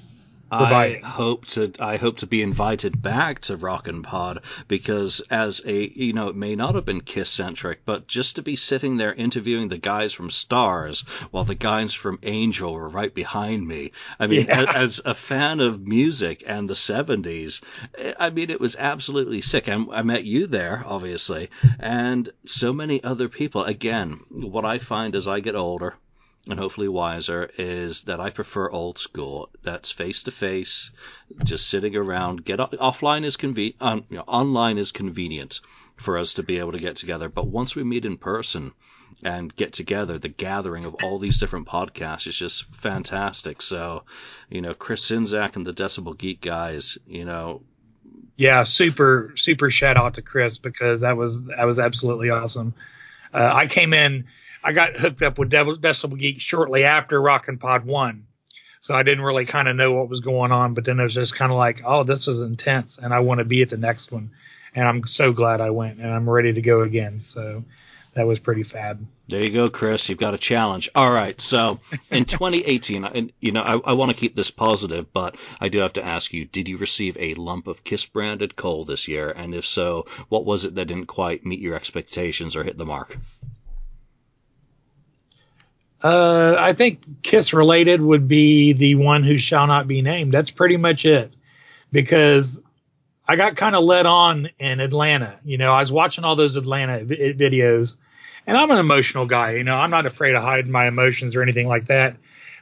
providing. 0.52 1.04
I 1.04 1.08
hope 1.08 1.46
to 1.48 1.72
I 1.80 1.98
hope 1.98 2.18
to 2.18 2.28
be 2.28 2.42
invited 2.42 3.02
back 3.02 3.40
to 3.42 3.56
Rockin' 3.56 4.04
Pod 4.04 4.42
because 4.68 5.22
as 5.30 5.62
a 5.66 5.88
you 5.88 6.14
know 6.14 6.28
it 6.28 6.36
may 6.36 6.56
not 6.56 6.76
have 6.76 6.86
been 6.86 7.02
Kiss 7.02 7.30
centric, 7.30 7.86
but 7.86 8.08
just 8.08 8.36
to 8.36 8.42
be 8.42 8.56
sitting 8.56 8.98
there 8.98 9.14
interviewing 9.14 9.70
the 9.70 9.78
guys 9.78 10.14
from 10.14 10.30
Starz 10.30 11.08
while 11.32 11.46
the 11.46 11.56
guys 11.56 11.94
from 11.94 12.20
Angel 12.24 12.74
were 12.74 12.90
right 12.90 13.14
behind 13.14 13.66
me. 13.68 13.92
I 14.20 14.28
mean, 14.28 14.48
yeah. 14.48 14.62
as, 14.62 15.00
as, 15.00 15.02
a 15.06 15.14
fan 15.14 15.60
of 15.62 15.86
music 15.86 16.44
and 16.46 16.70
the 16.70 16.74
'70s, 16.74 17.62
I 18.20 18.30
mean 18.30 18.50
it 18.50 18.60
was 18.60 18.76
absolutely 18.78 19.42
sick. 19.42 19.70
I, 19.70 19.84
I 19.92 20.02
met 20.02 20.26
you 20.26 20.48
there, 20.48 20.84
obviously, 20.86 21.50
and 21.80 22.30
so 22.46 22.74
many 22.74 23.04
other 23.04 23.30
people. 23.30 23.64
Again, 23.64 24.20
what 24.30 24.66
I 24.66 24.80
find 24.80 25.16
as 25.16 25.28
I 25.28 25.40
get 25.40 25.56
older 25.56 25.96
and 26.50 26.58
hopefully 26.58 26.88
wiser 26.88 27.50
is 27.58 28.04
that 28.04 28.20
I 28.20 28.32
prefer 28.32 28.70
old 28.70 28.98
school. 28.98 29.50
That's 29.62 29.92
face 29.92 30.24
to 30.24 30.32
face, 30.32 30.92
just 31.44 31.68
sitting 31.68 31.96
around. 31.96 32.44
Get 32.44 32.60
offline 32.60 33.26
is 33.26 33.38
convenient. 33.38 33.82
Um, 33.82 34.06
you 34.10 34.18
know, 34.18 34.24
online 34.24 34.78
is 34.78 34.92
convenient 34.92 35.62
for 35.98 36.18
us 36.18 36.36
to 36.36 36.44
be 36.44 36.58
able 36.58 36.72
to 36.72 36.80
get 36.80 36.96
together. 36.96 37.30
But 37.30 37.48
once 37.48 37.76
we 37.76 37.84
meet 37.84 38.06
in 38.06 38.18
person 38.18 38.74
and 39.24 39.56
get 39.56 39.74
together, 39.74 40.18
the 40.18 40.30
gathering 40.30 40.86
of 40.86 40.96
all 41.04 41.20
these 41.20 41.40
different 41.40 41.68
podcasts 41.68 42.26
is 42.26 42.36
just 42.36 42.66
fantastic. 42.74 43.62
So, 43.62 44.04
you 44.50 44.62
know, 44.62 44.74
Chris 44.74 45.08
Czynszak 45.08 45.56
and 45.56 45.66
the 45.66 45.74
Decibel 45.74 46.18
Geek 46.18 46.42
guys, 46.42 46.98
you 47.06 47.26
know. 47.26 47.62
Yeah, 48.36 48.64
super, 48.64 49.34
super 49.36 49.70
shout 49.70 49.98
out 49.98 50.16
to 50.16 50.24
Chris 50.24 50.58
because 50.58 51.02
that 51.02 51.18
was 51.18 51.44
that 51.44 51.66
was 51.66 51.78
absolutely 51.78 52.32
awesome. 52.32 52.74
Uh, 53.32 53.52
I 53.54 53.68
came 53.68 53.94
in 53.94 54.26
I 54.64 54.74
got 54.74 54.98
hooked 54.98 55.22
up 55.22 55.38
with 55.38 55.50
Devil's 55.50 55.80
Decibel 55.80 56.18
Geek 56.18 56.42
shortly 56.42 56.84
after 56.84 57.22
Rockin' 57.22 57.58
Pod 57.58 57.86
1. 57.86 58.26
So 58.80 58.96
I 58.96 59.04
didn't 59.04 59.24
really 59.24 59.46
kind 59.46 59.68
of 59.68 59.76
know 59.76 59.92
what 59.92 60.10
was 60.10 60.22
going 60.22 60.52
on, 60.52 60.74
but 60.74 60.86
then 60.86 61.00
it 61.00 61.04
was 61.04 61.14
just 61.14 61.36
kind 61.36 61.52
of 61.52 61.58
like, 61.58 61.82
oh, 61.86 62.04
this 62.04 62.28
is 62.28 62.42
intense 62.42 62.98
and 62.98 63.14
I 63.14 63.20
want 63.20 63.38
to 63.40 63.46
be 63.46 63.62
at 63.62 63.70
the 63.70 63.78
next 63.78 64.12
one. 64.12 64.32
And 64.74 64.88
I'm 64.88 65.06
so 65.06 65.34
glad 65.34 65.62
I 65.62 65.70
went 65.70 66.00
and 66.00 66.10
I'm 66.10 66.30
ready 66.30 66.54
to 66.54 66.62
go 66.62 66.82
again. 66.82 67.20
So 67.20 67.64
that 68.14 68.28
was 68.28 68.40
pretty 68.40 68.64
fab. 68.64 69.06
There 69.28 69.42
you 69.42 69.52
go, 69.52 69.70
Chris. 69.70 70.10
You've 70.10 70.18
got 70.18 70.34
a 70.34 70.38
challenge. 70.38 70.90
All 70.96 71.12
right. 71.12 71.40
So 71.40 71.80
in 72.10 72.26
2018, 72.26 73.06
and 73.06 73.32
you 73.40 73.52
know, 73.52 73.62
I, 73.62 73.92
I 73.92 73.94
want 73.94 74.12
to 74.12 74.18
keep 74.18 74.36
this 74.36 74.52
positive, 74.52 75.14
but 75.14 75.38
I 75.60 75.70
do 75.70 75.80
have 75.80 75.94
to 75.94 76.06
ask 76.06 76.34
you: 76.34 76.46
Did 76.46 76.68
you 76.68 76.78
receive 76.78 77.18
a 77.20 77.36
lump 77.36 77.68
of 77.68 77.84
Kiss 77.84 78.06
branded 78.06 78.56
coal 78.56 78.84
this 78.84 79.08
year? 79.08 79.30
And 79.30 79.56
if 79.56 79.66
so, 79.66 80.08
what 80.28 80.46
was 80.46 80.66
it 80.66 80.76
that 80.76 80.88
didn't 80.88 81.06
quite 81.06 81.46
meet 81.46 81.60
your 81.60 81.76
expectations 81.76 82.56
or 82.56 82.64
hit 82.64 82.78
the 82.78 82.86
mark? 82.86 83.18
Uh, 86.04 86.56
I 86.58 86.74
think 86.74 87.22
Kiss 87.22 87.54
related 87.54 88.02
would 88.02 88.28
be 88.28 88.74
the 88.74 88.96
one 88.96 89.24
who 89.24 89.38
shall 89.38 89.68
not 89.68 89.88
be 89.88 90.02
named. 90.02 90.34
That's 90.34 90.52
pretty 90.52 90.78
much 90.78 91.06
it. 91.06 91.34
Because 91.92 92.62
I 93.28 93.36
got 93.36 93.56
kind 93.56 93.76
of 93.76 93.84
led 93.84 94.06
on 94.06 94.50
in 94.60 94.80
Atlanta. 94.80 95.40
You 95.46 95.58
know, 95.58 95.72
I 95.72 95.80
was 95.82 95.92
watching 95.92 96.24
all 96.24 96.36
those 96.36 96.56
Atlanta 96.56 97.04
vi- 97.04 97.34
videos, 97.34 97.96
and 98.48 98.58
I'm 98.58 98.72
an 98.72 98.80
emotional 98.80 99.28
guy. 99.28 99.56
You 99.56 99.64
know, 99.64 99.76
I'm 99.76 99.92
not 99.92 100.06
afraid 100.06 100.36
of 100.36 100.42
hiding 100.42 100.72
my 100.72 100.88
emotions 100.88 101.36
or 101.36 101.44
anything 101.44 101.68
like 101.68 101.88
that. 101.88 102.18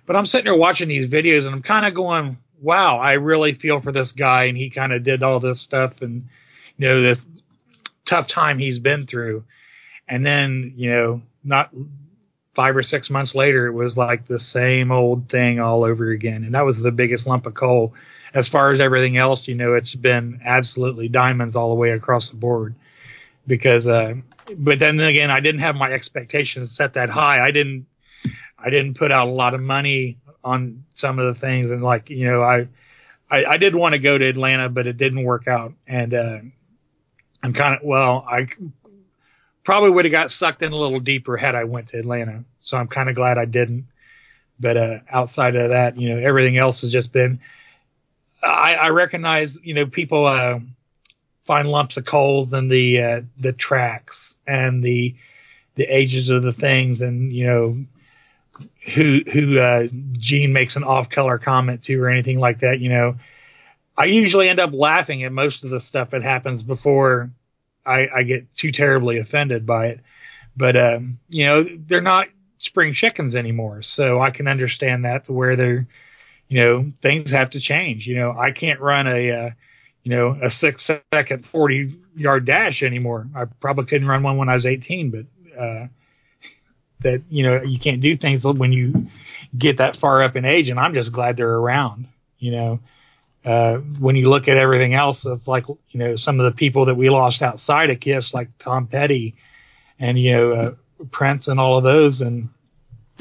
But 0.05 0.15
I'm 0.15 0.25
sitting 0.25 0.45
there 0.45 0.55
watching 0.55 0.89
these 0.89 1.07
videos, 1.07 1.45
and 1.45 1.55
I'm 1.55 1.61
kind 1.61 1.85
of 1.85 1.93
going, 1.93 2.37
"Wow, 2.61 2.97
I 2.99 3.13
really 3.13 3.53
feel 3.53 3.79
for 3.79 3.91
this 3.91 4.11
guy." 4.11 4.45
And 4.45 4.57
he 4.57 4.69
kind 4.69 4.91
of 4.91 5.03
did 5.03 5.23
all 5.23 5.39
this 5.39 5.61
stuff, 5.61 6.01
and 6.01 6.27
you 6.77 6.87
know, 6.87 7.01
this 7.01 7.25
tough 8.05 8.27
time 8.27 8.59
he's 8.59 8.79
been 8.79 9.05
through. 9.05 9.45
And 10.07 10.25
then, 10.25 10.73
you 10.75 10.91
know, 10.91 11.21
not 11.43 11.71
five 12.53 12.75
or 12.75 12.83
six 12.83 13.09
months 13.09 13.35
later, 13.35 13.67
it 13.67 13.73
was 13.73 13.97
like 13.97 14.27
the 14.27 14.39
same 14.39 14.91
old 14.91 15.29
thing 15.29 15.59
all 15.59 15.83
over 15.83 16.09
again. 16.09 16.43
And 16.43 16.55
that 16.55 16.65
was 16.65 16.79
the 16.79 16.91
biggest 16.91 17.27
lump 17.27 17.45
of 17.45 17.53
coal. 17.53 17.93
As 18.33 18.47
far 18.47 18.71
as 18.71 18.79
everything 18.79 19.17
else, 19.17 19.47
you 19.47 19.55
know, 19.55 19.73
it's 19.73 19.95
been 19.95 20.41
absolutely 20.43 21.07
diamonds 21.07 21.55
all 21.55 21.69
the 21.69 21.75
way 21.75 21.91
across 21.91 22.29
the 22.29 22.35
board. 22.35 22.75
Because, 23.47 23.87
uh, 23.87 24.15
but 24.55 24.79
then 24.79 24.99
again, 24.99 25.31
I 25.31 25.39
didn't 25.39 25.61
have 25.61 25.75
my 25.75 25.91
expectations 25.91 26.71
set 26.71 26.93
that 26.93 27.09
high. 27.09 27.45
I 27.45 27.51
didn't, 27.51 27.85
I 28.57 28.69
didn't 28.69 28.95
put 28.95 29.11
out 29.11 29.27
a 29.27 29.31
lot 29.31 29.53
of 29.53 29.61
money 29.61 30.17
on 30.43 30.83
some 30.95 31.17
of 31.17 31.33
the 31.33 31.39
things. 31.39 31.71
And 31.71 31.81
like, 31.81 32.09
you 32.09 32.25
know, 32.25 32.43
I, 32.43 32.67
I, 33.31 33.45
I 33.45 33.57
did 33.57 33.73
want 33.75 33.93
to 33.93 33.99
go 33.99 34.17
to 34.17 34.27
Atlanta, 34.27 34.69
but 34.69 34.85
it 34.85 34.97
didn't 34.97 35.23
work 35.23 35.47
out. 35.47 35.73
And, 35.87 36.13
uh, 36.13 36.39
I'm 37.41 37.53
kind 37.53 37.75
of, 37.75 37.83
well, 37.83 38.25
I 38.29 38.47
probably 39.63 39.89
would 39.89 40.05
have 40.05 40.11
got 40.11 40.31
sucked 40.31 40.61
in 40.61 40.71
a 40.71 40.75
little 40.75 40.99
deeper 40.99 41.37
had 41.37 41.55
I 41.55 41.65
went 41.65 41.89
to 41.89 41.99
Atlanta. 41.99 42.43
So 42.59 42.77
I'm 42.77 42.87
kind 42.87 43.09
of 43.09 43.15
glad 43.15 43.37
I 43.37 43.45
didn't. 43.45 43.85
But 44.59 44.77
uh, 44.77 44.99
outside 45.09 45.55
of 45.55 45.69
that, 45.69 45.97
you 45.97 46.09
know, 46.09 46.17
everything 46.17 46.57
else 46.57 46.81
has 46.81 46.91
just 46.91 47.13
been. 47.13 47.39
I, 48.43 48.75
I 48.75 48.87
recognize, 48.89 49.57
you 49.63 49.73
know, 49.73 49.85
people 49.85 50.25
uh, 50.25 50.59
find 51.45 51.69
lumps 51.69 51.97
of 51.97 52.05
coals 52.05 52.53
in 52.53 52.67
the 52.67 53.01
uh, 53.01 53.21
the 53.39 53.53
tracks 53.53 54.37
and 54.45 54.83
the 54.83 55.15
the 55.75 55.85
ages 55.85 56.29
of 56.29 56.43
the 56.43 56.51
things, 56.51 57.01
and 57.01 57.31
you 57.31 57.47
know, 57.47 57.85
who 58.93 59.21
who 59.31 59.59
uh, 59.59 59.87
Gene 60.11 60.51
makes 60.51 60.75
an 60.75 60.83
off 60.83 61.09
color 61.09 61.37
comment 61.37 61.83
to 61.83 62.01
or 62.01 62.09
anything 62.09 62.39
like 62.39 62.59
that. 62.59 62.79
You 62.79 62.89
know, 62.89 63.15
I 63.97 64.05
usually 64.05 64.49
end 64.49 64.59
up 64.59 64.73
laughing 64.73 65.23
at 65.23 65.31
most 65.31 65.63
of 65.63 65.69
the 65.69 65.81
stuff 65.81 66.11
that 66.11 66.23
happens 66.23 66.61
before 66.61 67.31
I, 67.85 68.07
I 68.13 68.23
get 68.23 68.53
too 68.53 68.71
terribly 68.71 69.17
offended 69.19 69.65
by 69.65 69.87
it. 69.87 69.99
But 70.55 70.75
um, 70.75 71.19
you 71.29 71.45
know, 71.45 71.65
they're 71.87 72.01
not 72.01 72.27
spring 72.59 72.93
chickens 72.93 73.35
anymore, 73.35 73.81
so 73.81 74.21
I 74.21 74.31
can 74.31 74.47
understand 74.47 75.05
that 75.05 75.25
to 75.25 75.33
where 75.33 75.55
they're, 75.55 75.87
you 76.47 76.59
know, 76.59 76.91
things 77.01 77.31
have 77.31 77.51
to 77.51 77.59
change. 77.59 78.05
You 78.05 78.15
know, 78.15 78.35
I 78.37 78.51
can't 78.51 78.79
run 78.79 79.07
a, 79.07 79.31
uh, 79.31 79.49
you 80.03 80.15
know, 80.15 80.37
a 80.41 80.49
six 80.49 80.89
second 81.13 81.45
forty 81.45 81.97
yard 82.15 82.45
dash 82.45 82.83
anymore. 82.83 83.27
I 83.35 83.45
probably 83.45 83.85
couldn't 83.85 84.07
run 84.07 84.23
one 84.23 84.37
when 84.37 84.49
I 84.49 84.55
was 84.55 84.65
eighteen, 84.65 85.11
but 85.11 85.25
uh, 85.57 85.87
that 87.01 87.21
you 87.29 87.43
know, 87.43 87.61
you 87.61 87.79
can't 87.79 88.01
do 88.01 88.17
things 88.17 88.43
when 88.43 88.73
you 88.73 89.07
get 89.57 89.77
that 89.77 89.97
far 89.97 90.21
up 90.23 90.35
in 90.35 90.45
age, 90.45 90.69
and 90.69 90.79
I'm 90.79 90.93
just 90.93 91.11
glad 91.11 91.37
they're 91.37 91.49
around. 91.49 92.07
You 92.37 92.51
know, 92.51 92.79
uh, 93.45 93.77
when 93.77 94.15
you 94.15 94.29
look 94.29 94.47
at 94.47 94.57
everything 94.57 94.93
else, 94.93 95.25
it's 95.25 95.47
like, 95.47 95.67
you 95.67 95.77
know, 95.93 96.15
some 96.15 96.39
of 96.39 96.45
the 96.45 96.55
people 96.55 96.85
that 96.85 96.95
we 96.95 97.09
lost 97.09 97.41
outside 97.41 97.89
of 97.89 97.99
Kiss, 97.99 98.33
like 98.33 98.49
Tom 98.57 98.87
Petty 98.87 99.35
and, 99.97 100.19
you 100.19 100.33
know, 100.33 100.53
uh, 100.53 100.71
Prince 101.11 101.47
and 101.47 101.59
all 101.59 101.77
of 101.77 101.83
those. 101.83 102.21
And, 102.21 102.49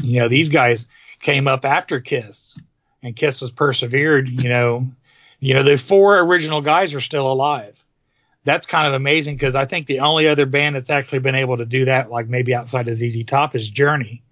you 0.03 0.21
know, 0.21 0.29
these 0.29 0.49
guys 0.49 0.87
came 1.21 1.47
up 1.47 1.65
after 1.65 2.01
Kiss 2.01 2.57
and 3.03 3.15
Kiss 3.15 3.41
has 3.41 3.51
persevered, 3.51 4.29
you 4.29 4.49
know, 4.49 4.89
you 5.41 5.55
know, 5.55 5.63
the 5.63 5.77
four 5.77 6.19
original 6.19 6.63
guys 6.63 6.95
are 6.95 7.01
still 7.01 7.31
alive. 7.31 7.77
That's 8.45 8.67
kind 8.67 8.89
of 8.89 8.95
amazing 8.95 9.37
because 9.37 9.55
I 9.55 9.67
think 9.67 9.87
the 9.87 10.01
only 10.01 10.27
other 10.27 10.47
band 10.47 10.75
that's 10.75 10.91
actually 10.91 11.21
been 11.21 11.35
able 11.35 11.59
to 11.59 11.67
do 11.67 11.85
that, 11.85 12.11
like 12.11 12.29
maybe 12.29 12.55
outside 12.55 12.89
of 12.89 12.97
ZZ 12.97 13.25
Top, 13.25 13.55
is 13.55 13.69
Journey. 13.69 14.23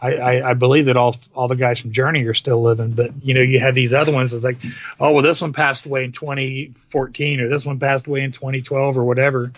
I, 0.00 0.14
I, 0.14 0.50
I, 0.50 0.54
believe 0.54 0.86
that 0.86 0.96
all 0.96 1.16
all 1.34 1.48
the 1.48 1.56
guys 1.56 1.78
from 1.78 1.92
Journey 1.92 2.24
are 2.24 2.34
still 2.34 2.62
living, 2.62 2.90
but 2.90 3.10
you 3.22 3.34
know 3.34 3.40
you 3.40 3.60
have 3.60 3.74
these 3.74 3.92
other 3.92 4.12
ones. 4.12 4.32
It's 4.32 4.44
like, 4.44 4.58
oh 5.00 5.12
well, 5.12 5.22
this 5.22 5.40
one 5.40 5.52
passed 5.52 5.86
away 5.86 6.04
in 6.04 6.12
2014, 6.12 7.40
or 7.40 7.48
this 7.48 7.64
one 7.64 7.78
passed 7.78 8.06
away 8.06 8.20
in 8.20 8.32
2012, 8.32 8.98
or 8.98 9.04
whatever, 9.04 9.52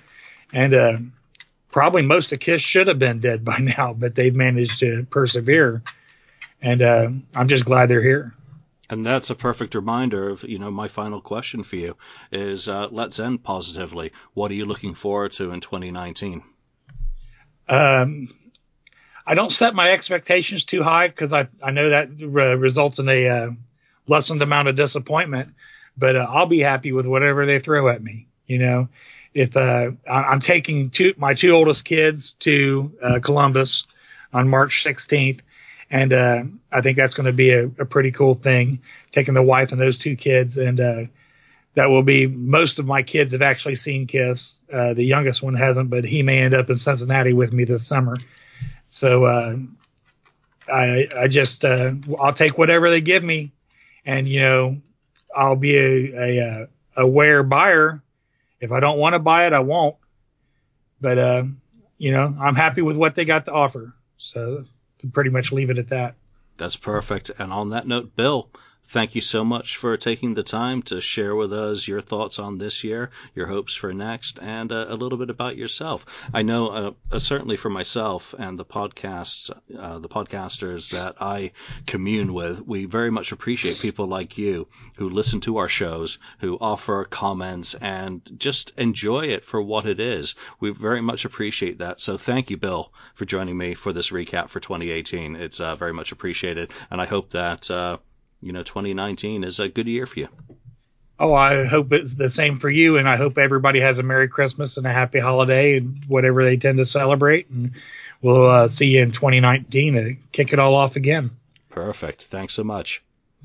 and 0.53 0.75
uh, 0.75 0.97
probably 1.71 2.03
most 2.03 2.33
of 2.33 2.41
Kiss 2.41 2.63
should 2.63 2.87
have 2.89 2.99
been 2.99 3.21
dead 3.21 3.45
by 3.45 3.59
now, 3.59 3.93
but 3.93 4.15
they've 4.15 4.35
managed 4.35 4.79
to 4.81 5.07
persevere, 5.11 5.83
and 6.61 6.83
uh, 6.83 7.09
I'm 7.35 7.49
just 7.49 7.65
glad 7.65 7.89
they're 7.89 8.03
here. 8.03 8.35
And 8.89 9.05
that's 9.05 9.31
a 9.31 9.35
perfect 9.35 9.75
reminder 9.75 10.29
of, 10.29 10.45
you 10.45 10.59
know, 10.59 10.71
my 10.71 10.87
final 10.87 11.21
question 11.21 11.65
for 11.65 11.77
you 11.77 11.97
is 12.31 12.69
uh, 12.69 12.87
let's 12.91 13.19
end 13.19 13.43
positively. 13.43 14.13
What 14.33 14.51
are 14.53 14.55
you 14.55 14.65
looking 14.65 14.95
forward 14.95 15.33
to 15.33 15.51
in 15.51 15.61
2019? 15.61 16.43
Um, 17.69 18.29
I 19.27 19.35
don't 19.35 19.51
set 19.51 19.75
my 19.75 19.91
expectations 19.91 20.65
too 20.65 20.83
high 20.83 21.09
because 21.09 21.33
I, 21.33 21.49
I 21.63 21.73
know 21.73 21.91
that 21.91 22.11
re- 22.21 22.55
results 22.55 22.99
in 22.99 23.09
a 23.09 23.29
uh, 23.29 23.51
lessened 24.07 24.43
amount 24.43 24.69
of 24.69 24.77
disappointment. 24.77 25.51
But 25.99 26.17
uh, 26.17 26.27
I'll 26.29 26.47
be 26.47 26.61
happy 26.61 26.93
with 26.93 27.07
whatever 27.07 27.47
they 27.47 27.59
throw 27.59 27.89
at 27.89 28.03
me. 28.03 28.27
You 28.47 28.59
know, 28.59 28.89
if 29.35 29.57
uh, 29.57 29.93
I'm 30.09 30.41
taking 30.41 30.91
two 30.91 31.15
my 31.17 31.35
two 31.35 31.51
oldest 31.51 31.85
kids 31.85 32.33
to 32.41 32.93
uh, 33.03 33.21
Columbus 33.21 33.85
on 34.33 34.49
March 34.49 34.85
16th, 34.85 35.41
and 35.91 36.13
uh, 36.13 36.43
I 36.71 36.81
think 36.83 36.97
that's 36.97 37.15
going 37.15 37.27
to 37.27 37.33
be 37.33 37.51
a, 37.51 37.65
a, 37.65 37.85
pretty 37.85 38.13
cool 38.13 38.35
thing. 38.35 38.81
Taking 39.13 39.35
the 39.35 39.43
wife 39.43 39.73
and 39.73 39.81
those 39.81 39.99
two 39.99 40.17
kids, 40.17 40.59
and 40.59 40.81
uh, 40.81 41.03
that 41.75 41.87
will 41.87 42.03
be 42.03 42.27
most 42.27 42.79
of 42.79 42.87
my 42.87 43.03
kids 43.03 43.33
have 43.33 43.43
actually 43.43 43.77
seen 43.77 44.07
Kiss. 44.07 44.61
The 44.69 44.95
youngest 45.03 45.43
one 45.43 45.55
hasn't, 45.55 45.91
but 45.91 46.05
he 46.05 46.23
may 46.23 46.41
end 46.41 46.55
up 46.55 46.69
in 46.69 46.77
Cincinnati 46.77 47.33
with 47.33 47.53
me 47.53 47.65
this 47.65 47.87
summer. 47.87 48.17
So 48.89 49.25
uh, 49.25 49.57
I 50.73 51.09
I 51.17 51.29
just 51.29 51.65
uh, 51.65 51.93
I'll 52.21 52.33
take 52.33 52.59
whatever 52.59 52.91
they 52.91 53.01
give 53.01 53.23
me, 53.23 53.53
and 54.05 54.29
you 54.29 54.41
know 54.41 54.81
I'll 55.35 55.57
be 55.57 55.77
a 55.77 56.15
a, 56.15 56.39
a 56.97 57.03
aware 57.03 57.43
buyer. 57.43 58.03
If 58.61 58.73
I 58.73 58.81
don't 58.81 58.99
want 58.99 59.15
to 59.15 59.19
buy 59.19 59.47
it, 59.47 59.53
I 59.53 59.61
won't. 59.61 59.97
But 61.01 61.19
uh, 61.19 61.45
you 61.99 62.13
know 62.13 62.37
I'm 62.41 62.55
happy 62.55 62.83
with 62.83 62.97
what 62.97 63.15
they 63.15 63.25
got 63.25 63.45
to 63.47 63.53
offer. 63.53 63.95
So 64.19 64.65
pretty 65.13 65.31
much 65.31 65.53
leave 65.53 65.71
it 65.71 65.79
at 65.79 65.89
that. 65.89 66.15
That's 66.57 66.77
perfect. 66.77 67.31
And 67.39 67.53
on 67.53 67.69
that 67.69 67.87
note, 67.87 68.17
Bill, 68.17 68.49
thank 68.89 69.15
you 69.15 69.21
so 69.21 69.45
much 69.45 69.77
for 69.77 69.97
taking 69.97 70.35
the 70.35 70.43
time 70.43 70.83
to 70.83 71.01
share 71.01 71.35
with 71.35 71.53
us 71.53 71.87
your 71.87 72.01
thoughts 72.01 72.39
on 72.39 72.59
this 72.59 72.85
year, 72.85 73.11
your 73.35 73.47
hopes 73.47 73.75
for 73.75 73.93
next, 73.93 74.39
and 74.41 74.73
uh, 74.73 74.87
a 74.89 74.95
little 74.95 75.19
bit 75.19 75.31
about 75.31 75.57
yourself. 75.57 76.07
I 76.33 76.43
know, 76.43 76.69
uh, 76.69 76.93
uh, 77.13 77.19
certainly 77.19 77.57
for 77.57 77.71
myself 77.71 78.35
and 78.39 78.59
the 78.59 78.65
podcasts, 78.65 79.51
uh, 79.79 79.99
the 79.99 80.09
podcasters 80.09 80.91
that 80.91 81.17
I 81.21 81.53
commune 81.87 82.33
with, 82.33 82.61
we 82.67 82.85
very 82.85 83.11
much 83.11 83.33
appreciate 83.33 83.79
people 83.81 84.07
like 84.07 84.39
you 84.39 84.69
who 84.97 85.11
listen 85.11 85.41
to 85.43 85.59
our 85.59 85.69
shows, 85.69 86.19
who 86.39 86.57
offer 86.61 87.05
comments, 87.05 87.75
and 87.75 88.23
just 88.39 88.73
enjoy 88.79 89.27
it 89.27 89.45
for 89.45 89.61
what 89.61 89.87
it 89.87 90.01
is. 90.01 90.35
We 90.61 90.71
very 90.71 91.01
much 91.01 91.25
appreciate 91.25 91.79
that. 91.79 92.01
So 92.01 92.17
thank 92.17 92.51
you, 92.51 92.57
Bill, 92.57 92.93
for 93.15 93.25
joining 93.25 93.57
me 93.57 93.75
for 93.75 93.93
this 93.93 94.11
recap 94.11 94.49
for 94.49 94.61
2018. 94.61 95.37
It's 95.37 95.61
uh, 95.61 95.75
very 95.75 95.93
much 95.93 96.13
appreciated, 96.13 96.71
and 96.91 97.01
I 97.01 97.07
hope 97.07 97.31
that 97.31 97.71
uh, 97.71 97.99
you 98.41 98.53
know 98.53 98.63
2019 98.63 99.45
is 99.45 99.61
a 99.61 99.69
good 99.69 99.87
year 99.87 100.07
for 100.07 100.21
you. 100.21 100.29
Oh, 101.19 101.33
I 101.33 101.65
hope 101.65 101.93
it's 101.93 102.15
the 102.15 102.29
same 102.29 102.59
for 102.59 102.69
you, 102.69 102.99
and 102.99 103.09
I 103.09 103.17
hope 103.17 103.39
everybody 103.39 103.81
has 103.81 103.99
a 103.99 104.03
Merry 104.03 104.29
Christmas 104.29 104.77
and 104.77 104.87
a 104.87 104.93
Happy 104.93 105.19
Holiday 105.19 105.79
and 105.79 106.05
whatever 106.07 106.45
they 106.45 106.59
tend 106.59 106.77
to 106.77 106.85
celebrate. 106.85 107.49
And 107.49 107.73
we'll 108.21 108.47
uh, 108.47 108.69
see 108.69 108.89
you 108.89 109.03
in 109.03 109.13
2019 109.13 109.95
to 109.95 110.17
kick 110.33 110.53
it 110.53 110.59
all 110.59 110.75
off 110.75 110.97
again. 110.97 111.31
Perfect. 111.71 112.25
Thanks 112.25 112.53
so 112.53 112.65
much. 112.65 113.03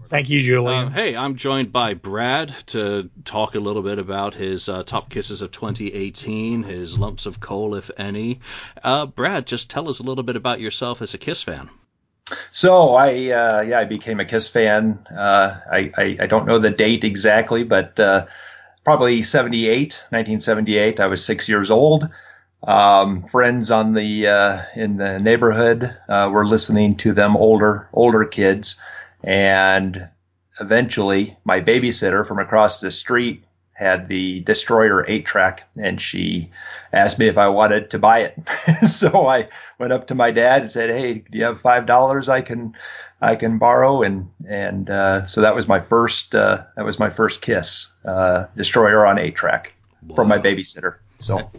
Thank 0.10 0.30
you, 0.30 0.42
Julian. 0.42 0.88
Um, 0.88 0.92
hey, 0.92 1.16
I'm 1.16 1.38
joined 1.38 1.72
by 1.72 1.94
Brad 1.94 2.54
to 2.68 3.10
talk 3.24 3.56
a 3.56 3.60
little 3.60 3.82
bit 3.84 4.00
about 4.00 4.34
his 4.34 4.68
uh, 4.68 4.84
top 4.84 5.10
kisses 5.10 5.42
of 5.42 5.52
2018, 5.52 6.64
his 6.64 6.98
lumps 6.98 7.26
of 7.26 7.40
coal, 7.40 7.76
if 7.76 7.90
any. 7.98 8.42
Uh, 8.84 9.06
Brad, 9.06 9.48
just 9.48 9.70
tell 9.70 9.88
us 9.88 10.00
a 10.00 10.04
little 10.04 10.24
bit 10.24 10.36
about 10.36 10.60
yourself 10.60 11.02
as 11.02 11.14
a 11.14 11.18
Kiss 11.18 11.42
fan. 11.44 11.70
So 12.52 12.96
I 12.96 13.10
uh, 13.30 13.62
yeah 13.62 13.80
I 13.80 13.86
became 13.86 14.20
a 14.20 14.26
Kiss 14.26 14.48
fan. 14.48 15.06
Uh, 15.10 15.60
I, 15.72 15.92
I, 15.98 16.18
I 16.22 16.26
don't 16.28 16.46
know 16.46 16.60
the 16.60 16.70
date 16.70 17.04
exactly, 17.04 17.64
but 17.64 18.00
uh, 18.00 18.26
probably 18.84 19.24
78, 19.24 19.94
1978. 20.10 21.00
I 21.00 21.08
was 21.08 21.24
six 21.24 21.48
years 21.48 21.72
old. 21.72 22.10
Um, 22.64 23.24
friends 23.24 23.72
on 23.72 23.94
the 23.94 24.28
uh, 24.28 24.62
in 24.76 24.98
the 24.98 25.18
neighborhood 25.20 25.96
uh, 26.08 26.30
were 26.32 26.46
listening 26.46 26.98
to 26.98 27.12
them 27.12 27.36
older 27.36 27.90
older 27.94 28.24
kids, 28.26 28.76
and 29.24 30.08
eventually 30.60 31.38
my 31.44 31.60
babysitter 31.60 32.28
from 32.28 32.38
across 32.38 32.80
the 32.80 32.92
street 32.92 33.44
had 33.82 34.08
the 34.08 34.42
Destroyer 34.42 35.04
8 35.10 35.26
track, 35.26 35.64
and 35.76 36.00
she 36.00 36.52
asked 36.94 37.18
me 37.18 37.28
if 37.28 37.38
I 37.38 37.48
wanted 37.48 37.90
to 37.92 38.00
buy 38.00 38.20
it. 38.20 38.88
so 38.88 39.28
I 39.28 39.50
went 39.80 39.92
up 39.92 40.08
to 40.08 40.16
my 40.16 40.30
dad 40.30 40.62
and 40.62 40.72
said, 40.72 40.92
"Hey, 40.92 41.16
do 41.16 41.38
you 41.38 41.46
have 41.46 41.62
five 41.62 41.88
dollars 41.88 42.30
I 42.30 42.42
can 42.42 42.76
I 43.20 43.36
can 43.36 43.58
borrow?" 43.58 44.04
And 44.04 44.30
and 44.48 44.90
uh, 44.90 45.26
so 45.26 45.42
that 45.42 45.56
was 45.56 45.68
my 45.68 45.82
first 45.82 46.36
uh, 46.36 46.64
that 46.76 46.86
was 46.86 47.00
my 47.00 47.10
first 47.10 47.42
kiss, 47.42 47.88
uh, 48.06 48.46
Destroyer 48.56 49.06
on 49.06 49.18
8 49.18 49.36
track 49.36 49.74
wow. 50.08 50.16
from 50.16 50.28
my 50.28 50.38
babysitter. 50.38 50.98
So 51.20 51.50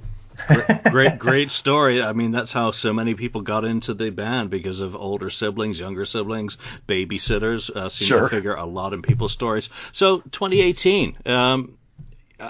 great, 0.91 1.19
great 1.19 1.51
story. 1.51 2.03
I 2.03 2.13
mean, 2.13 2.31
that's 2.31 2.53
how 2.53 2.71
so 2.71 2.93
many 2.93 3.15
people 3.15 3.41
got 3.41 3.65
into 3.65 3.95
the 3.95 4.11
band 4.11 4.51
because 4.51 4.81
of 4.81 4.95
older 4.95 5.29
siblings, 5.29 5.81
younger 5.81 6.05
siblings, 6.05 6.57
babysitters. 6.87 7.69
Uh, 7.69 7.89
seem 7.89 8.09
sure. 8.09 8.23
to 8.23 8.29
figure 8.29 8.55
a 8.55 8.65
lot 8.65 8.93
in 8.93 9.03
people's 9.03 9.33
stories. 9.33 9.71
So, 9.93 10.19
2018. 10.19 11.17
Um, 11.27 11.79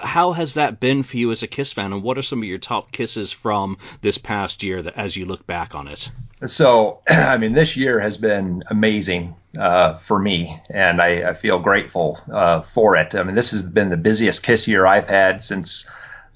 how 0.01 0.31
has 0.31 0.55
that 0.55 0.79
been 0.79 1.03
for 1.03 1.17
you 1.17 1.31
as 1.31 1.43
a 1.43 1.47
Kiss 1.47 1.73
fan, 1.73 1.93
and 1.93 2.03
what 2.03 2.17
are 2.17 2.23
some 2.23 2.39
of 2.39 2.45
your 2.45 2.57
top 2.57 2.91
kisses 2.91 3.31
from 3.31 3.77
this 4.01 4.17
past 4.17 4.63
year 4.63 4.81
that, 4.81 4.97
as 4.97 5.15
you 5.15 5.25
look 5.25 5.45
back 5.45 5.75
on 5.75 5.87
it? 5.87 6.09
So, 6.45 7.01
I 7.07 7.37
mean, 7.37 7.53
this 7.53 7.77
year 7.77 7.99
has 7.99 8.17
been 8.17 8.63
amazing 8.67 9.35
uh, 9.57 9.97
for 9.99 10.17
me, 10.17 10.61
and 10.69 11.01
I, 11.01 11.29
I 11.29 11.33
feel 11.33 11.59
grateful 11.59 12.19
uh, 12.31 12.61
for 12.73 12.95
it. 12.95 13.13
I 13.15 13.23
mean, 13.23 13.35
this 13.35 13.51
has 13.51 13.61
been 13.61 13.89
the 13.89 13.97
busiest 13.97 14.41
Kiss 14.43 14.67
year 14.67 14.85
I've 14.85 15.07
had 15.07 15.43
since 15.43 15.85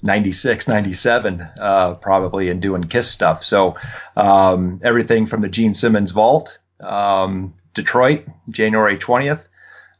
96, 0.02 0.68
97, 0.68 1.40
uh, 1.40 1.94
probably, 1.94 2.50
and 2.50 2.62
doing 2.62 2.84
Kiss 2.84 3.10
stuff. 3.10 3.42
So 3.42 3.76
um, 4.16 4.80
everything 4.84 5.26
from 5.26 5.40
the 5.40 5.48
Gene 5.48 5.74
Simmons 5.74 6.12
Vault, 6.12 6.56
um, 6.80 7.54
Detroit, 7.74 8.24
January 8.50 8.98
20th, 8.98 9.40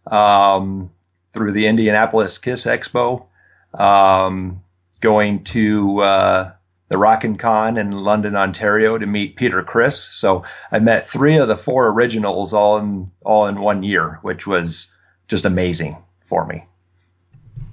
um, 0.07 0.91
through 1.35 1.53
the 1.53 1.67
Indianapolis 1.67 2.39
Kiss 2.39 2.65
Expo, 2.65 3.27
um, 3.75 4.63
going 5.01 5.45
to 5.45 6.01
uh, 6.01 6.53
the 6.89 6.99
Rockin' 6.99 7.37
Con 7.37 7.77
in 7.77 7.91
London, 7.91 8.35
Ontario, 8.35 8.97
to 8.97 9.07
meet 9.07 9.37
Peter 9.37 9.63
Criss. 9.63 10.09
So 10.13 10.45
I 10.73 10.79
met 10.79 11.09
three 11.09 11.39
of 11.39 11.49
the 11.49 11.57
four 11.57 11.89
originals 11.89 12.53
all 12.53 12.79
in 12.79 13.11
all 13.25 13.47
in 13.47 13.61
one 13.61 13.83
year, 13.83 14.19
which 14.23 14.47
was 14.47 14.91
just 15.29 15.45
amazing 15.45 15.97
for 16.27 16.47
me. 16.47 16.65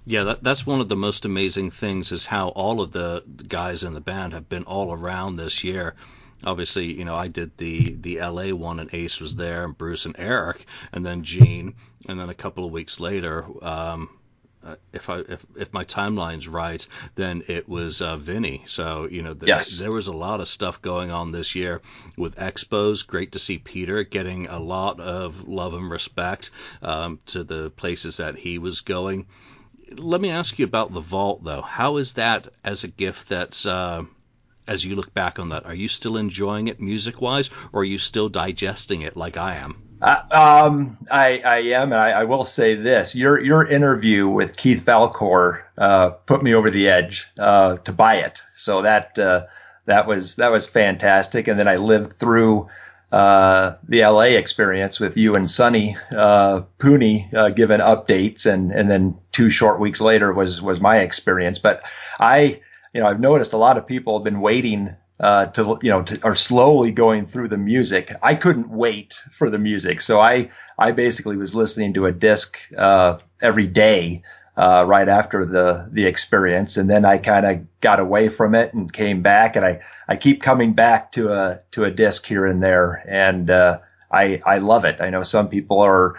Yeah, 0.06 0.24
that, 0.26 0.44
that's 0.44 0.68
one 0.68 0.82
of 0.82 0.90
the 0.90 0.96
most 0.96 1.26
amazing 1.26 1.72
things 1.72 2.12
is 2.12 2.28
how 2.28 2.50
all 2.50 2.82
of 2.82 2.92
the 2.92 3.24
guys 3.48 3.84
in 3.84 3.94
the 3.94 4.02
band 4.02 4.34
have 4.34 4.48
been 4.48 4.64
all 4.64 4.94
around 4.94 5.36
this 5.36 5.64
year. 5.64 5.96
Obviously, 6.44 6.94
you 6.94 7.06
know, 7.06 7.16
I 7.16 7.28
did 7.28 7.58
the 7.58 7.96
the 7.96 8.20
LA 8.20 8.54
one 8.54 8.80
and 8.80 8.94
Ace 8.94 9.20
was 9.20 9.36
there, 9.36 9.64
and 9.64 9.78
Bruce 9.78 10.06
and 10.06 10.16
Eric, 10.20 10.68
and 10.92 11.06
then 11.06 11.24
Gene, 11.24 11.74
and 12.08 12.20
then 12.20 12.30
a 12.30 12.36
couple 12.36 12.66
of 12.66 12.72
weeks 12.72 13.00
later, 13.00 13.46
um, 13.64 14.10
uh, 14.66 14.76
if 14.92 15.10
I 15.10 15.20
if, 15.20 15.46
if 15.56 15.74
my 15.74 15.84
timeline's 15.84 16.48
right, 16.48 16.86
then 17.16 17.44
it 17.48 17.70
was 17.70 18.02
uh, 18.02 18.18
Vinnie. 18.18 18.64
So 18.66 19.08
you 19.10 19.22
know, 19.22 19.34
the, 19.34 19.48
yes. 19.48 19.78
there 19.78 19.92
was 19.92 20.08
a 20.08 20.16
lot 20.16 20.42
of 20.42 20.48
stuff 20.48 20.82
going 20.82 21.12
on 21.12 21.32
this 21.32 21.56
year 21.56 21.82
with 22.18 22.36
expos. 22.36 23.06
Great 23.06 23.34
to 23.34 23.40
see 23.40 23.58
Peter 23.58 24.04
getting 24.04 24.48
a 24.48 24.60
lot 24.60 25.00
of 25.00 25.48
love 25.48 25.74
and 25.74 25.90
respect 25.90 26.50
um, 26.82 27.20
to 27.28 27.44
the 27.44 27.70
places 27.70 28.18
that 28.18 28.36
he 28.36 28.58
was 28.58 28.82
going 28.82 29.28
let 29.98 30.22
me 30.22 30.30
ask 30.30 30.58
you 30.58 30.66
about 30.66 30.94
the 30.94 31.00
vault, 31.00 31.44
though. 31.44 31.62
How 31.62 31.98
is 31.98 32.14
that 32.14 32.48
as 32.64 32.84
a 32.84 32.88
gift 32.88 33.30
that's 33.30 33.66
uh, 33.66 34.04
as 34.68 34.84
you 34.84 34.96
look 34.96 35.14
back 35.14 35.40
on 35.40 35.50
that? 35.50 35.66
Are 35.66 35.76
you 35.76 35.88
still 35.88 36.18
enjoying 36.18 36.68
it 36.68 36.82
music 36.82 37.22
wise, 37.22 37.50
or 37.72 37.82
are 37.82 37.86
you 37.86 37.98
still 37.98 38.30
digesting 38.30 39.02
it 39.02 39.16
like 39.16 39.38
I 39.38 39.56
am? 39.56 39.85
Uh, 40.02 40.22
um, 40.32 40.98
I, 41.10 41.40
I 41.40 41.58
am, 41.60 41.94
and 41.94 42.02
I, 42.02 42.12
I, 42.12 42.24
will 42.26 42.46
say 42.46 42.76
this: 42.76 43.16
your 43.16 43.40
your 43.40 43.66
interview 43.66 44.28
with 44.28 44.58
Keith 44.58 44.84
Falcor 44.84 45.62
uh, 45.78 46.10
put 46.10 46.44
me 46.44 46.54
over 46.54 46.70
the 46.70 46.90
edge 46.90 47.28
uh, 47.40 47.78
to 47.78 47.94
buy 47.94 48.16
it. 48.18 48.42
So 48.56 48.82
that 48.82 49.18
uh, 49.18 49.46
that 49.86 50.08
was 50.08 50.36
that 50.36 50.52
was 50.52 50.68
fantastic, 50.68 51.48
and 51.48 51.60
then 51.60 51.68
I 51.68 51.78
lived 51.78 52.20
through 52.20 52.70
uh, 53.12 53.76
the 53.88 54.02
LA 54.02 54.36
experience 54.36 55.00
with 55.00 55.16
you 55.16 55.34
and 55.34 55.50
Sonny 55.50 55.96
uh, 56.12 56.62
Pooney 56.80 57.34
uh, 57.34 57.50
giving 57.50 57.80
updates, 57.80 58.46
and 58.46 58.72
and 58.72 58.92
then 58.92 59.18
two 59.32 59.50
short 59.50 59.80
weeks 59.80 60.02
later 60.02 60.34
was 60.34 60.62
was 60.62 60.82
my 60.82 60.98
experience. 60.98 61.58
But 61.58 61.84
I, 62.20 62.60
you 62.94 63.02
know, 63.02 63.08
I've 63.08 63.22
noticed 63.22 63.54
a 63.54 63.58
lot 63.58 63.78
of 63.78 63.88
people 63.88 64.18
have 64.18 64.26
been 64.26 64.42
waiting 64.42 64.96
uh, 65.20 65.46
to 65.48 65.80
you 65.82 65.90
know 65.90 66.04
to, 66.04 66.22
are 66.24 66.36
slowly 66.36 66.92
going 66.92 67.28
through 67.28 67.48
the 67.48 67.58
music. 67.58 68.14
I 68.22 68.36
couldn't 68.36 68.70
wait 68.70 69.16
for 69.32 69.50
the 69.50 69.58
music, 69.58 70.02
so 70.02 70.20
I 70.20 70.50
I 70.78 70.92
basically 70.92 71.38
was 71.38 71.56
listening 71.56 71.94
to 71.94 72.06
a 72.06 72.12
disc 72.12 72.58
uh, 72.78 73.20
every 73.42 73.68
day 73.68 74.24
uh, 74.58 74.84
right 74.86 75.08
after 75.08 75.46
the 75.46 75.88
the 75.92 76.06
experience, 76.06 76.78
and 76.78 76.90
then 76.90 77.06
I 77.06 77.18
kind 77.18 77.46
of 77.46 77.82
got 77.82 78.00
away 78.00 78.30
from 78.30 78.56
it 78.56 78.74
and 78.74 78.92
came 78.92 79.22
back, 79.22 79.56
and 79.56 79.66
I 79.66 79.82
I 80.08 80.16
keep 80.18 80.42
coming 80.42 80.74
back 80.74 81.12
to 81.14 81.32
a 81.32 81.60
to 81.72 81.86
a 81.86 81.92
disc 81.92 82.26
here 82.26 82.46
and 82.46 82.62
there, 82.62 83.04
and 83.08 83.50
uh, 83.50 83.80
I 84.12 84.42
I 84.46 84.58
love 84.60 84.86
it. 84.86 85.02
I 85.02 85.10
know 85.10 85.24
some 85.24 85.50
people 85.50 85.80
are, 85.80 86.16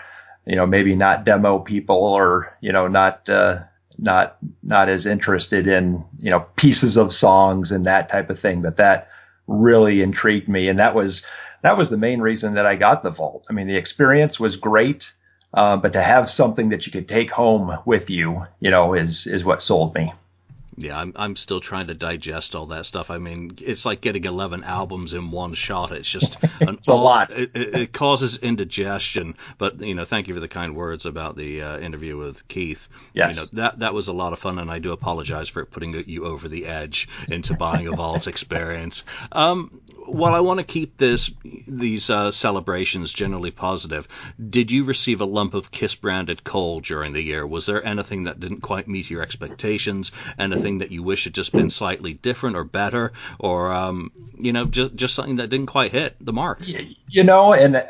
you 0.47 0.57
know, 0.57 0.67
maybe 0.67 0.95
not 0.95 1.25
demo 1.25 1.59
people 1.59 1.97
or 1.97 2.57
you 2.61 2.73
know 2.73 2.89
not 2.89 3.29
uh, 3.29 3.61
not 3.99 4.37
not 4.63 4.89
as 4.89 5.07
interested 5.07 5.67
in 5.67 6.05
you 6.19 6.31
know 6.31 6.41
pieces 6.57 6.97
of 6.97 7.15
songs 7.15 7.73
and 7.73 7.87
that 7.87 8.09
type 8.09 8.31
of 8.31 8.41
thing, 8.41 8.63
but 8.63 8.77
that 8.77 9.09
really 9.47 10.03
intrigued 10.03 10.49
me, 10.49 10.69
and 10.69 10.79
that 10.79 10.95
was 10.95 11.23
that 11.63 11.77
was 11.77 11.89
the 11.89 11.97
main 11.97 12.21
reason 12.21 12.55
that 12.55 12.67
I 12.67 12.77
got 12.77 13.03
the 13.03 13.11
vault. 13.11 13.47
I 13.51 13.53
mean, 13.53 13.67
the 13.67 13.77
experience 13.77 14.39
was 14.39 14.57
great. 14.57 15.13
Uh, 15.55 15.77
but 15.77 15.95
to 15.95 16.03
have 16.03 16.29
something 16.29 16.69
that 16.69 16.85
you 16.85 16.93
could 16.93 17.09
take 17.09 17.31
home 17.31 17.79
with 17.87 18.11
you, 18.11 18.45
you 18.61 18.71
know, 18.71 18.93
is 18.93 19.27
is 19.27 19.45
what 19.45 19.63
sold 19.63 19.95
me. 19.95 20.13
Yeah, 20.79 20.99
I'm 20.99 21.13
I'm 21.17 21.37
still 21.37 21.61
trying 21.61 21.87
to 21.87 21.95
digest 21.95 22.55
all 22.55 22.67
that 22.67 22.85
stuff. 22.85 23.11
I 23.11 23.19
mean, 23.19 23.57
it's 23.63 23.87
like 23.87 24.01
getting 24.03 24.25
11 24.25 24.63
albums 24.65 25.15
in 25.15 25.31
one 25.31 25.55
shot. 25.55 25.93
It's 25.93 26.09
just 26.09 26.43
an 26.61 26.77
it's 26.77 26.89
a 26.89 26.95
lot. 26.95 27.33
It, 27.37 27.51
it, 27.55 27.93
causes 27.93 28.37
indigestion. 28.37 29.37
But 29.57 29.81
you 29.81 29.95
know, 29.95 30.05
thank 30.05 30.29
you 30.29 30.35
for 30.35 30.41
the 30.41 30.49
kind 30.49 30.77
words 30.77 31.07
about 31.07 31.37
the 31.37 31.63
uh, 31.63 31.79
interview 31.79 32.19
with 32.19 32.47
Keith. 32.49 32.89
Yes. 33.15 33.37
You 33.37 33.43
know, 33.43 33.47
that 33.53 33.79
that 33.79 33.95
was 33.95 34.09
a 34.09 34.13
lot 34.13 34.35
of 34.35 34.39
fun, 34.39 34.59
and 34.59 34.71
I 34.71 34.79
do 34.79 34.93
apologize 34.93 35.49
for 35.49 35.65
putting 35.65 36.05
you 36.07 36.27
over 36.27 36.49
the 36.49 36.67
edge 36.67 37.09
into 37.29 37.55
buying 37.55 37.87
a 37.87 37.93
vault 37.93 38.27
experience. 38.27 39.03
Um, 39.33 39.81
while 40.07 40.35
I 40.35 40.41
want 40.41 40.59
to 40.59 40.65
keep 40.65 40.97
this 40.97 41.33
these 41.67 42.11
uh, 42.11 42.31
celebrations 42.31 43.13
generally 43.13 43.51
positive, 43.51 44.09
did 44.51 44.71
you 44.71 44.85
receive 44.85 45.21
a 45.21 45.25
lump 45.25 45.55
of 45.55 45.71
Kiss 45.71 45.95
branded 45.95 46.45
coal 46.45 46.81
during 46.81 47.13
the 47.13 47.23
year? 47.23 47.47
Was 47.47 47.67
there 47.67 47.85
anything 47.85 48.25
that 48.25 48.41
didn't 48.41 48.61
quite 48.61 48.89
meet 48.89 49.11
your 49.11 49.23
expectations? 49.23 50.13
Anything 50.39 50.66
that 50.79 50.91
you 50.91 51.03
wish 51.03 51.25
had 51.25 51.35
just 51.35 51.53
been 51.53 51.71
slightly 51.71 52.15
different 52.15 52.57
or 52.57 52.65
better, 52.65 53.13
or 53.39 53.73
um, 53.73 54.11
you 54.39 54.53
know, 54.53 54.67
just 54.67 54.95
just 54.95 55.15
something 55.15 55.37
that 55.37 55.51
didn't 55.51 55.67
quite 55.67 55.93
hit 55.93 56.17
the 56.21 56.33
mark? 56.33 56.59
You 57.09 57.25
know, 57.25 57.53
and 57.53 57.85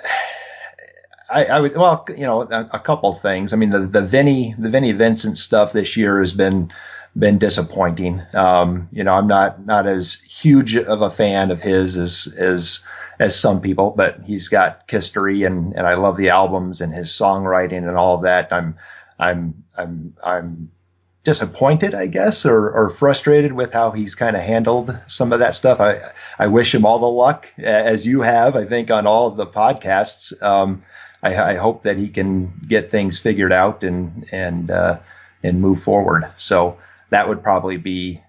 I, 1.29 1.45
I 1.47 1.61
would 1.61 1.77
well, 1.77 2.05
you 2.09 2.27
know, 2.27 2.43
a, 2.43 2.69
a 2.75 2.81
couple 2.81 3.15
things. 3.21 3.53
I 3.53 3.57
mean, 3.57 3.71
the 3.71 3.81
the 3.87 4.03
Vinnie 4.03 4.55
the 4.59 4.69
Vinnie 4.71 4.93
Vincent 4.93 5.39
stuff 5.39 5.73
this 5.73 5.97
year 5.97 6.21
has 6.21 6.33
been 6.33 6.73
been 7.19 7.39
disappointing. 7.39 8.23
Um, 8.35 8.89
you 8.93 9.03
know, 9.03 9.15
I'm 9.15 9.27
not 9.27 9.65
not 9.65 9.87
as 9.87 10.21
huge 10.21 10.77
of 10.77 11.03
a 11.03 11.11
fan 11.11 11.51
of 11.51 11.61
his 11.61 11.97
as 11.97 12.33
as 12.39 12.81
as 13.19 13.39
some 13.39 13.61
people, 13.61 13.95
but 13.97 14.21
he's 14.25 14.49
got 14.49 14.83
history 14.89 15.45
and 15.45 15.73
and 15.75 15.87
I 15.87 15.95
love 15.95 16.17
the 16.17 16.31
albums 16.31 16.81
and 16.81 16.95
his 16.95 17.11
songwriting 17.11 17.89
and 17.89 17.97
all 17.97 18.17
of 18.17 18.23
that. 18.23 18.53
I'm 18.53 18.77
I'm 19.19 19.65
I'm 19.77 20.15
I'm 20.23 20.71
disappointed, 21.27 21.93
I 21.93 22.07
guess, 22.07 22.47
or, 22.47 22.71
or 22.71 22.89
frustrated 22.89 23.53
with 23.53 23.73
how 23.73 23.91
he's 23.91 24.15
kind 24.15 24.37
of 24.37 24.43
handled 24.43 24.97
some 25.09 25.33
of 25.33 25.41
that 25.41 25.57
stuff. 25.57 25.81
I, 25.81 26.13
I 26.39 26.47
wish 26.47 26.73
him 26.73 26.87
all 26.87 27.01
the 27.01 27.07
luck 27.07 27.49
as 27.59 28.07
you 28.07 28.21
have, 28.21 28.55
I 28.55 28.65
think, 28.65 28.93
on 28.93 29.09
all 29.09 29.27
of 29.27 29.37
the 29.37 29.45
podcasts. 29.45 30.41
Um, 30.41 30.85
I, 31.25 31.35
I 31.35 31.57
hope 31.57 31.83
that 31.83 31.99
he 31.99 32.11
can 32.11 32.53
get 32.69 32.93
things 32.93 33.19
figured 33.19 33.53
out 33.53 33.83
and, 33.83 34.25
and, 34.31 34.71
uh, 34.71 35.01
and 35.43 35.61
move 35.61 35.83
forward. 35.83 36.31
So 36.39 36.79
that 37.11 37.29
would 37.29 37.43
probably 37.43 37.77
be, 37.77 38.23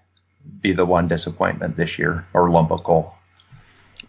be 0.60 0.72
the 0.72 0.84
one 0.84 1.06
disappointment 1.06 1.76
this 1.76 2.00
year 2.00 2.26
or 2.34 2.50
lump 2.50 2.72
of 2.72 2.82
coal. 2.82 3.14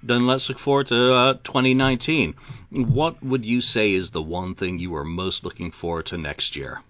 Then 0.01 0.25
let's 0.25 0.49
look 0.49 0.57
forward 0.57 0.87
to 0.87 1.13
uh, 1.13 1.33
2019. 1.43 2.33
What 2.71 3.21
would 3.21 3.45
you 3.45 3.61
say 3.61 3.93
is 3.93 4.09
the 4.09 4.23
one 4.23 4.55
thing 4.55 4.79
you 4.79 4.95
are 4.95 5.05
most 5.05 5.43
looking 5.43 5.69
forward 5.69 6.07
to 6.07 6.17
next 6.17 6.55
year? 6.55 6.81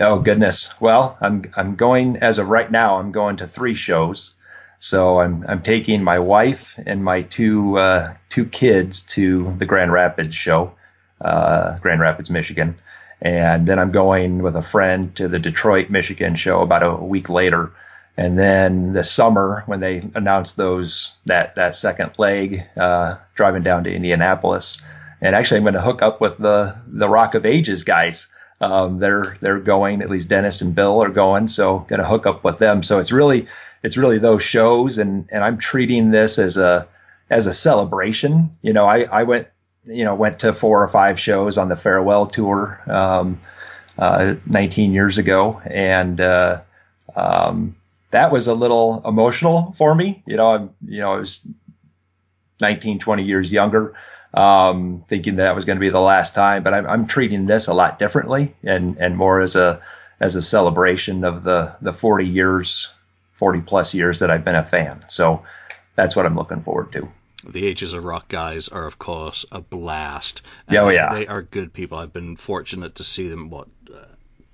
Oh 0.00 0.18
goodness. 0.18 0.70
Well, 0.80 1.16
I'm 1.20 1.44
I'm 1.56 1.76
going 1.76 2.16
as 2.16 2.38
of 2.38 2.48
right 2.48 2.70
now. 2.70 2.96
I'm 2.96 3.12
going 3.12 3.36
to 3.36 3.46
three 3.46 3.74
shows. 3.76 4.34
So 4.80 5.20
I'm 5.20 5.44
I'm 5.48 5.62
taking 5.62 6.02
my 6.02 6.18
wife 6.18 6.74
and 6.84 7.04
my 7.04 7.22
two 7.22 7.78
uh, 7.78 8.14
two 8.28 8.44
kids 8.44 9.02
to 9.14 9.54
the 9.58 9.66
Grand 9.66 9.92
Rapids 9.92 10.34
show, 10.34 10.72
uh, 11.20 11.78
Grand 11.78 12.00
Rapids, 12.00 12.28
Michigan, 12.28 12.76
and 13.22 13.66
then 13.66 13.78
I'm 13.78 13.92
going 13.92 14.42
with 14.42 14.56
a 14.56 14.62
friend 14.62 15.14
to 15.16 15.28
the 15.28 15.38
Detroit, 15.38 15.90
Michigan 15.90 16.36
show 16.36 16.60
about 16.60 16.82
a 16.82 16.94
week 16.96 17.28
later. 17.28 17.72
And 18.16 18.38
then 18.38 18.92
this 18.92 19.10
summer, 19.10 19.62
when 19.66 19.80
they 19.80 20.08
announced 20.14 20.56
those 20.56 21.12
that 21.26 21.54
that 21.54 21.76
second 21.76 22.12
leg, 22.18 22.64
uh, 22.76 23.16
driving 23.34 23.62
down 23.62 23.84
to 23.84 23.94
Indianapolis, 23.94 24.78
and 25.20 25.36
actually 25.36 25.58
I'm 25.58 25.64
going 25.64 25.74
to 25.74 25.80
hook 25.80 26.02
up 26.02 26.20
with 26.20 26.36
the 26.38 26.76
the 26.86 27.08
Rock 27.08 27.34
of 27.34 27.46
Ages 27.46 27.84
guys 27.84 28.26
Um, 28.60 28.98
they're 28.98 29.36
they're 29.40 29.60
going. 29.60 30.02
At 30.02 30.10
least 30.10 30.28
Dennis 30.28 30.60
and 30.60 30.74
Bill 30.74 31.02
are 31.02 31.10
going. 31.10 31.48
So 31.48 31.80
going 31.80 32.00
to 32.00 32.06
hook 32.06 32.26
up 32.26 32.44
with 32.44 32.58
them. 32.58 32.82
So 32.82 32.98
it's 32.98 33.12
really 33.12 33.48
it's 33.82 33.96
really 33.96 34.18
those 34.18 34.42
shows, 34.42 34.98
and 34.98 35.28
and 35.30 35.44
I'm 35.44 35.58
treating 35.58 36.10
this 36.10 36.38
as 36.38 36.56
a 36.56 36.88
as 37.30 37.46
a 37.46 37.54
celebration. 37.54 38.56
You 38.62 38.72
know, 38.72 38.86
I 38.86 39.02
I 39.02 39.22
went 39.24 39.48
you 39.86 40.04
know 40.04 40.14
went 40.14 40.40
to 40.40 40.52
four 40.52 40.82
or 40.82 40.88
five 40.88 41.18
shows 41.20 41.58
on 41.58 41.68
the 41.68 41.76
farewell 41.76 42.26
tour 42.26 42.80
um, 42.86 43.40
uh, 43.98 44.34
19 44.46 44.92
years 44.92 45.18
ago, 45.18 45.60
and 45.66 46.20
uh, 46.20 46.60
um, 47.14 47.76
that 48.10 48.32
was 48.32 48.46
a 48.46 48.54
little 48.54 49.02
emotional 49.04 49.74
for 49.76 49.94
me. 49.94 50.22
You 50.26 50.36
know, 50.36 50.52
I'm 50.52 50.70
you 50.86 51.00
know 51.00 51.12
I 51.12 51.18
was 51.18 51.40
19, 52.60 53.00
20 53.00 53.24
years 53.24 53.52
younger 53.52 53.94
um, 54.34 55.04
thinking 55.08 55.36
that 55.36 55.54
was 55.54 55.64
going 55.64 55.76
to 55.76 55.80
be 55.80 55.90
the 55.90 56.00
last 56.00 56.34
time. 56.34 56.62
But 56.62 56.74
I'm, 56.74 56.86
I'm 56.86 57.06
treating 57.06 57.46
this 57.46 57.68
a 57.68 57.74
lot 57.74 57.98
differently 57.98 58.54
and, 58.62 58.98
and 58.98 59.16
more 59.16 59.40
as 59.40 59.56
a 59.56 59.80
as 60.20 60.36
a 60.36 60.42
celebration 60.42 61.24
of 61.24 61.44
the 61.44 61.74
the 61.80 61.92
40 61.92 62.26
years, 62.26 62.88
40 63.32 63.60
plus 63.62 63.94
years 63.94 64.20
that 64.20 64.30
I've 64.30 64.44
been 64.44 64.54
a 64.54 64.64
fan. 64.64 65.04
So 65.08 65.44
that's 65.96 66.16
what 66.16 66.26
I'm 66.26 66.36
looking 66.36 66.62
forward 66.62 66.92
to. 66.92 67.08
The 67.46 67.66
Ages 67.66 67.92
of 67.92 68.04
Rock 68.04 68.28
guys 68.28 68.68
are, 68.68 68.86
of 68.86 68.98
course, 68.98 69.44
a 69.52 69.60
blast. 69.60 70.42
And 70.66 70.78
oh 70.78 70.88
yeah, 70.88 71.12
they 71.14 71.26
are 71.26 71.42
good 71.42 71.72
people. 71.72 71.98
I've 71.98 72.12
been 72.12 72.36
fortunate 72.36 72.96
to 72.96 73.04
see 73.04 73.28
them 73.28 73.50
what 73.50 73.68
uh, 73.94 74.04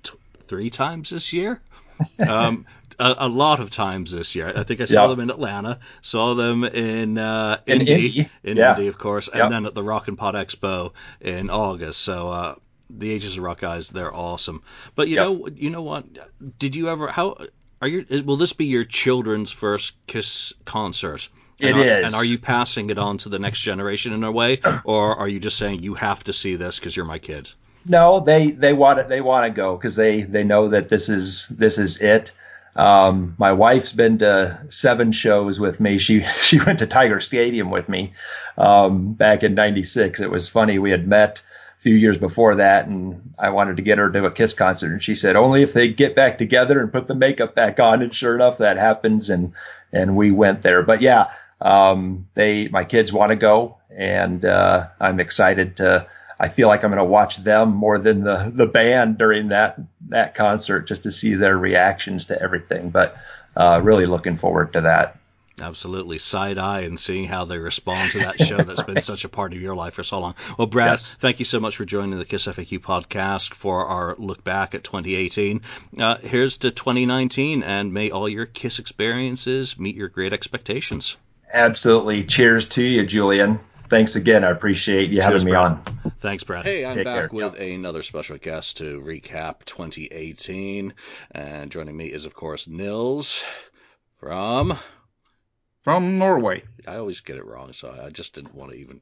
t- 0.03 0.17
three 0.47 0.69
times 0.69 1.09
this 1.09 1.33
year. 1.33 1.61
Um, 2.17 2.65
a, 3.01 3.15
a, 3.25 3.27
lot 3.27 3.59
of 3.59 3.69
times 3.69 4.11
this 4.11 4.35
year. 4.35 4.53
I 4.55 4.63
think 4.63 4.79
I 4.79 4.85
saw 4.85 5.07
them 5.07 5.19
in 5.19 5.29
Atlanta, 5.29 5.79
saw 6.01 6.35
them 6.35 6.63
in 6.63 7.17
uh, 7.17 7.59
in 7.65 7.81
Indy, 7.81 7.93
Indy, 7.93 8.29
in 8.43 8.57
yeah. 8.57 8.75
Indy, 8.75 8.87
of 8.87 8.97
course, 8.97 9.27
and 9.27 9.51
then 9.51 9.65
at 9.65 9.73
the 9.73 9.83
Rock 9.83 10.07
and 10.07 10.17
Pod 10.17 10.35
Expo 10.35 10.93
in 11.19 11.49
August. 11.49 12.01
So 12.01 12.29
uh, 12.29 12.55
the 12.89 13.11
Ages 13.11 13.37
of 13.37 13.43
Rock 13.43 13.59
guys, 13.59 13.89
they're 13.89 14.13
awesome. 14.13 14.63
But 14.95 15.07
you 15.07 15.15
know, 15.15 15.47
you 15.47 15.69
know 15.69 15.81
what? 15.81 16.05
Did 16.59 16.75
you 16.75 16.89
ever? 16.89 17.07
How 17.07 17.37
are 17.81 17.87
you? 17.87 18.05
Will 18.23 18.37
this 18.37 18.53
be 18.53 18.65
your 18.65 18.85
children's 18.85 19.51
first 19.51 19.95
Kiss 20.07 20.53
concert? 20.65 21.29
And 21.59 21.79
it 21.79 21.87
are, 21.87 21.99
is. 21.99 22.05
And 22.05 22.15
are 22.15 22.25
you 22.25 22.39
passing 22.39 22.89
it 22.89 22.97
on 22.97 23.19
to 23.19 23.29
the 23.29 23.39
next 23.39 23.61
generation 23.61 24.13
in 24.13 24.23
a 24.23 24.31
way, 24.31 24.61
or 24.83 25.15
are 25.17 25.27
you 25.27 25.39
just 25.39 25.57
saying 25.57 25.83
you 25.83 25.95
have 25.95 26.23
to 26.25 26.33
see 26.33 26.55
this 26.55 26.79
because 26.79 26.95
you're 26.95 27.05
my 27.05 27.19
kid? 27.19 27.49
No, 27.85 28.19
they 28.19 28.51
they 28.51 28.73
want 28.73 28.99
it. 28.99 29.09
They 29.09 29.21
want 29.21 29.45
to 29.45 29.51
go 29.51 29.75
because 29.75 29.95
they 29.95 30.21
they 30.21 30.43
know 30.43 30.69
that 30.69 30.89
this 30.89 31.09
is 31.09 31.47
this 31.49 31.77
is 31.77 31.99
it. 31.99 32.31
Um, 32.75 33.35
my 33.37 33.51
wife's 33.51 33.91
been 33.91 34.19
to 34.19 34.61
seven 34.69 35.11
shows 35.11 35.59
with 35.59 35.79
me. 35.79 35.97
She 35.97 36.23
she 36.41 36.59
went 36.59 36.79
to 36.79 36.87
Tiger 36.87 37.19
Stadium 37.19 37.69
with 37.69 37.89
me 37.89 38.13
um, 38.57 39.13
back 39.13 39.43
in 39.43 39.55
'96. 39.55 40.19
It 40.19 40.31
was 40.31 40.49
funny. 40.49 40.79
We 40.79 40.91
had 40.91 41.07
met 41.07 41.41
a 41.79 41.81
few 41.81 41.95
years 41.95 42.17
before 42.17 42.55
that, 42.55 42.87
and 42.87 43.33
I 43.37 43.49
wanted 43.49 43.77
to 43.77 43.83
get 43.83 43.97
her 43.97 44.09
to 44.09 44.25
a 44.25 44.31
Kiss 44.31 44.53
concert, 44.53 44.91
and 44.91 45.03
she 45.03 45.15
said 45.15 45.35
only 45.35 45.63
if 45.63 45.73
they 45.73 45.91
get 45.91 46.15
back 46.15 46.37
together 46.37 46.79
and 46.79 46.91
put 46.91 47.07
the 47.07 47.15
makeup 47.15 47.55
back 47.55 47.79
on. 47.79 48.01
And 48.01 48.15
sure 48.15 48.35
enough, 48.35 48.59
that 48.59 48.77
happens, 48.77 49.29
and 49.29 49.53
and 49.91 50.15
we 50.15 50.31
went 50.31 50.61
there. 50.63 50.83
But 50.83 51.01
yeah, 51.01 51.31
um, 51.59 52.27
they 52.35 52.67
my 52.69 52.85
kids 52.85 53.11
want 53.11 53.29
to 53.29 53.35
go, 53.35 53.77
and 53.95 54.45
uh, 54.45 54.87
I'm 54.99 55.19
excited 55.19 55.77
to 55.77 56.07
I 56.41 56.49
feel 56.49 56.67
like 56.67 56.83
I'm 56.83 56.89
going 56.89 56.97
to 56.97 57.05
watch 57.05 57.37
them 57.37 57.71
more 57.71 57.99
than 57.99 58.23
the 58.23 58.51
the 58.53 58.65
band 58.65 59.19
during 59.19 59.49
that 59.49 59.79
that 60.09 60.33
concert 60.33 60.87
just 60.87 61.03
to 61.03 61.11
see 61.11 61.35
their 61.35 61.55
reactions 61.55 62.25
to 62.25 62.41
everything. 62.41 62.89
But 62.89 63.15
uh, 63.55 63.79
really 63.83 64.07
looking 64.07 64.37
forward 64.37 64.73
to 64.73 64.81
that. 64.81 65.19
Absolutely, 65.61 66.17
side 66.17 66.57
eye 66.57 66.81
and 66.81 66.99
seeing 66.99 67.25
how 67.25 67.45
they 67.45 67.59
respond 67.59 68.11
to 68.13 68.19
that 68.19 68.41
show 68.47 68.57
that's 68.57 68.81
been 68.81 69.03
such 69.03 69.23
a 69.23 69.29
part 69.29 69.53
of 69.53 69.61
your 69.61 69.75
life 69.75 69.93
for 69.93 70.03
so 70.03 70.19
long. 70.19 70.33
Well, 70.57 70.65
Brad, 70.65 70.93
yes. 70.93 71.15
thank 71.19 71.37
you 71.37 71.45
so 71.45 71.59
much 71.59 71.77
for 71.77 71.85
joining 71.85 72.17
the 72.17 72.25
Kiss 72.25 72.47
FAQ 72.47 72.79
podcast 72.79 73.53
for 73.53 73.85
our 73.85 74.15
look 74.17 74.43
back 74.43 74.73
at 74.73 74.83
2018. 74.83 75.61
Uh, 75.99 76.17
here's 76.17 76.57
to 76.57 76.71
2019, 76.71 77.61
and 77.61 77.93
may 77.93 78.09
all 78.09 78.27
your 78.27 78.47
Kiss 78.47 78.79
experiences 78.79 79.77
meet 79.77 79.95
your 79.95 80.09
great 80.09 80.33
expectations. 80.33 81.17
Absolutely. 81.53 82.23
Cheers 82.23 82.65
to 82.69 82.81
you, 82.81 83.05
Julian 83.05 83.59
thanks 83.91 84.15
again. 84.15 84.43
I 84.43 84.49
appreciate 84.49 85.11
you 85.11 85.17
Cheers, 85.21 85.25
having 85.25 85.45
me 85.45 85.51
Brad. 85.51 85.65
on. 85.65 86.13
Thanks, 86.19 86.43
Brad. 86.43 86.65
Hey, 86.65 86.83
I'm 86.83 86.95
Take 86.95 87.05
back 87.05 87.15
care. 87.15 87.29
with 87.31 87.59
yep. 87.59 87.75
another 87.75 88.01
special 88.01 88.37
guest 88.37 88.77
to 88.77 88.99
recap 89.01 89.65
2018. 89.65 90.93
And 91.31 91.71
joining 91.71 91.95
me 91.95 92.07
is, 92.07 92.25
of 92.25 92.33
course, 92.33 92.67
Nils 92.67 93.43
from. 94.19 94.79
From 95.81 96.17
Norway. 96.17 96.63
I 96.87 96.95
always 96.95 97.19
get 97.19 97.37
it 97.37 97.45
wrong, 97.45 97.73
so 97.73 97.95
I 98.03 98.09
just 98.09 98.33
didn't 98.33 98.55
want 98.55 98.71
to 98.71 98.77
even 98.77 99.01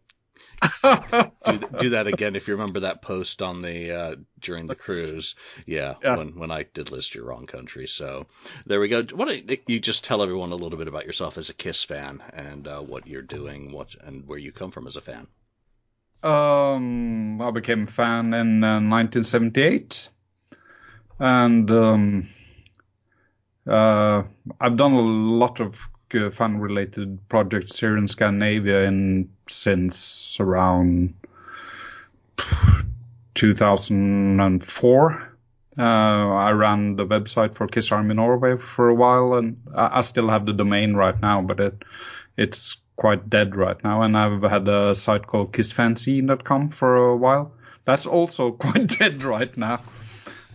do, 0.84 1.57
do, 1.78 1.89
that 1.91 2.07
again 2.07 2.36
if 2.36 2.47
you 2.47 2.55
remember 2.55 2.82
that 2.82 3.01
post 3.01 3.41
on 3.41 3.62
the 3.62 3.91
uh, 3.91 4.16
during 4.39 4.68
the 4.68 4.76
cruise. 4.76 5.36
Yeah, 5.66 5.95
yeah, 6.03 6.16
when 6.16 6.38
when 6.38 6.51
I 6.51 6.64
did 6.64 6.91
list 6.91 7.16
your 7.16 7.26
wrong 7.26 7.45
country. 7.45 7.88
So 7.88 8.28
there 8.66 8.80
we 8.80 8.88
go. 8.88 9.03
Why 9.03 9.26
don't 9.26 9.60
you 9.68 9.80
just 9.80 10.03
tell 10.03 10.22
everyone 10.22 10.51
a 10.51 10.55
little 10.55 10.78
bit 10.78 10.88
about 10.88 11.05
yourself 11.05 11.38
as 11.38 11.49
a 11.49 11.53
Kiss 11.53 11.84
fan 11.84 12.22
and 12.34 12.68
uh, 12.68 12.82
what 12.82 13.07
you're 13.07 13.22
doing, 13.22 13.72
what 13.72 13.95
and 14.01 14.28
where 14.28 14.38
you 14.38 14.51
come 14.51 14.72
from 14.72 14.88
as 14.88 14.97
a 14.97 15.01
fan. 15.01 15.28
Um, 16.22 17.41
I 17.41 17.51
became 17.51 17.84
a 17.84 17.88
fan 17.88 18.34
in 18.34 18.64
uh, 18.64 18.82
1978, 18.82 20.10
and 21.18 21.72
um, 21.72 22.28
uh, 23.66 24.24
I've 24.60 24.76
done 24.76 24.91
a 24.91 25.01
lot 25.01 25.62
of 25.62 25.80
uh, 26.16 26.30
fan 26.32 26.60
related 26.60 27.28
projects 27.30 27.80
here 27.80 27.97
in 27.97 28.07
Scandinavia 28.07 28.84
in 28.84 29.30
since 29.47 30.38
around 30.39 31.14
2004. 33.36 35.30
Uh, 35.78 35.82
I 35.82 36.51
ran 36.51 36.95
the 36.95 37.05
website 37.05 37.55
for 37.55 37.68
Kiss 37.68 37.91
Army 37.91 38.16
Norway 38.16 38.57
for 38.57 38.89
a 38.89 38.95
while, 38.95 39.36
and 39.36 39.62
I, 39.74 39.99
I 39.99 40.01
still 40.01 40.28
have 40.30 40.45
the 40.45 40.53
domain 40.53 40.93
right 40.93 41.20
now, 41.22 41.41
but 41.41 41.60
it 41.60 41.84
it's 42.36 42.78
quite 42.95 43.30
dead 43.30 43.55
right 43.55 43.82
now. 43.84 44.01
And 44.01 44.18
I've 44.18 44.41
had 44.41 44.68
a 44.68 44.93
site 44.93 45.26
called 45.26 45.53
KissFanzine.com 45.53 46.70
for 46.72 46.97
a 46.97 47.16
while. 47.16 47.53
That's 47.86 48.05
also 48.05 48.51
quite 48.66 48.88
dead 48.88 49.24
right 49.24 49.55
now. 49.57 49.82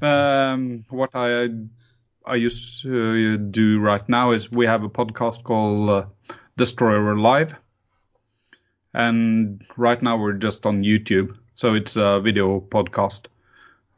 Um, 0.02 0.84
what 0.90 1.10
I 1.14 1.48
I 2.26 2.36
used 2.36 2.82
to 2.82 3.36
do 3.36 3.80
right 3.80 4.06
now 4.08 4.32
is 4.32 4.50
we 4.50 4.66
have 4.66 4.82
a 4.82 4.88
podcast 4.88 5.42
called 5.42 5.90
uh, 5.90 6.04
Destroyer 6.56 7.16
Live, 7.16 7.54
and 8.94 9.62
right 9.76 10.00
now 10.00 10.16
we're 10.16 10.32
just 10.32 10.64
on 10.64 10.82
YouTube, 10.82 11.36
so 11.54 11.74
it's 11.74 11.96
a 11.96 12.20
video 12.20 12.60
podcast. 12.60 13.26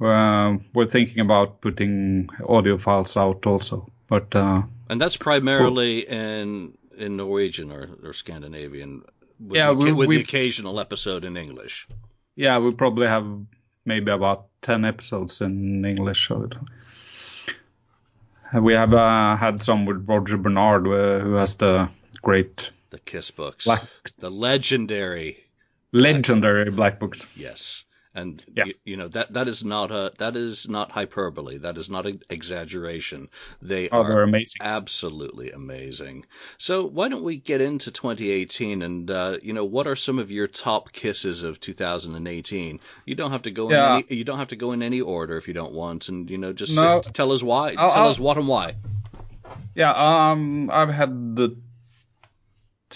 Uh, 0.01 0.59
we're 0.74 0.87
thinking 0.87 1.20
about 1.20 1.61
putting 1.61 2.29
audio 2.49 2.79
files 2.79 3.16
out 3.16 3.47
also, 3.47 3.87
but 4.09 4.35
uh, 4.35 4.62
and 4.91 5.01
that's 5.01 5.16
primarily 5.16 6.03
cool. 6.03 6.18
in 6.18 6.79
in 6.99 7.16
Norwegian 7.16 7.70
or, 7.70 7.89
or 8.03 8.12
Scandinavian. 8.12 9.03
With 9.39 9.57
yeah, 9.57 9.68
the, 9.68 9.74
we, 9.74 9.93
with 9.93 10.09
we, 10.09 10.16
the 10.16 10.22
occasional 10.22 10.81
episode 10.81 11.24
in 11.24 11.37
English. 11.37 11.87
Yeah, 12.35 12.59
we 12.59 12.72
probably 12.72 13.07
have 13.07 13.27
maybe 13.85 14.11
about 14.11 14.47
ten 14.62 14.85
episodes 14.85 15.41
in 15.41 15.85
English. 15.85 16.29
So 16.29 16.49
we 18.55 18.74
have 18.74 18.92
uh, 18.92 19.36
had 19.36 19.62
some 19.62 19.86
with 19.86 20.09
Roger 20.09 20.36
Bernard, 20.36 20.86
uh, 20.86 21.20
who 21.20 21.34
has 21.34 21.57
the 21.57 21.88
great 22.22 22.70
the 22.90 22.99
Kiss 22.99 23.30
books, 23.30 23.64
Black, 23.64 23.82
the 24.20 24.30
legendary, 24.30 25.44
legendary 25.92 26.64
Black, 26.64 26.76
Black 26.76 27.01
books. 27.01 27.26
Yes, 27.36 27.84
and 28.16 28.42
yeah. 28.54 28.64
you, 28.64 28.74
you, 28.84 28.96
know 28.96 29.08
that 29.08 29.34
that 29.34 29.46
is 29.46 29.62
not 29.62 29.90
a 29.90 30.10
that 30.18 30.36
is 30.36 30.68
not 30.68 30.90
hyperbole. 30.90 31.58
That 31.58 31.76
is 31.76 31.90
not 31.90 32.06
an 32.06 32.22
exaggeration. 32.30 33.28
They 33.60 33.90
oh, 33.90 34.02
are 34.02 34.22
amazing. 34.22 34.62
absolutely 34.62 35.52
amazing. 35.52 36.24
So 36.56 36.86
why 36.86 37.08
don't 37.08 37.22
we 37.22 37.36
get 37.36 37.60
into 37.60 37.90
2018 37.90 38.82
and 38.82 39.10
uh, 39.10 39.36
you 39.42 39.52
know 39.52 39.66
what 39.66 39.86
are 39.86 39.96
some 39.96 40.18
of 40.18 40.30
your 40.30 40.46
top 40.46 40.92
kisses 40.92 41.42
of 41.42 41.60
2018? 41.60 42.80
You 43.04 43.14
don't 43.14 43.32
have 43.32 43.42
to 43.42 43.50
go 43.50 43.70
yeah. 43.70 43.98
in 43.98 44.04
any, 44.08 44.16
you 44.16 44.24
don't 44.24 44.38
have 44.38 44.48
to 44.48 44.56
go 44.56 44.72
in 44.72 44.82
any 44.82 45.02
order 45.02 45.36
if 45.36 45.46
you 45.46 45.54
don't 45.54 45.74
want, 45.74 46.08
and 46.08 46.30
you 46.30 46.38
know 46.38 46.54
just 46.54 46.74
no. 46.74 47.02
tell 47.02 47.32
us 47.32 47.42
why. 47.42 47.74
I'll, 47.76 47.90
tell 47.90 48.02
I'll, 48.04 48.08
us 48.08 48.18
what 48.18 48.38
and 48.38 48.48
why. 48.48 48.76
Yeah, 49.74 49.92
um, 49.92 50.70
I've 50.72 50.88
had 50.88 51.36
the 51.36 51.56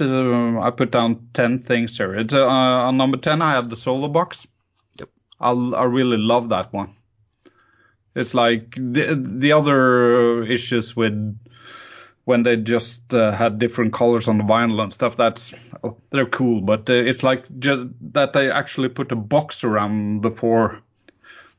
I 0.00 0.70
put 0.74 0.92
down 0.92 1.28
10 1.34 1.58
things 1.58 1.96
here. 1.96 2.14
It's 2.14 2.32
uh, 2.32 2.46
on 2.46 2.96
number 2.96 3.16
10 3.16 3.42
I 3.42 3.52
have 3.52 3.68
the 3.68 3.76
solo 3.76 4.08
box. 4.08 4.46
I 5.40 5.50
I 5.52 5.84
really 5.84 6.18
love 6.18 6.50
that 6.50 6.72
one. 6.72 6.94
It's 8.14 8.34
like 8.34 8.74
the 8.76 9.14
the 9.14 9.52
other 9.52 10.42
issues 10.44 10.96
with 10.96 11.38
when 12.24 12.42
they 12.42 12.56
just 12.56 13.14
uh, 13.14 13.32
had 13.32 13.58
different 13.58 13.92
colors 13.92 14.28
on 14.28 14.38
the 14.38 14.44
vinyl 14.44 14.82
and 14.82 14.92
stuff. 14.92 15.16
That's 15.16 15.54
oh, 15.82 15.96
they're 16.10 16.26
cool, 16.26 16.60
but 16.60 16.88
uh, 16.90 16.92
it's 16.92 17.22
like 17.22 17.44
just 17.58 17.82
that 18.12 18.32
they 18.32 18.50
actually 18.50 18.88
put 18.88 19.12
a 19.12 19.16
box 19.16 19.64
around 19.64 20.22
the 20.22 20.30
four 20.30 20.82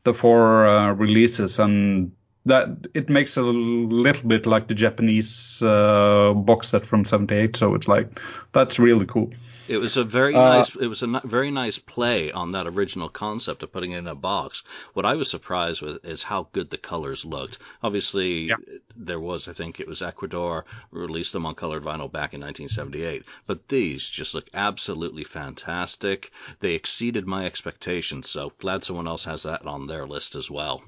the 0.04 0.14
four 0.14 0.68
uh, 0.68 0.94
releases 0.94 1.60
and 1.60 2.12
that 2.46 2.70
it 2.94 3.10
makes 3.10 3.38
a 3.38 3.44
little 3.44 4.28
bit 4.28 4.46
like 4.46 4.68
the 4.68 4.74
Japanese 4.74 5.62
uh, 5.62 6.34
box 6.34 6.70
set 6.70 6.86
from 6.86 7.06
'78. 7.06 7.56
So 7.56 7.76
it's 7.76 7.88
like 7.88 8.20
that's 8.52 8.80
really 8.80 9.06
cool. 9.06 9.32
It 9.70 9.78
was 9.78 9.96
a 9.96 10.04
very 10.04 10.36
Uh, 10.36 10.58
nice. 10.58 10.76
It 10.76 10.88
was 10.88 11.02
a 11.04 11.22
very 11.24 11.52
nice 11.52 11.78
play 11.78 12.32
on 12.32 12.52
that 12.52 12.68
original 12.68 13.08
concept 13.10 13.64
of 13.64 13.72
putting 13.72 13.92
it 13.92 14.00
in 14.00 14.08
a 14.08 14.16
box. 14.16 14.64
What 14.94 15.06
I 15.06 15.16
was 15.16 15.30
surprised 15.30 15.82
with 15.82 16.04
is 16.04 16.24
how 16.24 16.48
good 16.52 16.70
the 16.70 16.78
colors 16.78 17.24
looked. 17.24 17.60
Obviously, 17.82 18.48
Yeah. 18.48 18.56
there 18.98 19.20
was, 19.20 19.48
I 19.48 19.54
think 19.54 19.80
it 19.80 19.88
was 19.88 20.02
Ecuador 20.02 20.66
released 20.92 21.32
them 21.32 21.46
on 21.46 21.56
colored 21.56 21.84
vinyl 21.84 22.12
back 22.12 22.34
in 22.34 22.42
1978, 22.42 23.24
but 23.48 23.68
these 23.70 24.10
just 24.10 24.34
look 24.34 24.50
absolutely 24.54 25.24
fantastic. 25.24 26.32
They 26.60 26.74
exceeded 26.74 27.26
my 27.28 27.46
expectations, 27.46 28.30
so 28.30 28.52
glad 28.60 28.84
someone 28.84 29.08
else 29.08 29.24
has 29.26 29.44
that 29.44 29.66
on 29.66 29.88
their 29.88 30.06
list 30.08 30.36
as 30.36 30.50
well. 30.52 30.82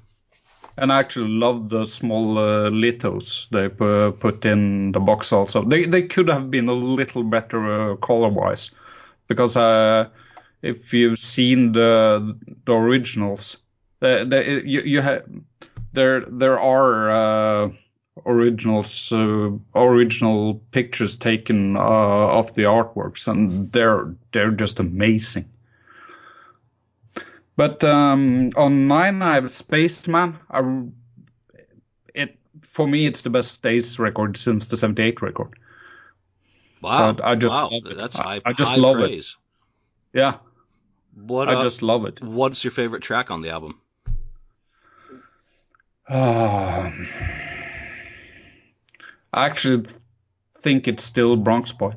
And 0.76 0.92
I 0.92 1.00
actually 1.00 1.30
love 1.30 1.70
the 1.70 1.86
small 1.86 2.38
uh, 2.38 2.70
lithos 2.72 3.48
they 3.52 3.70
pu- 3.70 4.12
put 4.14 4.44
in 4.46 4.92
the 4.92 5.00
box 5.00 5.32
also. 5.32 5.64
They 5.64 5.86
they 5.86 6.02
could 6.04 6.30
have 6.30 6.50
been 6.50 6.68
a 6.68 6.74
little 6.74 7.24
better 7.24 7.92
uh, 7.92 7.96
color 7.98 8.30
wise, 8.30 8.72
because 9.28 9.56
uh, 9.56 10.10
if 10.64 10.92
you've 10.92 11.20
seen 11.20 11.74
the 11.74 12.36
the 12.66 12.74
originals, 12.74 13.58
the, 14.00 14.26
the, 14.28 14.68
you, 14.68 14.82
you 14.82 15.02
have 15.02 15.24
there 15.94 16.22
there 16.22 16.60
are 16.60 17.12
uh, 17.12 17.72
originals 18.26 19.12
uh, 19.12 19.52
original 19.76 20.56
pictures 20.72 21.18
taken 21.18 21.78
uh, 21.78 22.40
of 22.40 22.56
the 22.56 22.64
artworks, 22.64 23.28
and 23.28 23.72
they're 23.72 24.16
they're 24.32 24.52
just 24.52 24.80
amazing. 24.80 25.46
But 27.56 27.84
um, 27.84 28.52
on 28.56 28.88
nine, 28.88 29.22
I 29.22 29.36
have 29.36 29.52
Spaceman. 29.52 30.40
I, 30.50 30.84
it 32.16 32.38
for 32.62 32.88
me, 32.88 33.06
it's 33.06 33.22
the 33.22 33.30
best 33.30 33.64
Ace 33.66 34.00
record 34.00 34.38
since 34.38 34.66
the 34.68 34.78
'78 34.78 35.22
record. 35.22 35.54
Wow, 36.82 37.16
I 37.24 37.36
just 37.36 37.54
wow, 37.54 37.70
that's 37.96 38.20
I- 38.20 38.24
high, 38.24 38.42
I 38.44 38.54
just 38.54 38.72
high 38.72 38.78
love 38.78 39.00
it. 39.02 39.26
Yeah, 40.14 40.38
What? 41.16 41.48
I 41.48 41.56
uh, 41.56 41.64
just 41.64 41.82
love 41.82 42.06
it. 42.06 42.22
What's 42.22 42.64
your 42.64 42.72
favorite 42.72 43.04
track 43.04 43.32
on 43.32 43.42
the 43.42 43.50
album? 43.50 43.80
Ah. 46.10 46.92
I 49.32 49.46
actually 49.46 49.86
think 50.60 50.88
it's 50.88 51.04
still 51.04 51.36
Bronx 51.36 51.72
Boy. 51.72 51.94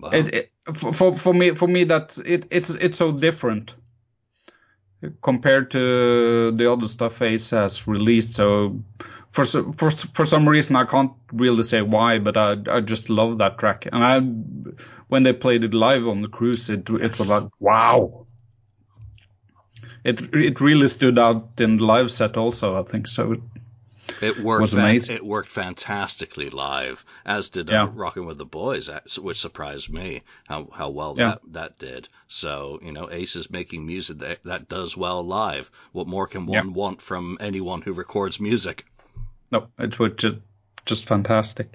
Wow. 0.00 0.10
It, 0.10 0.34
it, 0.34 0.52
for, 0.74 0.92
for 0.92 1.14
for 1.14 1.32
me 1.34 1.54
for 1.54 1.66
me 1.66 1.84
that's 1.84 2.18
it 2.18 2.46
it's 2.50 2.70
it's 2.70 2.98
so 2.98 3.10
different 3.12 3.74
compared 5.22 5.70
to 5.70 6.50
the 6.52 6.72
other 6.72 6.88
stuff 6.88 7.22
Ace 7.22 7.50
has 7.50 7.86
released. 7.86 8.34
So 8.34 8.82
for 9.30 9.44
for 9.44 9.90
for 9.90 10.26
some 10.26 10.48
reason 10.48 10.76
I 10.76 10.84
can't 10.84 11.12
really 11.32 11.62
say 11.62 11.82
why, 11.82 12.18
but 12.18 12.36
I 12.36 12.56
I 12.68 12.80
just 12.80 13.08
love 13.10 13.38
that 13.38 13.58
track. 13.58 13.86
And 13.90 14.04
I 14.04 14.20
when 15.08 15.22
they 15.22 15.32
played 15.32 15.64
it 15.64 15.74
live 15.74 16.06
on 16.06 16.22
the 16.22 16.28
cruise, 16.28 16.68
it 16.68 16.88
it 16.90 17.18
was 17.18 17.28
like 17.28 17.48
wow. 17.60 18.26
It 20.04 20.34
it 20.34 20.60
really 20.60 20.88
stood 20.88 21.18
out 21.18 21.50
in 21.58 21.76
the 21.76 21.84
live 21.84 22.10
set 22.10 22.36
also. 22.36 22.76
I 22.76 22.82
think 22.82 23.08
so. 23.08 23.32
It 23.32 23.40
worked. 24.20 24.60
was 24.60 24.72
fan- 24.72 25.00
it 25.10 25.24
worked 25.24 25.50
fantastically 25.50 26.50
live, 26.50 27.04
as 27.24 27.48
did 27.50 27.68
Yeah. 27.68 27.82
uh, 27.84 27.86
"Rocking 27.86 28.26
with 28.26 28.38
the 28.38 28.44
Boys," 28.44 28.88
uh, 28.88 29.00
which 29.20 29.38
surprised 29.40 29.90
me 29.92 30.22
how 30.48 30.68
how 30.72 30.90
well 30.90 31.14
Yeah. 31.16 31.26
that 31.28 31.40
that 31.52 31.78
did. 31.78 32.08
So 32.28 32.78
you 32.82 32.92
know, 32.92 33.10
Ace 33.10 33.36
is 33.36 33.50
making 33.50 33.86
music 33.86 34.18
that 34.18 34.38
that 34.44 34.68
does 34.68 34.96
well 34.96 35.22
live. 35.24 35.70
What 35.92 36.06
more 36.06 36.26
can 36.26 36.46
one 36.46 36.66
Yeah. 36.68 36.72
want 36.72 37.00
from 37.02 37.38
anyone 37.40 37.82
who 37.82 37.92
records 37.92 38.40
music? 38.40 38.84
No, 39.50 39.68
it 39.78 39.98
was 39.98 40.12
just 40.16 40.36
just 40.86 41.06
fantastic. 41.06 41.72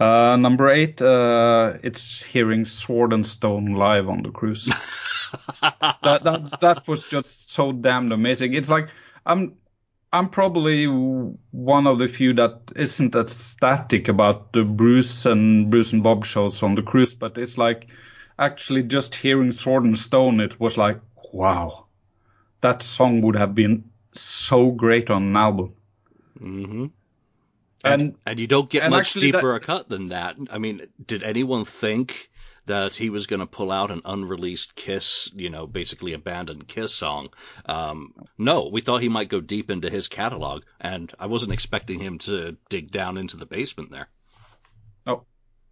Uh, 0.00 0.36
number 0.36 0.68
eight, 0.68 1.00
uh, 1.00 1.74
it's 1.82 2.22
hearing 2.22 2.64
Sword 2.64 3.12
and 3.12 3.24
Stone 3.26 3.66
live 3.74 4.08
on 4.08 4.22
the 4.22 4.30
cruise. 4.30 4.68
that, 5.62 6.24
that 6.24 6.58
that 6.60 6.88
was 6.88 7.04
just 7.04 7.50
so 7.50 7.72
damned 7.72 8.12
amazing. 8.12 8.54
It's 8.54 8.70
like 8.70 8.88
I'm 9.24 9.54
I'm 10.12 10.28
probably 10.28 10.86
one 10.86 11.86
of 11.86 11.98
the 11.98 12.08
few 12.08 12.32
that 12.34 12.60
isn't 12.74 13.12
that 13.12 13.30
static 13.30 14.08
about 14.08 14.52
the 14.52 14.64
Bruce 14.64 15.24
and 15.24 15.70
Bruce 15.70 15.92
and 15.92 16.02
Bob 16.02 16.24
shows 16.24 16.62
on 16.62 16.74
the 16.74 16.82
cruise, 16.82 17.14
but 17.14 17.38
it's 17.38 17.56
like 17.56 17.86
actually 18.38 18.82
just 18.82 19.14
hearing 19.14 19.52
Sword 19.52 19.84
and 19.84 19.98
Stone, 19.98 20.40
it 20.40 20.58
was 20.58 20.76
like 20.76 20.98
wow, 21.32 21.84
that 22.60 22.82
song 22.82 23.22
would 23.22 23.36
have 23.36 23.54
been 23.54 23.84
so 24.12 24.70
great 24.70 25.10
on 25.10 25.24
an 25.28 25.36
album. 25.36 25.74
Mm-hmm. 26.40 26.86
And 27.84 28.16
And 28.26 28.40
you 28.40 28.46
don't 28.46 28.68
get 28.68 28.90
much 28.90 29.14
deeper 29.14 29.52
that- 29.52 29.54
a 29.54 29.60
cut 29.60 29.88
than 29.88 30.08
that. 30.08 30.36
I 30.50 30.58
mean, 30.58 30.80
did 31.06 31.22
anyone 31.22 31.64
think 31.64 32.29
that 32.70 32.94
he 32.94 33.10
was 33.10 33.26
going 33.26 33.40
to 33.40 33.46
pull 33.46 33.72
out 33.72 33.90
an 33.90 34.02
unreleased 34.04 34.76
Kiss, 34.76 35.30
you 35.34 35.50
know, 35.50 35.66
basically 35.66 36.12
abandoned 36.12 36.68
Kiss 36.68 36.94
song? 36.94 37.28
Um, 37.66 38.14
no, 38.38 38.68
we 38.68 38.80
thought 38.80 39.02
he 39.02 39.08
might 39.08 39.28
go 39.28 39.40
deep 39.40 39.70
into 39.70 39.90
his 39.90 40.06
catalog, 40.06 40.62
and 40.80 41.12
I 41.18 41.26
wasn't 41.26 41.52
expecting 41.52 41.98
him 41.98 42.18
to 42.18 42.56
dig 42.68 42.92
down 42.92 43.18
into 43.18 43.36
the 43.36 43.46
basement 43.46 43.90
there. 43.90 44.08
Oh, 45.04 45.24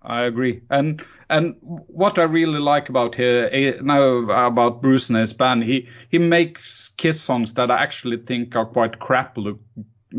I 0.03 0.24
agree. 0.24 0.62
And 0.68 1.05
and 1.30 1.57
what 1.61 2.18
I 2.18 2.24
really 2.24 2.59
like 2.59 2.88
about 2.88 3.14
here 3.14 3.49
eh, 3.53 3.72
now 3.80 4.03
about 4.03 4.82
Bruce 4.82 5.09
and 5.09 5.18
his 5.18 5.32
band, 5.32 5.62
he 5.62 5.88
he 6.11 6.18
makes 6.18 6.88
Kiss 6.96 7.20
songs 7.20 7.55
that 7.55 7.70
I 7.70 7.80
actually 7.80 8.18
think 8.18 8.57
are 8.57 8.66
quite 8.66 8.99
crap 8.99 9.38
look 9.38 9.61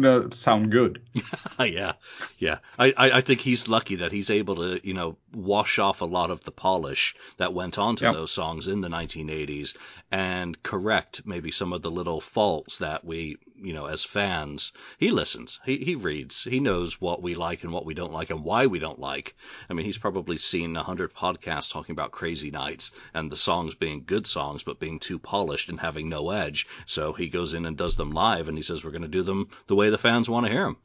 uh, 0.03 0.29
sound 0.31 0.71
good. 0.71 1.01
yeah, 1.59 1.93
yeah. 2.37 2.59
I, 2.77 2.93
I, 2.95 3.11
I 3.17 3.21
think 3.21 3.41
he's 3.41 3.67
lucky 3.67 3.95
that 3.97 4.11
he's 4.11 4.29
able 4.29 4.55
to, 4.57 4.79
you 4.87 4.93
know, 4.93 5.17
wash 5.33 5.79
off 5.79 6.01
a 6.01 6.05
lot 6.05 6.31
of 6.31 6.43
the 6.43 6.51
polish 6.51 7.15
that 7.37 7.53
went 7.53 7.77
onto 7.77 8.05
Yep. 8.05 8.13
those 8.13 8.31
songs 8.31 8.67
in 8.67 8.81
the 8.81 8.87
1980s 8.89 9.75
and 10.11 10.61
correct 10.63 11.23
maybe 11.25 11.51
some 11.51 11.73
of 11.73 11.81
the 11.81 11.91
little 11.91 12.19
faults 12.21 12.79
that 12.79 13.03
we, 13.03 13.37
you 13.61 13.73
know, 13.73 13.85
as 13.87 14.03
fans, 14.03 14.71
he 14.97 15.11
listens, 15.11 15.59
he, 15.65 15.77
he 15.77 15.95
reads, 15.95 16.43
he 16.43 16.59
knows 16.59 16.99
what 17.01 17.21
we 17.21 17.35
like 17.35 17.63
and 17.63 17.71
what 17.73 17.85
we 17.85 17.93
don't 17.93 18.13
like 18.13 18.29
and 18.29 18.43
why 18.43 18.67
we 18.67 18.79
don't 18.79 18.99
like. 18.99 19.35
I 19.69 19.73
mean, 19.73 19.85
he's 19.85 19.97
probably 19.97 20.37
seen 20.37 20.75
a 20.77 20.83
hundred 20.83 21.13
podcasts 21.13 21.71
talking 21.71 21.93
about 21.93 22.11
Crazy 22.11 22.51
Nights 22.51 22.91
and 23.13 23.31
the 23.31 23.37
songs 23.37 23.75
being 23.75 24.03
good 24.05 24.27
songs 24.27 24.63
but 24.63 24.79
being 24.79 24.99
too 24.99 25.19
polished 25.19 25.69
and 25.69 25.79
having 25.79 26.09
no 26.09 26.29
edge. 26.31 26.67
So 26.85 27.13
he 27.13 27.27
goes 27.29 27.53
in 27.53 27.65
and 27.65 27.75
does 27.77 27.95
them 27.95 28.11
live 28.11 28.47
and 28.47 28.57
he 28.57 28.63
says 28.63 28.83
we're 28.83 28.91
going 28.91 29.01
to 29.03 29.07
do 29.07 29.23
them 29.23 29.49
the 29.67 29.75
way 29.79 29.89
the 29.89 29.97
fans 29.97 30.29
want 30.29 30.45
to 30.45 30.51
hear 30.51 30.63
them. 30.63 30.77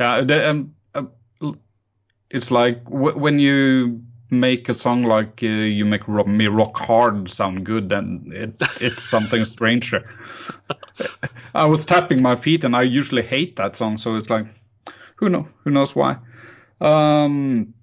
Yeah, 0.00 0.22
the, 0.24 0.50
um, 0.50 0.74
uh, 0.94 1.04
it's 2.30 2.50
like 2.50 2.84
w- 2.84 3.18
when 3.18 3.38
you 3.38 4.02
make 4.30 4.68
a 4.70 4.74
song 4.74 5.02
like 5.02 5.40
uh, 5.42 5.46
you 5.46 5.84
make 5.84 6.08
rock, 6.08 6.26
me 6.26 6.46
rock 6.46 6.76
hard 6.78 7.30
sound 7.30 7.66
good, 7.66 7.90
then 7.90 8.32
it, 8.34 8.62
it's 8.80 9.02
something 9.02 9.44
stranger. 9.44 10.08
I 11.54 11.66
was 11.66 11.84
tapping 11.84 12.22
my 12.22 12.36
feet, 12.36 12.64
and 12.64 12.74
I 12.74 12.82
usually 12.82 13.22
hate 13.22 13.56
that 13.56 13.76
song, 13.76 13.98
so 13.98 14.16
it's 14.16 14.30
like, 14.30 14.46
who 15.16 15.28
know, 15.28 15.46
who 15.64 15.70
knows 15.70 15.94
why. 15.94 16.16
Um, 16.80 17.74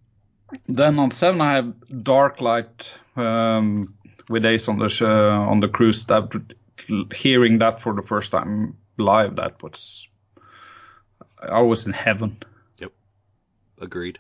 then 0.68 0.98
on 0.98 1.12
seven, 1.12 1.40
I 1.42 1.54
have 1.54 1.74
Dark 2.04 2.42
Light 2.42 2.92
um, 3.16 3.94
with 4.28 4.46
Ace 4.46 4.68
on 4.68 4.80
the 4.80 4.90
sh- 4.90 5.04
on 5.04 5.60
the 5.60 5.68
cruise. 5.68 6.06
That 6.06 6.30
hearing 7.14 7.60
that 7.60 7.82
for 7.82 7.94
the 7.94 8.02
first 8.02 8.32
time 8.32 8.79
live, 9.00 9.38
that 9.38 9.62
was 9.64 10.08
I 11.42 11.62
was 11.62 11.86
in 11.86 11.94
heaven. 11.94 12.38
Yep. 12.80 12.92
Agreed. 13.80 14.20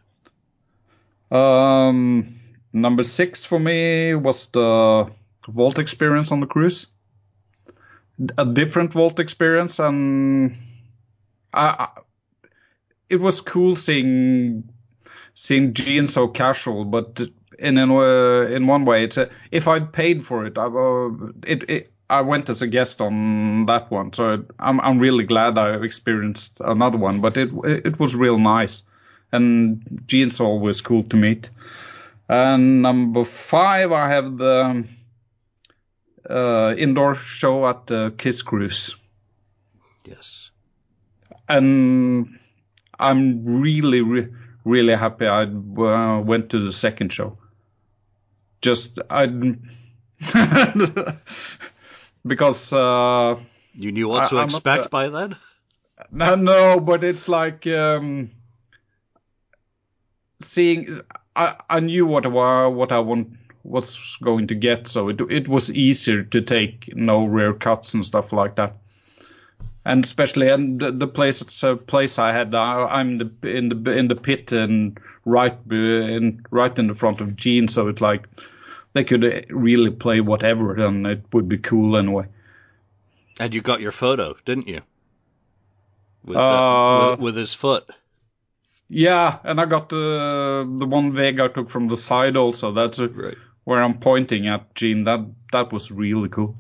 Um, 1.32 2.36
number 2.74 3.04
six 3.04 3.46
for 3.46 3.60
me 3.60 4.16
was 4.16 4.48
the 4.48 5.12
Vault 5.48 5.80
experience 5.80 6.32
on 6.32 6.40
the 6.40 6.48
cruise. 6.48 6.88
A 8.38 8.46
different 8.46 8.94
Vault 8.94 9.20
experience, 9.20 9.80
and 9.80 10.56
I, 11.54 11.68
I, 11.68 11.88
it 13.10 13.18
was 13.18 13.42
cool 13.42 13.76
seeing 13.76 14.70
seeing 15.34 15.74
Gene 15.74 16.10
so 16.10 16.28
casual, 16.28 16.84
but 16.84 17.22
in 17.58 17.78
in, 17.78 17.92
uh, 17.92 18.42
in 18.48 18.68
one 18.68 18.84
way, 18.84 19.06
it's 19.06 19.18
a, 19.18 19.30
if 19.52 19.68
I'd 19.68 19.94
paid 19.94 20.26
for 20.26 20.46
it, 20.46 20.58
I 20.58 20.66
uh, 20.66 21.10
it, 21.44 21.70
it 21.70 21.94
I 22.10 22.22
went 22.22 22.50
as 22.50 22.62
a 22.62 22.68
guest 22.68 23.02
on 23.02 23.66
that 23.68 23.92
one, 23.92 24.14
so 24.14 24.44
I'm 24.58 24.80
I'm 24.82 25.00
really 25.00 25.26
glad 25.26 25.58
I 25.58 25.76
experienced 25.84 26.60
another 26.60 26.98
one. 26.98 27.22
But 27.22 27.38
it 27.38 27.50
it 27.64 28.00
was 28.00 28.16
real 28.16 28.40
nice, 28.40 28.84
and 29.32 30.02
Gene's 30.08 30.40
always 30.40 30.82
cool 30.82 31.04
to 31.04 31.16
meet. 31.16 31.50
And 32.28 32.82
number 32.82 33.24
five, 33.26 33.92
I 33.92 34.10
have 34.10 34.38
the 34.38 34.86
uh, 36.30 36.74
indoor 36.78 37.16
show 37.16 37.68
at 37.68 37.88
the 37.88 38.14
Kiss 38.18 38.42
Cruise, 38.42 38.96
Yes. 40.06 40.52
and 41.48 42.40
I'm 43.00 43.62
really 43.62 44.02
re- 44.02 44.28
really 44.66 44.96
happy 44.96 45.26
I 45.28 45.44
uh, 45.44 46.22
went 46.22 46.50
to 46.52 46.64
the 46.66 46.72
second 46.72 47.14
show. 47.14 47.38
Just 48.62 49.00
I. 49.10 49.26
because 52.30 52.72
uh, 52.72 53.38
You 53.74 53.92
knew 53.92 54.08
what 54.08 54.30
to 54.30 54.38
I- 54.38 54.42
I 54.42 54.46
must, 54.46 54.58
expect 54.58 54.86
uh, 54.86 54.90
by 54.90 55.10
then? 55.10 55.36
No, 56.12 56.36
no, 56.36 56.80
but 56.80 57.04
it's 57.04 57.28
like 57.28 57.68
um, 57.68 58.30
seeing. 60.40 61.02
I 61.36 61.56
I 61.70 61.80
knew 61.82 62.06
what 62.06 62.26
I 62.26 62.68
what 62.68 62.92
I 62.92 63.00
want 63.00 63.36
was 63.64 64.18
going 64.24 64.48
to 64.48 64.56
get, 64.56 64.88
so 64.88 65.10
it 65.10 65.20
it 65.30 65.48
was 65.50 65.72
easier 65.74 66.24
to 66.24 66.42
take 66.42 66.96
no 66.96 67.26
rear 67.26 67.54
cuts 67.54 67.94
and 67.94 68.06
stuff 68.06 68.32
like 68.32 68.56
that. 68.56 68.78
And 69.86 70.06
especially 70.06 70.50
and 70.50 70.80
the, 70.80 70.92
the 70.92 71.08
place 71.08 71.42
it's 71.42 71.64
a 71.64 71.76
place 71.76 72.18
I 72.18 72.32
had. 72.32 72.56
I, 72.56 73.02
am 73.02 73.18
the 73.18 73.32
in 73.44 73.70
the 73.70 73.92
in 73.92 74.08
the 74.08 74.16
pit 74.16 74.52
and 74.54 74.98
right 75.26 75.58
in 75.70 76.46
right 76.52 76.80
in 76.80 76.88
the 76.88 76.96
front 76.96 77.22
of 77.22 77.36
Gene, 77.36 77.68
so 77.68 77.90
it's 77.90 78.02
like 78.02 78.28
they 78.94 79.04
could 79.04 79.46
really 79.50 79.92
play 79.92 80.22
whatever, 80.22 80.76
and 80.76 81.06
it 81.08 81.24
would 81.34 81.48
be 81.48 81.58
cool 81.58 81.98
anyway. 81.98 82.26
And 83.40 83.54
you 83.56 83.62
got 83.62 83.82
your 83.82 83.92
photo, 83.92 84.36
didn't 84.46 84.68
you? 84.68 84.82
With, 86.26 86.38
Uh, 86.38 87.12
with, 87.12 87.20
with 87.20 87.36
his 87.38 87.54
foot. 87.54 87.90
Yeah, 88.90 89.38
and 89.44 89.62
I 89.62 89.66
got 89.66 89.90
the 89.90 90.66
the 90.80 90.86
one 90.86 91.14
Vega 91.14 91.48
took 91.50 91.70
from 91.70 91.88
the 91.88 91.96
side 91.98 92.36
also. 92.36 92.72
That's 92.74 93.00
uh 93.00 93.08
Right. 93.10 93.38
where 93.64 93.84
I'm 93.84 94.00
pointing 94.00 94.48
at 94.48 94.74
Gene. 94.76 95.04
That 95.04 95.20
that 95.52 95.72
was 95.72 95.92
really 95.92 96.30
cool. 96.30 96.56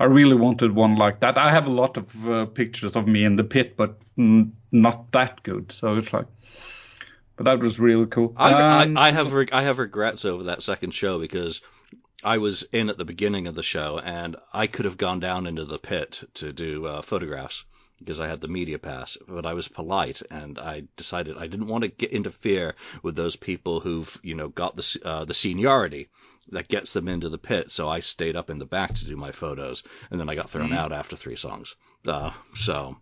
I 0.00 0.04
really 0.04 0.34
wanted 0.34 0.74
one 0.74 0.96
like 0.96 1.20
that. 1.20 1.36
I 1.38 1.50
have 1.50 1.66
a 1.66 1.70
lot 1.70 1.96
of 1.96 2.28
uh, 2.28 2.46
pictures 2.46 2.96
of 2.96 3.06
me 3.06 3.24
in 3.24 3.36
the 3.36 3.44
pit, 3.44 3.76
but 3.76 3.98
mm, 4.18 4.50
not 4.72 5.12
that 5.12 5.42
good. 5.42 5.72
So 5.72 5.96
it's 5.96 6.12
like, 6.12 6.26
but 7.36 7.44
that 7.44 7.58
was 7.58 7.78
really 7.78 8.06
cool. 8.06 8.34
I, 8.36 8.52
I, 8.52 9.08
I 9.08 9.10
have 9.12 9.32
reg- 9.32 9.52
I 9.52 9.62
have 9.62 9.78
regrets 9.78 10.24
over 10.24 10.44
that 10.44 10.62
second 10.62 10.92
show 10.92 11.18
because 11.18 11.62
I 12.22 12.38
was 12.38 12.62
in 12.72 12.88
at 12.90 12.96
the 12.96 13.04
beginning 13.04 13.46
of 13.46 13.54
the 13.54 13.62
show 13.62 13.98
and 13.98 14.36
I 14.52 14.66
could 14.66 14.84
have 14.84 14.96
gone 14.96 15.20
down 15.20 15.46
into 15.46 15.64
the 15.64 15.78
pit 15.78 16.22
to 16.34 16.52
do 16.52 16.86
uh, 16.86 17.02
photographs 17.02 17.64
because 17.98 18.20
I 18.20 18.28
had 18.28 18.40
the 18.40 18.48
media 18.48 18.78
pass, 18.78 19.16
but 19.28 19.46
I 19.46 19.54
was 19.54 19.68
polite 19.68 20.22
and 20.30 20.58
I 20.58 20.84
decided 20.96 21.36
I 21.36 21.46
didn't 21.46 21.68
want 21.68 21.82
to 21.82 21.88
get 21.88 22.10
interfere 22.10 22.74
with 23.02 23.14
those 23.14 23.36
people 23.36 23.80
who've 23.80 24.18
you 24.22 24.34
know 24.34 24.48
got 24.48 24.76
the 24.76 25.00
uh, 25.04 25.24
the 25.24 25.34
seniority 25.34 26.08
that 26.48 26.68
gets 26.68 26.92
them 26.92 27.08
into 27.08 27.28
the 27.28 27.38
pit. 27.38 27.70
So 27.70 27.88
I 27.88 28.00
stayed 28.00 28.36
up 28.36 28.50
in 28.50 28.58
the 28.58 28.66
back 28.66 28.94
to 28.94 29.06
do 29.06 29.16
my 29.16 29.32
photos, 29.32 29.82
and 30.10 30.20
then 30.20 30.28
I 30.28 30.34
got 30.34 30.50
thrown 30.50 30.72
out 30.72 30.92
after 30.92 31.16
three 31.16 31.36
songs. 31.36 31.74
Uh, 32.06 32.32
so. 32.54 32.96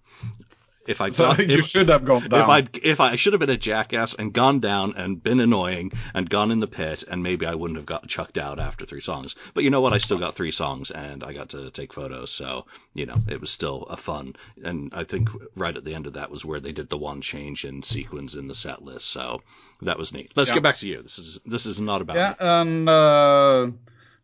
If 0.87 1.01
I 1.01 1.09
so 1.11 1.33
you 1.35 1.59
if, 1.59 1.67
should 1.67 1.89
have 1.91 2.05
gone 2.05 2.29
down. 2.29 2.41
if 2.41 2.49
I 2.49 2.79
if 2.83 3.01
I 3.01 3.17
should 3.17 3.33
have 3.35 3.41
been 3.41 3.51
a 3.51 3.57
jackass 3.57 4.15
and 4.15 4.33
gone 4.33 4.59
down 4.61 4.95
and 4.97 5.23
been 5.23 5.39
annoying 5.41 5.93
and 6.13 6.29
gone 6.29 6.51
in 6.51 6.59
the 6.61 6.67
pit 6.67 7.05
and 7.09 7.23
maybe 7.23 7.47
I 7.47 7.55
wouldn't 7.55 7.77
have 7.79 7.87
got 7.87 8.09
chucked 8.09 8.37
out 8.37 8.59
after 8.59 8.85
three 8.85 9.01
songs. 9.01 9.37
But 9.55 9.63
you 9.65 9.71
know 9.71 9.81
what? 9.81 9.93
I 9.93 9.99
still 9.99 10.19
got 10.19 10.35
three 10.35 10.51
songs 10.51 10.91
and 10.91 11.23
I 11.23 11.33
got 11.33 11.51
to 11.51 11.71
take 11.71 11.93
photos, 11.93 12.33
so 12.33 12.67
you 12.95 13.07
know 13.07 13.17
it 13.29 13.41
was 13.41 13.51
still 13.51 13.85
a 13.85 13.97
fun. 13.97 14.35
And 14.65 14.93
I 14.95 15.05
think 15.05 15.29
right 15.55 15.77
at 15.77 15.85
the 15.85 15.95
end 15.95 16.07
of 16.07 16.15
that 16.15 16.31
was 16.31 16.45
where 16.45 16.61
they 16.61 16.73
did 16.73 16.89
the 16.89 16.99
one 16.99 17.21
change 17.21 17.65
in 17.65 17.83
sequence 17.83 18.35
in 18.35 18.49
the 18.49 18.55
set 18.55 18.83
list, 18.83 19.09
so 19.09 19.41
that 19.83 19.99
was 19.99 20.13
neat. 20.13 20.33
Let's 20.35 20.51
Yeah. 20.51 20.55
get 20.55 20.63
back 20.65 20.77
to 20.79 20.89
you. 20.89 21.03
This 21.03 21.19
is 21.19 21.39
this 21.47 21.67
is 21.67 21.81
not 21.81 22.03
about 22.03 22.17
yeah, 22.17 22.31
me. 22.31 22.37
and 22.41 22.89
uh, 22.89 23.71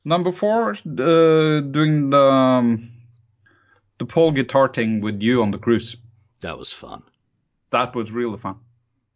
number 0.05 0.33
four, 0.33 0.71
uh, 0.73 1.61
doing 1.61 2.11
the 2.11 2.21
um, 2.21 2.91
the 3.99 4.07
pole 4.07 4.33
guitar 4.33 4.69
thing 4.69 5.01
with 5.01 5.23
you 5.23 5.43
on 5.43 5.51
the 5.53 5.59
cruise. 5.59 5.97
That 6.41 6.59
was 6.59 6.73
fun. 6.73 7.03
That 7.71 7.95
was 7.95 8.11
really 8.11 8.39
fun. 8.39 8.57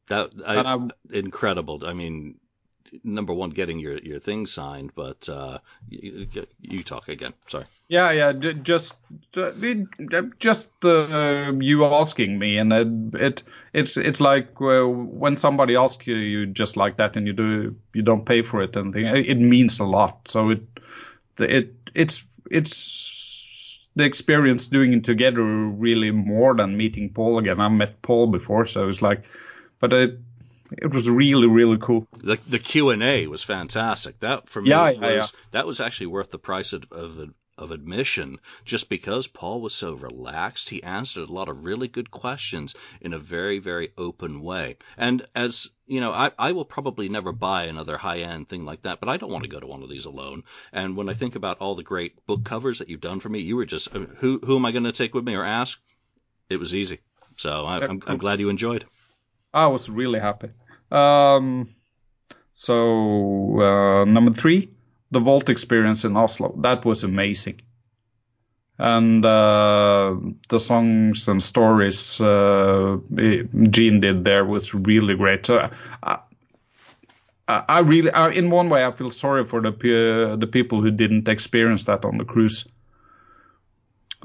That 0.09 0.31
I, 0.47 0.89
incredible. 1.11 1.87
I 1.87 1.93
mean, 1.93 2.39
number 3.05 3.33
one, 3.33 3.51
getting 3.51 3.79
your 3.79 3.99
your 3.99 4.21
thing 4.21 4.47
signed, 4.47 4.93
but 4.95 5.29
uh, 5.29 5.59
you, 5.89 6.27
you 6.61 6.83
talk 6.83 7.09
again. 7.09 7.33
Sorry. 7.49 7.65
Yeah, 7.89 8.11
yeah, 8.11 8.33
just 8.33 8.97
uh, 9.37 9.53
just 10.39 10.69
uh, 10.85 11.53
you 11.61 11.85
asking 11.85 12.39
me, 12.39 12.59
and 12.59 12.73
it, 12.73 13.21
it 13.21 13.43
it's 13.73 13.97
it's 13.97 14.21
like 14.21 14.49
uh, 14.61 14.85
when 14.87 15.37
somebody 15.37 15.77
asks 15.77 16.07
you, 16.07 16.17
you 16.17 16.47
just 16.47 16.77
like 16.77 16.97
that, 16.97 17.17
and 17.17 17.27
you 17.27 17.33
do 17.33 17.77
you 17.95 18.03
don't 18.03 18.27
pay 18.27 18.43
for 18.43 18.63
it, 18.63 18.77
and. 18.77 18.95
It 18.97 19.39
means 19.39 19.79
a 19.81 19.85
lot. 19.85 20.29
So 20.29 20.51
it 20.51 20.63
it 21.39 21.75
it's 21.95 22.25
it's 22.51 23.12
the 23.95 24.05
experience 24.05 24.67
doing 24.67 24.93
it 24.95 25.05
together 25.05 25.43
really 25.43 26.11
more 26.11 26.55
than 26.55 26.77
meeting 26.77 27.11
Paul 27.11 27.39
again. 27.39 27.61
I 27.61 27.69
met 27.69 28.03
Paul 28.03 28.29
before, 28.29 28.67
so 28.67 28.89
it's 28.89 29.03
like, 29.03 29.25
but 29.81 29.93
it 29.93 30.19
it 30.79 30.91
was 30.91 31.09
really 31.09 31.47
really 31.47 31.79
cool. 31.79 32.07
The 32.19 32.39
the 32.49 32.59
Q 32.59 32.91
and 32.91 33.03
A 33.03 33.27
was 33.27 33.43
fantastic. 33.43 34.21
That 34.21 34.49
for 34.49 34.63
me 34.63 34.71
Yeah, 34.71 34.91
was 34.91 34.99
yeah, 35.01 35.11
yeah. 35.11 35.27
that 35.51 35.67
was 35.67 35.81
actually 35.81 36.07
worth 36.07 36.31
the 36.31 36.39
price 36.39 36.73
of, 36.73 36.85
of 36.91 37.17
of 37.63 37.71
admission, 37.71 38.39
just 38.65 38.89
because 38.89 39.27
Paul 39.27 39.61
was 39.61 39.75
so 39.75 39.95
relaxed. 39.95 40.69
He 40.69 40.83
answered 40.83 41.29
a 41.29 41.33
lot 41.33 41.49
of 41.49 41.65
really 41.65 41.89
good 41.89 42.11
questions 42.11 42.75
in 43.01 43.15
a 43.15 43.19
very 43.19 43.59
very 43.59 43.93
open 43.97 44.43
way. 44.43 44.77
And 44.97 45.27
as 45.35 45.71
you 45.87 46.01
know, 46.01 46.13
I, 46.13 46.31
I 46.39 46.53
will 46.53 46.65
probably 46.65 47.09
never 47.09 47.33
buy 47.33 47.65
another 47.65 47.97
high 47.97 48.21
end 48.21 48.49
thing 48.49 48.65
like 48.65 48.83
that, 48.83 49.01
but 49.01 49.09
I 49.09 49.17
don't 49.17 49.33
want 49.33 49.45
to 49.45 49.51
go 49.51 49.61
to 49.61 49.67
one 49.67 49.83
of 49.83 49.91
these 49.91 50.07
alone. 50.07 50.45
And 50.73 50.97
when 50.97 51.09
I 51.09 51.15
think 51.15 51.37
about 51.37 51.59
all 51.59 51.75
the 51.75 51.83
great 51.83 52.27
book 52.27 52.45
covers 52.45 52.79
that 52.79 52.89
you've 52.89 53.01
done 53.01 53.21
for 53.21 53.29
me, 53.29 53.41
you 53.41 53.57
were 53.57 53.67
just 53.67 53.89
who 53.89 54.41
who 54.45 54.57
am 54.57 54.67
I 54.67 54.73
going 54.73 54.85
to 54.85 54.93
take 54.93 55.15
with 55.15 55.25
me 55.25 55.35
or 55.35 55.45
ask? 55.45 55.81
It 56.49 56.57
was 56.59 56.75
easy. 56.75 57.01
So 57.37 57.63
I, 57.65 57.85
I'm, 57.85 58.03
I'm 58.07 58.19
glad 58.19 58.41
you 58.41 58.49
enjoyed. 58.49 58.85
I 59.55 59.67
was 59.67 59.89
really 59.89 60.21
happy. 60.21 60.49
Um, 60.91 61.69
so 62.53 63.61
uh, 63.61 64.05
number 64.05 64.33
three, 64.33 64.71
the 65.13 65.21
Vault 65.21 65.49
experience 65.49 66.05
in 66.05 66.17
Oslo. 66.17 66.55
That 66.63 66.85
was 66.85 67.05
amazing. 67.05 67.61
And 68.79 69.25
uh, 69.25 70.17
the 70.49 70.59
songs 70.59 71.29
and 71.29 71.41
stories 71.41 72.21
uh, 72.21 72.97
Gene 73.71 74.01
did 74.01 74.25
there 74.25 74.45
was 74.45 74.75
really 74.75 75.15
great. 75.15 75.49
I, 75.51 76.19
I 77.47 77.81
really, 77.81 78.11
in 78.35 78.51
one 78.51 78.71
way, 78.71 78.85
I 78.85 78.91
feel 78.91 79.11
sorry 79.11 79.45
for 79.45 79.61
the 79.61 80.37
the 80.41 80.47
people 80.47 80.81
who 80.81 80.91
didn't 80.91 81.29
experience 81.29 81.85
that 81.85 82.05
on 82.05 82.19
the 82.19 82.25
cruise. 82.25 82.67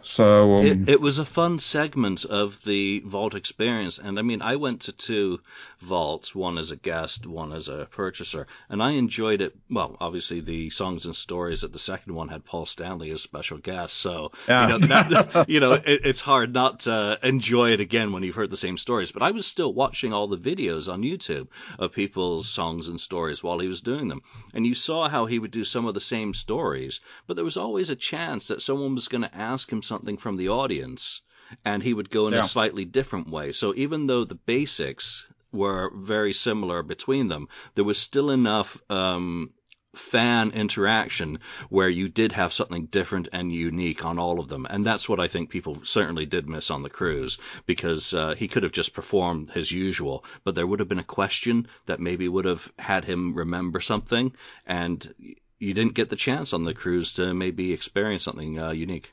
So 0.03 0.57
um, 0.57 0.65
It, 0.65 0.89
it 0.89 1.01
was 1.01 1.17
a 1.19 1.25
fun 1.25 1.59
segment 1.59 2.23
of 2.25 2.63
the 2.63 3.01
vault 3.05 3.35
experience, 3.35 3.97
and 3.97 4.17
I 4.19 4.21
mean, 4.21 4.41
I 4.41 4.55
went 4.55 4.81
to 4.81 4.91
two 4.91 5.39
vaults, 5.79 6.33
one 6.35 6.57
as 6.57 6.71
a 6.71 6.75
guest, 6.75 7.25
one 7.25 7.51
as 7.51 7.67
a 7.67 7.87
purchaser, 7.91 8.47
and 8.69 8.81
I 8.81 8.91
enjoyed 8.91 9.41
it. 9.41 9.55
Well, 9.69 9.97
obviously, 9.99 10.39
the 10.41 10.69
songs 10.69 11.05
and 11.05 11.15
stories 11.15 11.63
at 11.63 11.73
the 11.73 11.79
second 11.79 12.13
one 12.13 12.29
had 12.29 12.45
Paul 12.45 12.65
Stanley 12.65 13.11
as 13.11 13.21
special 13.21 13.57
guest, 13.57 13.95
so 13.97 14.31
Yeah. 14.47 14.63
you 14.63 14.79
know, 14.79 14.87
that, 14.87 15.45
you 15.49 15.59
know 15.59 15.73
it, 15.73 15.83
it's 15.85 16.21
hard 16.21 16.53
not 16.53 16.81
to 16.81 17.19
enjoy 17.23 17.71
it 17.73 17.79
again 17.79 18.11
when 18.11 18.23
you've 18.23 18.35
heard 18.35 18.51
the 18.51 18.57
same 18.57 18.77
stories. 18.77 19.11
But 19.11 19.23
I 19.23 19.31
was 19.31 19.45
still 19.45 19.73
watching 19.73 20.13
all 20.13 20.27
the 20.27 20.37
videos 20.37 20.91
on 20.91 21.01
YouTube 21.01 21.47
of 21.79 21.91
people's 21.91 22.47
songs 22.47 22.87
and 22.87 22.99
stories 23.01 23.43
while 23.43 23.59
he 23.59 23.67
was 23.67 23.81
doing 23.81 24.07
them, 24.07 24.21
and 24.53 24.65
you 24.65 24.75
saw 24.75 25.09
how 25.09 25.25
he 25.25 25.39
would 25.39 25.51
do 25.51 25.63
some 25.63 25.85
of 25.87 25.93
the 25.93 26.01
same 26.01 26.33
stories, 26.33 27.01
but 27.25 27.35
there 27.35 27.45
was 27.45 27.57
always 27.57 27.89
a 27.89 27.95
chance 27.95 28.47
that 28.47 28.61
someone 28.61 28.95
was 28.95 29.07
going 29.07 29.23
to 29.23 29.35
ask 29.35 29.71
him 29.71 29.81
something 29.87 30.17
from 30.17 30.37
the 30.37 30.49
audience 30.49 31.21
and 31.63 31.81
he 31.81 31.93
would 31.93 32.09
go 32.09 32.27
in 32.27 32.33
Yeah. 32.33 32.41
a 32.41 32.47
slightly 32.47 32.85
different 32.85 33.29
way. 33.29 33.51
So 33.53 33.73
even 33.75 34.07
though 34.07 34.25
the 34.25 34.35
basics 34.35 35.25
were 35.51 35.91
very 35.95 36.33
similar 36.33 36.83
between 36.83 37.29
them, 37.29 37.47
there 37.75 37.85
was 37.85 37.97
still 37.97 38.29
enough 38.31 38.77
um, 38.89 39.51
fan 39.95 40.51
interaction 40.51 41.39
where 41.69 41.89
you 41.89 42.07
did 42.09 42.31
have 42.33 42.53
something 42.53 42.85
different 42.85 43.29
and 43.31 43.51
unique 43.51 44.05
on 44.05 44.19
all 44.19 44.39
of 44.39 44.47
them. 44.49 44.67
And 44.69 44.85
that's 44.85 45.09
what 45.09 45.19
I 45.19 45.27
think 45.27 45.49
people 45.49 45.81
certainly 45.85 46.25
did 46.25 46.47
miss 46.47 46.69
on 46.69 46.83
the 46.83 46.89
cruise 46.89 47.37
because 47.65 48.13
uh, 48.13 48.35
he 48.35 48.47
could 48.47 48.63
have 48.63 48.73
just 48.73 48.93
performed 48.93 49.49
his 49.49 49.71
usual, 49.71 50.23
but 50.43 50.53
there 50.53 50.67
would 50.67 50.79
have 50.79 50.89
been 50.89 50.99
a 50.99 51.03
question 51.03 51.67
that 51.85 51.99
maybe 51.99 52.27
would 52.27 52.45
have 52.45 52.71
had 52.77 53.05
him 53.05 53.33
remember 53.33 53.79
something 53.79 54.33
and 54.65 55.13
you 55.59 55.73
didn't 55.73 55.95
get 55.95 56.09
the 56.09 56.15
chance 56.15 56.53
on 56.53 56.63
the 56.65 56.73
cruise 56.73 57.13
to 57.13 57.33
maybe 57.33 57.73
experience 57.73 58.23
something 58.23 58.59
uh, 58.59 58.71
unique. 58.71 59.11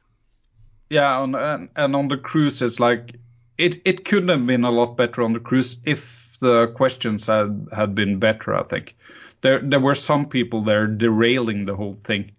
Yeah, 0.90 1.18
on, 1.18 1.34
and, 1.34 1.70
and 1.76 1.96
on 1.96 2.08
the 2.08 2.16
cruise, 2.16 2.62
it's 2.62 2.78
like 2.78 3.16
it 3.58 3.80
it 3.84 4.04
could 4.04 4.28
have 4.28 4.46
been 4.46 4.64
a 4.64 4.70
lot 4.70 4.96
better 4.96 5.22
on 5.22 5.32
the 5.32 5.40
cruise 5.40 5.78
if 5.84 6.36
the 6.40 6.68
questions 6.68 7.26
had 7.26 7.68
had 7.72 7.94
been 7.94 8.18
better. 8.18 8.54
I 8.54 8.62
think 8.62 8.96
there 9.42 9.60
there 9.60 9.80
were 9.80 9.94
some 9.94 10.26
people 10.28 10.62
there 10.62 10.86
derailing 10.86 11.64
the 11.64 11.76
whole 11.76 11.94
thing. 11.94 12.32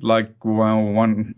Like 0.00 0.32
well, 0.44 0.82
one, 0.82 1.34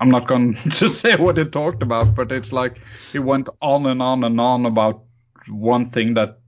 I'm 0.00 0.10
not 0.10 0.28
going 0.28 0.54
to 0.80 0.88
say 0.88 1.16
what 1.16 1.38
it 1.38 1.52
talked 1.52 1.82
about, 1.82 2.14
but 2.14 2.32
it's 2.32 2.52
like 2.52 2.80
it 3.12 3.20
went 3.20 3.48
on 3.60 3.86
and 3.86 4.02
on 4.02 4.24
and 4.24 4.40
on 4.40 4.66
about 4.66 5.02
one 5.48 5.86
thing 5.86 6.14
that 6.14 6.38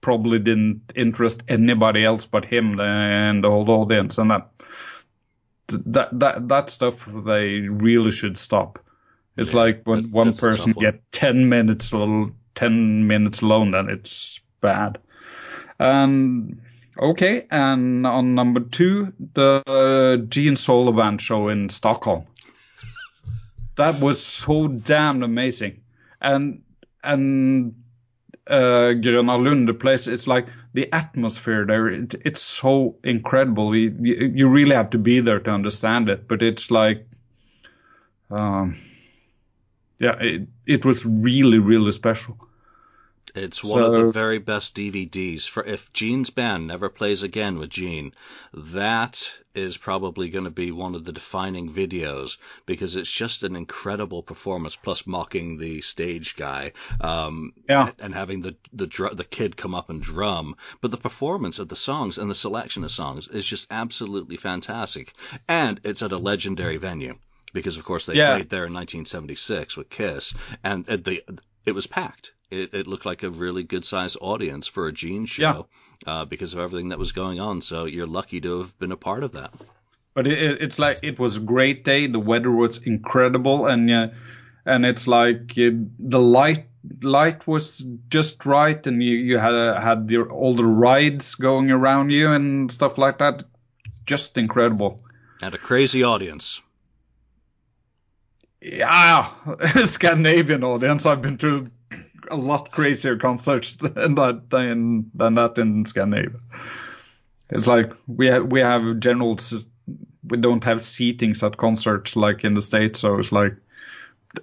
probably 0.00 0.38
didn't 0.38 0.92
interest 0.96 1.42
anybody 1.48 2.04
else 2.04 2.26
but 2.26 2.44
him 2.44 2.80
and 2.80 3.44
the 3.44 3.50
whole 3.50 3.70
audience, 3.70 4.18
and 4.18 4.30
that 4.30 4.50
that 5.72 6.08
that 6.18 6.48
that 6.48 6.70
stuff 6.70 7.04
they 7.24 7.60
really 7.60 8.12
should 8.12 8.38
stop. 8.38 8.78
It's 9.36 9.52
Yeah, 9.52 9.60
like 9.60 9.82
when 9.84 9.98
that's- 9.98 10.12
one 10.12 10.28
that's 10.28 10.40
person 10.40 10.72
get 10.72 11.00
ten 11.12 11.48
minutes 11.48 11.90
ten 12.54 13.06
minutes 13.06 13.40
alone, 13.42 13.70
then 13.72 13.88
it's 13.88 14.40
bad. 14.60 14.98
And 15.78 16.60
okay, 16.98 17.46
and 17.50 18.06
on 18.06 18.34
number 18.34 18.60
two, 18.60 19.12
the 19.34 19.62
uh, 19.66 20.16
Gene 20.28 20.56
Sullivan 20.56 21.18
show 21.18 21.48
in 21.48 21.68
Stockholm. 21.70 22.26
That 23.76 24.00
was 24.00 24.22
so 24.24 24.68
damn 24.68 25.22
amazing. 25.22 25.80
and 26.20 26.62
and 27.02 27.74
uh, 28.46 28.94
Gröna 28.94 29.42
Lund, 29.42 29.68
the 29.68 29.74
place, 29.74 30.06
it's 30.06 30.26
like 30.26 30.46
the 30.72 30.92
atmosphere 30.92 31.64
there. 31.66 31.88
It, 31.88 32.14
it's 32.24 32.42
so 32.42 32.96
incredible. 33.04 33.74
You, 33.74 33.94
you, 34.00 34.48
really 34.48 34.74
have 34.74 34.90
to 34.90 34.98
be 34.98 35.20
there 35.20 35.40
to 35.40 35.50
understand 35.50 36.08
it. 36.08 36.26
But 36.26 36.42
it's 36.42 36.70
like, 36.70 37.06
um, 38.30 38.76
yeah, 39.98 40.16
it, 40.20 40.48
it 40.66 40.84
was 40.84 41.06
really, 41.06 41.58
really 41.58 41.92
special. 41.92 42.36
It's 43.34 43.64
one 43.64 43.80
so, 43.80 43.92
of 43.94 44.06
the 44.06 44.12
very 44.12 44.38
best 44.38 44.74
DVDs. 44.76 45.48
For 45.48 45.64
if 45.64 45.92
Gene's 45.92 46.30
band 46.30 46.66
never 46.66 46.90
plays 46.90 47.22
again 47.22 47.58
with 47.58 47.70
Gene, 47.70 48.12
that 48.52 49.32
is 49.54 49.76
probably 49.76 50.28
going 50.28 50.44
to 50.44 50.50
be 50.50 50.70
one 50.70 50.94
of 50.94 51.04
the 51.04 51.12
defining 51.12 51.72
videos 51.72 52.36
because 52.66 52.94
it's 52.96 53.10
just 53.10 53.42
an 53.42 53.56
incredible 53.56 54.22
performance. 54.22 54.76
Plus 54.76 55.06
mocking 55.06 55.56
the 55.56 55.80
stage 55.80 56.36
guy, 56.36 56.72
um, 57.00 57.54
yeah, 57.68 57.92
and 58.00 58.14
having 58.14 58.42
the 58.42 58.54
the 58.72 58.86
dr- 58.86 59.16
the 59.16 59.24
kid 59.24 59.56
come 59.56 59.74
up 59.74 59.88
and 59.88 60.02
drum. 60.02 60.56
But 60.80 60.90
the 60.90 60.96
performance 60.98 61.58
of 61.58 61.68
the 61.68 61.76
songs 61.76 62.18
and 62.18 62.30
the 62.30 62.34
selection 62.34 62.84
of 62.84 62.90
songs 62.90 63.28
is 63.28 63.46
just 63.46 63.66
absolutely 63.70 64.36
fantastic, 64.36 65.14
and 65.48 65.80
it's 65.84 66.02
at 66.02 66.12
a 66.12 66.18
legendary 66.18 66.76
venue 66.76 67.18
because 67.52 67.76
of 67.76 67.84
course 67.84 68.06
they 68.06 68.14
yeah. 68.14 68.34
played 68.34 68.50
there 68.50 68.66
in 68.66 68.72
1976 68.72 69.76
with 69.76 69.90
Kiss, 69.90 70.34
and 70.64 70.84
the 70.86 71.22
it 71.64 71.72
was 71.72 71.86
packed 71.86 72.32
it, 72.52 72.74
it 72.74 72.86
looked 72.86 73.06
like 73.06 73.22
a 73.22 73.30
really 73.30 73.62
good 73.62 73.84
sized 73.84 74.18
audience 74.20 74.66
for 74.66 74.86
a 74.86 74.92
Gene 74.92 75.26
show 75.26 75.66
yeah. 76.06 76.12
uh, 76.12 76.24
because 76.26 76.52
of 76.52 76.60
everything 76.60 76.90
that 76.90 76.98
was 76.98 77.12
going 77.12 77.40
on. 77.40 77.62
So 77.62 77.86
you're 77.86 78.06
lucky 78.06 78.40
to 78.42 78.58
have 78.58 78.78
been 78.78 78.92
a 78.92 78.96
part 78.96 79.24
of 79.24 79.32
that. 79.32 79.52
But 80.14 80.26
it, 80.26 80.60
it's 80.60 80.78
like 80.78 80.98
it 81.02 81.18
was 81.18 81.36
a 81.36 81.40
great 81.40 81.84
day. 81.84 82.06
The 82.06 82.20
weather 82.20 82.50
was 82.50 82.78
incredible, 82.78 83.66
and 83.66 83.90
uh, 83.90 84.08
and 84.66 84.84
it's 84.84 85.08
like 85.08 85.56
it, 85.56 86.10
the 86.10 86.20
light 86.20 86.66
light 87.00 87.46
was 87.46 87.82
just 88.10 88.44
right, 88.44 88.86
and 88.86 89.02
you 89.02 89.14
you 89.14 89.38
had 89.38 89.54
had 89.80 90.10
your, 90.10 90.30
all 90.30 90.54
the 90.54 90.66
rides 90.66 91.36
going 91.36 91.70
around 91.70 92.10
you 92.10 92.30
and 92.30 92.70
stuff 92.70 92.98
like 92.98 93.18
that. 93.18 93.44
Just 94.04 94.36
incredible. 94.36 95.02
And 95.40 95.54
a 95.54 95.58
crazy 95.58 96.04
audience. 96.04 96.60
Yeah, 98.62 99.30
Scandinavian 99.84 100.62
audience. 100.62 101.04
I've 101.04 101.20
been 101.20 101.38
to 101.38 101.70
a 102.30 102.36
lot 102.36 102.70
crazier 102.70 103.16
concerts 103.16 103.76
than 103.76 104.14
that 104.14 104.50
than, 104.50 105.10
than 105.14 105.34
that 105.34 105.58
in 105.58 105.84
Scandinavia. 105.84 106.38
It's 107.50 107.66
like 107.66 107.92
we 108.06 108.28
have 108.28 108.46
we 108.46 108.60
have 108.60 109.00
general 109.00 109.38
we 110.24 110.38
don't 110.38 110.64
have 110.64 110.78
seatings 110.78 111.42
at 111.42 111.56
concerts 111.56 112.14
like 112.14 112.44
in 112.44 112.54
the 112.54 112.62
states, 112.62 113.00
so 113.00 113.18
it's 113.18 113.32
like 113.32 113.56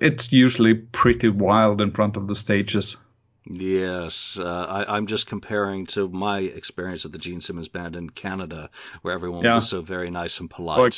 it's 0.02 0.32
usually 0.32 0.74
pretty 0.74 1.30
wild 1.30 1.82
in 1.82 1.92
front 1.92 2.18
of 2.18 2.28
the 2.28 2.36
stages. 2.36 2.98
Yes, 3.46 4.38
uh, 4.40 4.86
I, 4.88 4.98
am 4.98 5.08
just 5.08 5.26
comparing 5.26 5.88
to 5.88 6.08
my 6.08 6.40
experience 6.40 7.06
at 7.06 7.12
the 7.12 7.18
Gene 7.18 7.42
Simmons 7.42 7.70
Band 7.70 7.96
in 7.96 8.10
Canada, 8.10 8.70
where 9.02 9.14
everyone 9.14 9.44
yeah. 9.44 9.56
was 9.56 9.70
so 9.70 9.82
very 9.82 10.12
nice 10.12 10.40
and 10.40 10.50
polite. 10.50 10.78
Like, 10.78 10.94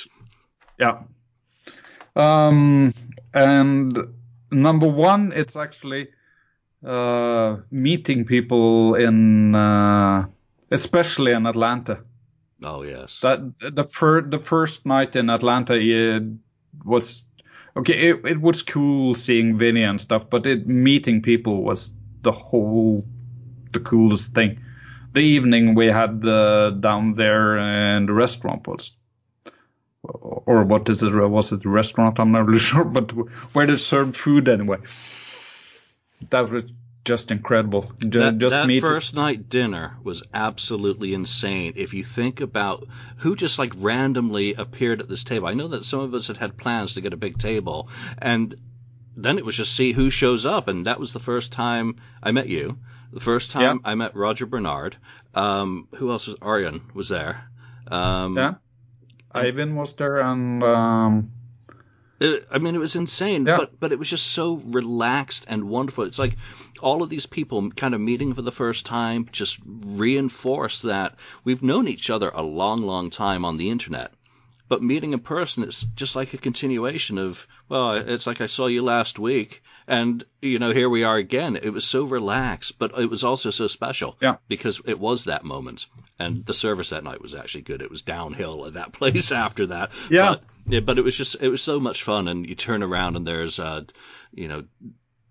yeah. 0.78 1.03
Um, 2.16 2.93
and 3.34 3.97
number 4.51 4.88
one, 4.88 5.32
it's 5.34 5.55
actually 5.55 6.09
uh, 6.86 7.57
meeting 7.70 8.26
people 8.26 8.95
in, 8.95 9.55
uh, 9.55 10.26
especially 10.72 11.32
in 11.32 11.45
Atlanta. 11.45 11.99
Oh 12.64 12.84
yes. 12.84 13.22
That 13.22 13.39
the 13.59 13.84
first 13.84 14.32
the 14.32 14.39
first 14.39 14.86
night 14.86 15.16
in 15.16 15.30
Atlanta 15.30 15.74
it 15.80 16.24
was 16.86 17.24
okay. 17.76 18.09
It, 18.09 18.26
it 18.26 18.41
was 18.41 18.62
cool 18.62 19.16
seeing 19.16 19.57
Vinnie 19.57 19.84
and 19.84 19.99
stuff, 19.99 20.30
but 20.30 20.45
it, 20.45 20.68
meeting 20.68 21.22
people 21.22 21.64
was 21.64 21.91
the 22.22 22.32
whole 22.32 23.03
the 23.74 23.80
coolest 23.80 24.34
thing. 24.34 24.59
The 25.14 25.22
evening 25.22 25.76
we 25.76 25.88
had 25.88 26.26
uh, 26.26 26.70
down 26.72 27.16
there 27.16 27.57
in 27.57 28.05
the 28.05 28.14
restaurant 28.14 28.68
was 28.68 28.93
or 30.04 30.64
what 30.64 30.89
is 30.89 31.04
it? 31.04 31.14
Was 31.14 31.52
it 31.52 31.66
a 31.66 31.70
restaurant? 31.70 32.20
I'm 32.20 32.32
not 32.32 32.45
really 32.45 32.60
sure, 32.72 32.84
but 32.84 33.12
where 33.54 33.68
they 33.68 33.78
served 33.78 34.18
food 34.18 34.49
anyway 34.49 34.78
that 36.30 36.49
was 36.49 36.64
just 37.04 37.32
incredible. 37.32 37.91
That, 37.99 38.38
just 38.38 38.56
that 38.56 38.80
first 38.80 39.16
night 39.16 39.49
dinner 39.49 39.97
was 40.04 40.24
absolutely 40.34 41.14
insane. 41.14 41.74
If 41.76 41.93
you 41.93 42.04
think 42.04 42.41
about 42.41 42.88
who 43.18 43.36
just 43.36 43.58
like 43.58 43.74
randomly 43.78 44.54
appeared 44.54 45.02
at 45.02 45.10
this 45.10 45.24
table, 45.24 45.47
I 45.47 45.56
know 45.56 45.70
that 45.70 45.84
some 45.84 46.02
of 46.02 46.14
us 46.14 46.28
had 46.28 46.38
had 46.38 46.58
plans 46.58 46.93
to 46.93 47.02
get 47.02 47.14
a 47.14 47.18
big 47.18 47.38
table, 47.38 47.89
and 48.20 48.54
then 49.18 49.39
it 49.39 49.45
was 49.45 49.58
just 49.58 49.76
see 49.76 49.93
who 49.93 50.10
shows 50.10 50.45
up, 50.45 50.68
and 50.68 50.86
that 50.86 50.99
was 50.99 51.12
the 51.12 51.20
first 51.20 51.52
time 51.52 51.95
I 52.22 52.32
met 52.32 52.47
you. 52.47 52.78
The 53.12 53.20
first 53.20 53.52
time 53.52 53.82
yeah. 53.84 53.91
I 53.91 53.95
met 53.95 54.16
Roger 54.16 54.45
Bernard. 54.45 54.95
Um, 55.34 55.88
who 55.95 56.12
else 56.12 56.28
was 56.28 56.38
Arian 56.41 56.82
was 56.93 57.10
there? 57.10 57.43
Um, 57.88 58.38
yeah, 58.38 58.54
Ivan 59.34 59.76
was 59.76 59.94
there, 59.96 60.20
and 60.20 60.64
um, 60.64 61.32
it, 62.20 62.48
I 62.52 62.60
mean, 62.60 62.76
it 62.76 62.80
was 62.80 62.96
insane, 62.96 63.46
yeah. 63.46 63.58
but 63.58 63.80
but 63.80 63.92
it 63.92 64.00
was 64.00 64.10
just 64.10 64.28
so 64.28 64.62
relaxed 64.66 65.46
and 65.48 65.66
wonderful. 65.66 66.04
It's 66.04 66.20
like 66.20 66.38
all 66.82 67.02
of 67.02 67.10
these 67.10 67.26
people 67.26 67.72
kind 67.72 67.96
of 67.96 68.02
meeting 68.02 68.34
for 68.34 68.42
the 68.42 68.52
first 68.52 68.86
time 68.86 69.28
just 69.32 69.60
reinforce 69.66 70.84
that 70.84 71.16
we've 71.44 71.64
known 71.64 71.88
each 71.88 72.10
other 72.10 72.30
a 72.30 72.44
long, 72.44 72.82
long 72.84 73.10
time 73.10 73.44
on 73.44 73.58
the 73.58 73.70
internet. 73.70 74.14
But 74.72 74.82
meeting 74.82 75.11
in 75.11 75.19
person, 75.19 75.63
it's 75.63 75.86
just 75.95 76.15
like 76.15 76.34
a 76.34 76.38
continuation 76.38 77.17
of, 77.17 77.45
well, 77.67 77.95
it's 77.95 78.26
like 78.26 78.39
I 78.39 78.45
saw 78.45 78.67
you 78.67 78.82
last 78.82 79.19
week, 79.19 79.63
and 79.86 80.24
you 80.41 80.59
know, 80.59 80.72
here 80.72 80.88
we 80.88 81.03
are 81.03 81.17
again. 81.17 81.57
It 81.61 81.72
was 81.72 81.86
so 81.86 82.05
relaxed, 82.05 82.80
but 82.80 82.97
it 82.97 83.09
was 83.09 83.26
also 83.26 83.51
so 83.51 83.67
special. 83.67 84.15
Yeah. 84.22 84.38
Because 84.47 84.80
it 84.86 84.97
was 84.97 85.26
that 85.26 85.43
moment, 85.43 85.88
and 86.17 86.45
the 86.45 86.53
service 86.53 86.91
that 86.91 87.03
night 87.03 87.22
was 87.22 87.36
actually 87.36 87.63
good. 87.63 87.82
It 87.82 87.91
was 87.91 88.03
downhill 88.03 88.65
at 88.65 88.76
that 88.76 88.93
place 88.99 89.34
after 89.34 89.67
that. 89.67 89.91
Yeah. 90.09 90.36
But, 90.36 90.43
yeah, 90.67 90.80
but 90.80 90.97
it 90.97 91.01
was 91.01 91.17
just 91.17 91.36
it 91.41 91.49
was 91.49 91.61
so 91.61 91.82
much 91.82 92.03
fun, 92.03 92.30
and 92.30 92.47
you 92.47 92.55
turn 92.55 92.82
around 92.82 93.17
and 93.17 93.28
there's, 93.28 93.59
uh, 93.59 93.84
you 94.34 94.47
know, 94.47 94.63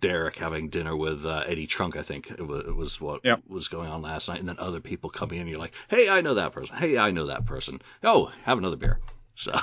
Derek 0.02 0.36
having 0.36 0.68
dinner 0.68 0.94
with 0.94 1.24
uh, 1.24 1.44
Eddie 1.46 1.66
Trunk, 1.66 1.96
I 1.96 2.02
think 2.02 2.30
it 2.30 2.46
was, 2.46 2.66
it 2.66 2.76
was 2.76 3.00
what 3.00 3.22
yep. 3.24 3.40
was 3.48 3.68
going 3.68 3.88
on 3.88 4.02
last 4.02 4.28
night, 4.28 4.40
and 4.40 4.48
then 4.50 4.58
other 4.58 4.80
people 4.80 5.08
coming 5.08 5.36
in, 5.36 5.40
and 5.40 5.50
you're 5.50 5.58
like, 5.58 5.72
hey, 5.88 6.10
I 6.10 6.20
know 6.20 6.34
that 6.34 6.52
person. 6.52 6.76
Hey, 6.76 6.98
I 6.98 7.10
know 7.10 7.28
that 7.28 7.46
person. 7.46 7.80
Oh, 8.02 8.30
have 8.44 8.58
another 8.58 8.76
beer. 8.76 9.00
So. 9.40 9.58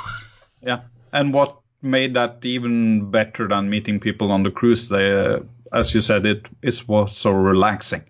Yeah, 0.66 0.82
and 1.14 1.32
what 1.34 1.60
made 1.84 2.16
that 2.16 2.44
even 2.44 3.12
better 3.12 3.48
than 3.48 3.70
meeting 3.70 4.00
people 4.00 4.32
on 4.32 4.42
the 4.42 4.50
cruise? 4.50 4.90
They, 4.90 5.12
uh, 5.14 5.42
as 5.72 5.94
you 5.94 6.02
said, 6.02 6.26
it 6.26 6.48
it 6.64 6.88
was 6.88 7.16
so 7.16 7.32
relaxing. 7.32 8.04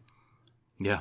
Yeah, 0.79 0.99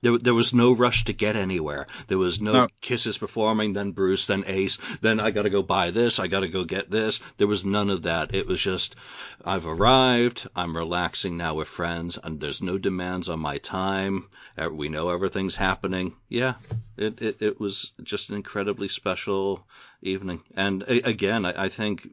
there, 0.00 0.18
there 0.18 0.34
was 0.34 0.54
no 0.54 0.72
rush 0.72 1.04
to 1.04 1.12
get 1.12 1.36
anywhere. 1.36 1.86
There 2.06 2.18
was 2.18 2.40
no, 2.40 2.52
no, 2.52 2.68
kisses 2.80 3.18
performing, 3.18 3.72
then 3.72 3.92
Bruce, 3.92 4.26
then 4.26 4.44
Ace, 4.46 4.78
then 5.00 5.20
I 5.20 5.30
got 5.30 5.42
to 5.42 5.50
go 5.50 5.62
buy 5.62 5.90
this, 5.90 6.18
I 6.18 6.26
got 6.26 6.40
to 6.40 6.48
go 6.48 6.64
get 6.64 6.90
this. 6.90 7.20
There 7.36 7.46
was 7.46 7.64
none 7.64 7.90
of 7.90 8.02
that. 8.02 8.34
It 8.34 8.46
was 8.46 8.60
just, 8.60 8.96
I've 9.44 9.66
arrived, 9.66 10.48
I'm 10.54 10.76
relaxing 10.76 11.36
now 11.36 11.54
with 11.54 11.68
friends, 11.68 12.18
and 12.22 12.40
there's 12.40 12.62
no 12.62 12.78
demands 12.78 13.28
on 13.28 13.40
my 13.40 13.58
time. 13.58 14.26
We 14.70 14.88
know 14.88 15.10
everything's 15.10 15.56
happening. 15.56 16.14
Yeah, 16.28 16.54
it, 16.96 17.20
it, 17.22 17.36
it 17.40 17.60
was 17.60 17.92
just 18.02 18.30
an 18.30 18.36
incredibly 18.36 18.88
special 18.88 19.66
evening. 20.02 20.42
And 20.56 20.82
again, 20.82 21.44
I, 21.44 21.64
I 21.64 21.68
think 21.68 22.08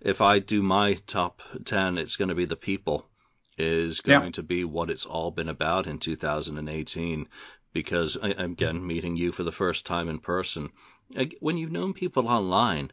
if 0.00 0.20
I 0.20 0.38
do 0.38 0.62
my 0.62 0.94
top 1.06 1.42
10, 1.64 1.98
it's 1.98 2.16
going 2.16 2.28
to 2.28 2.34
be 2.34 2.44
the 2.44 2.56
people 2.56 3.06
is 3.60 4.00
going 4.00 4.24
yeah. 4.24 4.30
to 4.30 4.42
be 4.42 4.64
what 4.64 4.90
it's 4.90 5.06
all 5.06 5.30
been 5.30 5.48
about 5.48 5.86
in 5.86 5.98
2018. 5.98 7.28
Because 7.72 8.16
again, 8.20 8.84
meeting 8.84 9.16
you 9.16 9.30
for 9.30 9.44
the 9.44 9.52
first 9.52 9.86
time 9.86 10.08
in 10.08 10.18
person, 10.18 10.70
when 11.38 11.56
you've 11.56 11.70
known 11.70 11.92
people 11.92 12.26
online, 12.26 12.90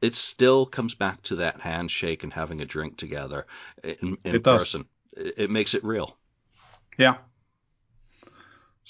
it 0.00 0.14
still 0.14 0.66
comes 0.66 0.94
back 0.94 1.22
to 1.22 1.36
that 1.36 1.60
handshake 1.60 2.24
and 2.24 2.32
having 2.32 2.60
a 2.60 2.66
drink 2.66 2.96
together 2.96 3.46
in, 3.84 4.18
in 4.24 4.36
it 4.36 4.44
person. 4.44 4.86
It 5.12 5.50
makes 5.50 5.74
it 5.74 5.84
real. 5.84 6.16
Yeah, 6.96 7.18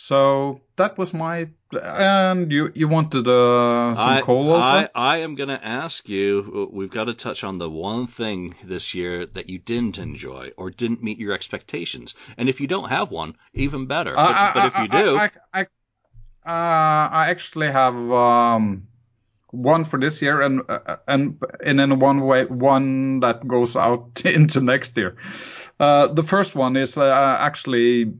so 0.01 0.61
that 0.77 0.97
was 0.97 1.13
my. 1.13 1.49
And 1.73 2.53
you 2.53 2.71
you 2.73 2.87
wanted 2.87 3.27
uh, 3.27 3.97
some 3.97 4.11
I, 4.11 4.21
coal 4.21 4.53
also? 4.53 4.69
I, 4.69 4.89
I 4.95 5.19
am 5.19 5.35
going 5.35 5.49
to 5.49 5.67
ask 5.67 6.09
you. 6.09 6.69
We've 6.73 6.89
got 6.89 7.07
to 7.07 7.15
touch 7.15 7.43
on 7.43 7.59
the 7.59 7.69
one 7.69 8.07
thing 8.07 8.55
this 8.63 8.95
year 8.95 9.27
that 9.27 9.51
you 9.51 9.59
didn't 9.59 9.99
enjoy 9.99 10.53
or 10.57 10.71
didn't 10.71 11.03
meet 11.03 11.19
your 11.19 11.33
expectations. 11.33 12.15
And 12.37 12.49
if 12.49 12.61
you 12.61 12.69
don't 12.69 12.89
have 12.89 13.11
one, 13.11 13.35
even 13.55 13.87
better. 13.87 14.15
But, 14.15 14.21
I, 14.21 14.53
but 14.55 14.67
if 14.67 14.79
you 14.79 14.89
do, 14.89 15.17
I, 15.19 15.31
I, 15.53 15.63
uh, 15.63 17.09
I 17.11 17.31
actually 17.31 17.73
have 17.73 17.97
um, 17.97 18.87
one 19.51 19.83
for 19.83 19.99
this 19.99 20.23
year 20.23 20.41
and 20.43 20.61
uh, 20.69 20.99
and 21.09 21.43
and 21.67 21.81
in 21.81 21.99
one 21.99 22.21
way 22.21 22.45
one 22.45 23.19
that 23.21 23.49
goes 23.49 23.75
out 23.75 24.23
into 24.25 24.61
next 24.61 24.97
year. 24.97 25.17
Uh, 25.81 26.07
the 26.07 26.23
first 26.23 26.55
one 26.55 26.77
is 26.77 26.97
uh, 26.97 27.37
actually 27.41 28.15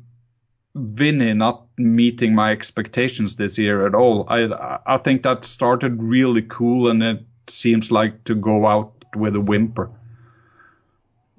Vinnie 0.75 1.35
not 1.35 1.67
meeting 1.77 2.35
my 2.35 2.53
expectations 2.53 3.37
this 3.37 3.59
year 3.59 3.87
at 3.87 3.95
all. 3.95 4.27
I 4.29 4.79
I 4.87 4.99
think 4.99 5.23
that 5.23 5.45
started 5.45 6.03
really 6.03 6.43
cool 6.43 6.89
and 6.89 7.03
it 7.03 7.27
seems 7.47 7.91
like 7.91 8.25
to 8.25 8.35
go 8.35 8.67
out 8.67 9.05
with 9.17 9.35
a 9.35 9.41
whimper. 9.41 9.91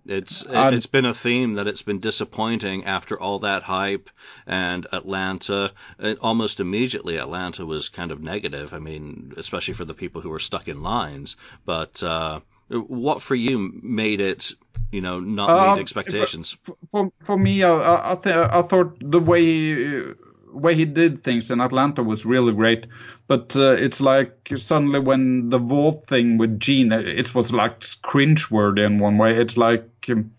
It's 0.06 0.46
Um, 0.48 0.74
it's 0.74 0.88
been 0.88 1.06
a 1.06 1.14
theme 1.14 1.54
that 1.56 1.68
it's 1.68 1.84
been 1.84 2.00
disappointing 2.00 2.86
after 2.86 3.20
all 3.20 3.40
that 3.40 3.62
hype 3.62 4.10
and 4.48 4.88
Atlanta. 4.92 5.72
Almost 6.20 6.60
immediately, 6.60 7.18
Atlanta 7.18 7.66
was 7.66 7.90
kind 7.90 8.12
of 8.12 8.20
negative. 8.20 8.74
I 8.74 8.80
mean, 8.80 9.34
especially 9.38 9.76
for 9.76 9.86
the 9.86 9.94
people 9.94 10.22
who 10.22 10.30
were 10.30 10.40
stuck 10.40 10.68
in 10.68 10.82
lines. 10.82 11.38
But 11.64 12.02
uh, 12.02 12.40
what 12.70 13.22
for 13.22 13.36
you 13.36 13.72
made 13.82 14.22
it, 14.22 14.51
you 14.91 15.01
know, 15.01 15.20
not 15.20 15.49
Uh, 15.49 15.76
meet 15.76 15.82
expectations? 15.82 16.51
For 16.51 16.76
for, 16.91 17.11
for 17.20 17.38
me, 17.38 17.63
I 17.63 18.11
I, 18.13 18.15
th- 18.15 18.36
I 18.36 18.61
thought 18.61 18.97
the 18.99 19.20
way 19.20 19.41
he, 19.43 20.03
way 20.51 20.76
he 20.76 20.86
did 20.86 21.24
things 21.24 21.51
in 21.51 21.61
Atlanta 21.61 22.03
was 22.03 22.26
really 22.26 22.53
great, 22.53 22.88
but 23.28 23.55
uh, 23.55 23.74
it's 23.74 24.01
like 24.01 24.49
suddenly 24.57 24.99
when 24.99 25.49
the 25.49 25.59
vault 25.59 26.05
thing 26.07 26.38
with 26.38 26.59
Gene, 26.59 26.91
it 26.91 27.34
was 27.36 27.51
like 27.51 27.82
cringeworthy 27.82 28.86
in 28.86 28.99
one 28.99 29.17
way. 29.17 29.38
It's 29.38 29.57
like, 29.57 29.89
um, 30.09 30.32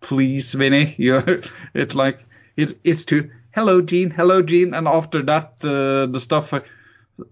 please, 0.00 0.52
Vinnie, 0.52 0.94
you. 0.98 1.42
It's 1.74 1.94
like 1.94 2.24
it's 2.56 2.74
it's 2.84 3.04
to 3.06 3.30
hello 3.54 3.80
Gene, 3.82 4.10
hello 4.10 4.42
Gene, 4.42 4.74
and 4.74 4.88
after 4.88 5.22
that 5.24 5.58
the 5.60 6.08
the 6.10 6.20
stuff 6.20 6.54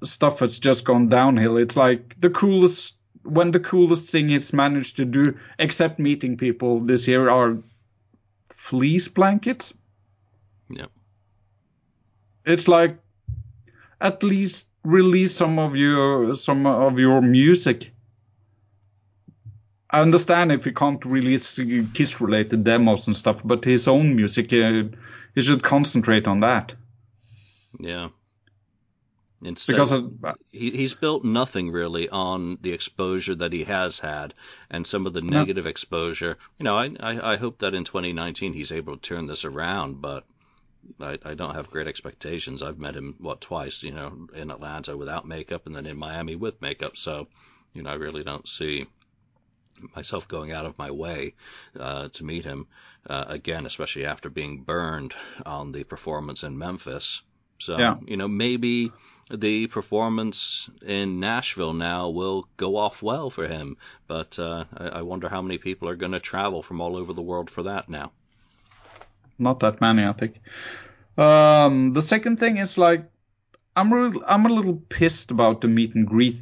stuff 0.04 0.40
has 0.40 0.58
just 0.58 0.84
gone 0.84 1.08
downhill. 1.08 1.56
It's 1.56 1.76
like 1.76 2.14
the 2.20 2.30
coolest 2.30 2.94
when 3.22 3.50
the 3.50 3.60
coolest 3.60 4.10
thing 4.10 4.28
he's 4.28 4.52
managed 4.52 4.96
to 4.96 5.04
do, 5.04 5.36
except 5.58 5.98
meeting 5.98 6.36
people 6.36 6.80
this 6.80 7.06
year, 7.06 7.28
are 7.28 7.58
fleece 8.50 9.08
blankets. 9.08 9.74
Yeah. 10.68 10.86
It's 12.44 12.68
like 12.68 12.96
at 14.00 14.22
least 14.22 14.68
release 14.82 15.34
some 15.34 15.58
of 15.58 15.76
your 15.76 16.34
some 16.34 16.66
of 16.66 16.98
your 16.98 17.20
music. 17.20 17.90
I 19.90 20.00
understand 20.00 20.52
if 20.52 20.64
he 20.64 20.72
can't 20.72 21.04
release 21.04 21.58
Kiss 21.94 22.20
related 22.20 22.64
demos 22.64 23.08
and 23.08 23.16
stuff, 23.16 23.42
but 23.44 23.64
his 23.64 23.88
own 23.88 24.14
music, 24.14 24.52
uh, 24.52 24.84
he 25.34 25.40
should 25.40 25.64
concentrate 25.64 26.28
on 26.28 26.40
that. 26.40 26.74
Yeah. 27.78 28.10
Instead, 29.42 29.72
Because 29.72 29.92
of, 29.92 30.12
he, 30.52 30.70
he's 30.70 30.92
built 30.94 31.24
nothing 31.24 31.70
really 31.70 32.08
on 32.10 32.58
the 32.60 32.72
exposure 32.72 33.34
that 33.36 33.52
he 33.52 33.64
has 33.64 33.98
had 33.98 34.34
and 34.70 34.86
some 34.86 35.06
of 35.06 35.14
the 35.14 35.22
negative 35.22 35.64
exposure. 35.66 36.36
You 36.58 36.64
know, 36.64 36.76
I, 36.76 36.94
I, 37.00 37.32
I 37.32 37.36
hope 37.36 37.58
that 37.58 37.74
in 37.74 37.84
2019 37.84 38.52
he's 38.52 38.70
able 38.72 38.96
to 38.96 39.00
turn 39.02 39.26
this 39.26 39.46
around, 39.46 40.02
but 40.02 40.24
I, 41.00 41.18
I 41.24 41.34
don't 41.34 41.54
have 41.54 41.70
great 41.70 41.86
expectations. 41.86 42.62
I've 42.62 42.78
met 42.78 42.94
him, 42.94 43.14
what, 43.18 43.40
twice, 43.40 43.82
you 43.82 43.92
know, 43.92 44.28
in 44.34 44.50
Atlanta 44.50 44.96
without 44.96 45.26
makeup 45.26 45.66
and 45.66 45.74
then 45.74 45.86
in 45.86 45.96
Miami 45.96 46.36
with 46.36 46.60
makeup. 46.60 46.98
So, 46.98 47.26
you 47.72 47.82
know, 47.82 47.90
I 47.90 47.94
really 47.94 48.24
don't 48.24 48.46
see 48.48 48.86
myself 49.96 50.28
going 50.28 50.52
out 50.52 50.66
of 50.66 50.76
my 50.76 50.90
way 50.90 51.34
uh, 51.78 52.08
to 52.08 52.24
meet 52.24 52.44
him 52.44 52.66
uh, 53.08 53.24
again, 53.28 53.64
especially 53.64 54.04
after 54.04 54.28
being 54.28 54.62
burned 54.62 55.14
on 55.46 55.72
the 55.72 55.84
performance 55.84 56.44
in 56.44 56.58
Memphis. 56.58 57.22
So, 57.58 57.78
Yeah. 57.78 57.96
you 58.06 58.16
know, 58.18 58.28
maybe 58.28 58.92
the 59.30 59.66
performance 59.68 60.68
in 60.82 61.20
Nashville 61.20 61.72
now 61.72 62.10
will 62.10 62.48
go 62.56 62.76
off 62.76 63.02
well 63.02 63.30
for 63.30 63.46
him, 63.46 63.76
but 64.06 64.38
uh, 64.38 64.64
I, 64.76 65.02
wonder 65.02 65.28
how 65.28 65.42
many 65.42 65.58
people 65.58 65.88
are 65.88 65.96
going 65.96 66.12
to 66.12 66.20
travel 66.20 66.62
from 66.62 66.80
all 66.80 66.96
over 66.96 67.12
the 67.12 67.22
world 67.22 67.50
for 67.50 67.64
that 67.64 67.88
now. 67.88 68.12
not 69.38 69.60
that 69.60 69.80
many, 69.80 70.04
I 70.04 70.12
think. 70.12 70.40
Um, 71.16 71.92
the 71.92 72.02
second 72.02 72.38
thing 72.38 72.58
is 72.58 72.78
like 72.78 73.04
I'm 73.76 73.92
real, 73.92 74.22
I'm 74.26 74.46
a 74.46 74.48
little 74.48 74.76
pissed 74.88 75.30
about 75.30 75.60
the 75.60 75.68
meet 75.68 75.94
and 75.94 76.06
greet 76.06 76.36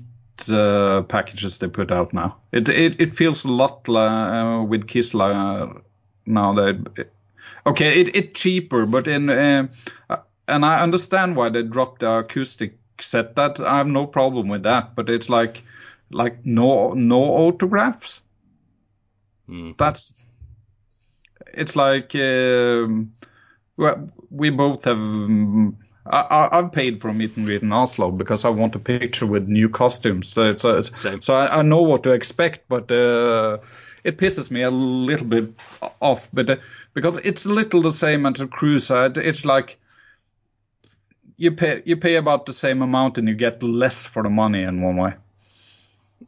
uh, 0.48 1.02
packages 1.02 1.58
they 1.58 1.68
put 1.68 1.90
out 1.90 2.12
now. 2.12 2.36
It 2.52 2.68
it, 2.68 3.00
it 3.00 3.12
feels 3.12 3.44
a 3.44 3.52
lot 3.52 3.88
uh, 3.88 4.64
with 4.64 4.86
Kisla 4.86 5.82
now 6.26 6.54
that 6.54 7.08
okay 7.66 8.00
it 8.00 8.16
it 8.16 8.34
cheaper, 8.34 8.86
but 8.86 9.08
in 9.08 9.30
uh, 9.30 9.68
and 10.48 10.64
I 10.64 10.80
understand 10.80 11.36
why 11.36 11.50
they 11.50 11.62
dropped 11.62 12.00
the 12.00 12.10
acoustic 12.18 12.78
set. 13.00 13.36
That 13.36 13.60
I 13.60 13.78
have 13.78 13.86
no 13.86 14.06
problem 14.06 14.48
with 14.48 14.64
that, 14.64 14.94
but 14.94 15.08
it's 15.08 15.28
like 15.28 15.62
like 16.10 16.44
no 16.44 16.94
no 16.94 17.22
autographs. 17.22 18.22
Hmm. 19.46 19.72
That's 19.78 20.12
it's 21.54 21.76
like 21.76 22.14
um, 22.14 23.12
well, 23.76 24.10
we 24.30 24.50
both 24.50 24.84
have. 24.84 24.96
Um, 24.96 25.76
I, 26.10 26.20
I, 26.20 26.58
I've 26.58 26.72
paid 26.72 27.02
for 27.02 27.08
a 27.08 27.14
meet 27.14 27.36
and 27.36 27.44
greet 27.44 27.62
in 27.62 27.70
Oslo 27.70 28.10
because 28.10 28.46
I 28.46 28.48
want 28.48 28.74
a 28.74 28.78
picture 28.78 29.26
with 29.26 29.46
new 29.46 29.68
costumes. 29.68 30.28
So, 30.28 30.50
it's, 30.50 30.64
it's, 30.64 31.26
so 31.26 31.34
I, 31.34 31.58
I 31.58 31.62
know 31.62 31.82
what 31.82 32.02
to 32.04 32.12
expect, 32.12 32.66
but 32.66 32.90
uh, 32.90 33.58
it 34.04 34.16
pisses 34.16 34.50
me 34.50 34.62
a 34.62 34.70
little 34.70 35.26
bit 35.26 35.52
off. 36.00 36.26
But 36.32 36.48
uh, 36.48 36.56
because 36.94 37.18
it's 37.18 37.44
a 37.44 37.50
little 37.50 37.82
the 37.82 37.92
same 37.92 38.24
as 38.24 38.40
a 38.40 38.46
cruise, 38.46 38.90
it's 38.90 39.44
like 39.44 39.78
you 41.38 41.52
pay 41.52 41.82
you 41.86 41.96
pay 41.96 42.16
about 42.16 42.44
the 42.44 42.52
same 42.52 42.82
amount 42.82 43.16
and 43.16 43.28
you 43.28 43.34
get 43.34 43.62
less 43.62 44.04
for 44.04 44.22
the 44.22 44.28
money 44.28 44.62
in 44.62 44.82
one 44.82 44.96
way. 44.96 45.14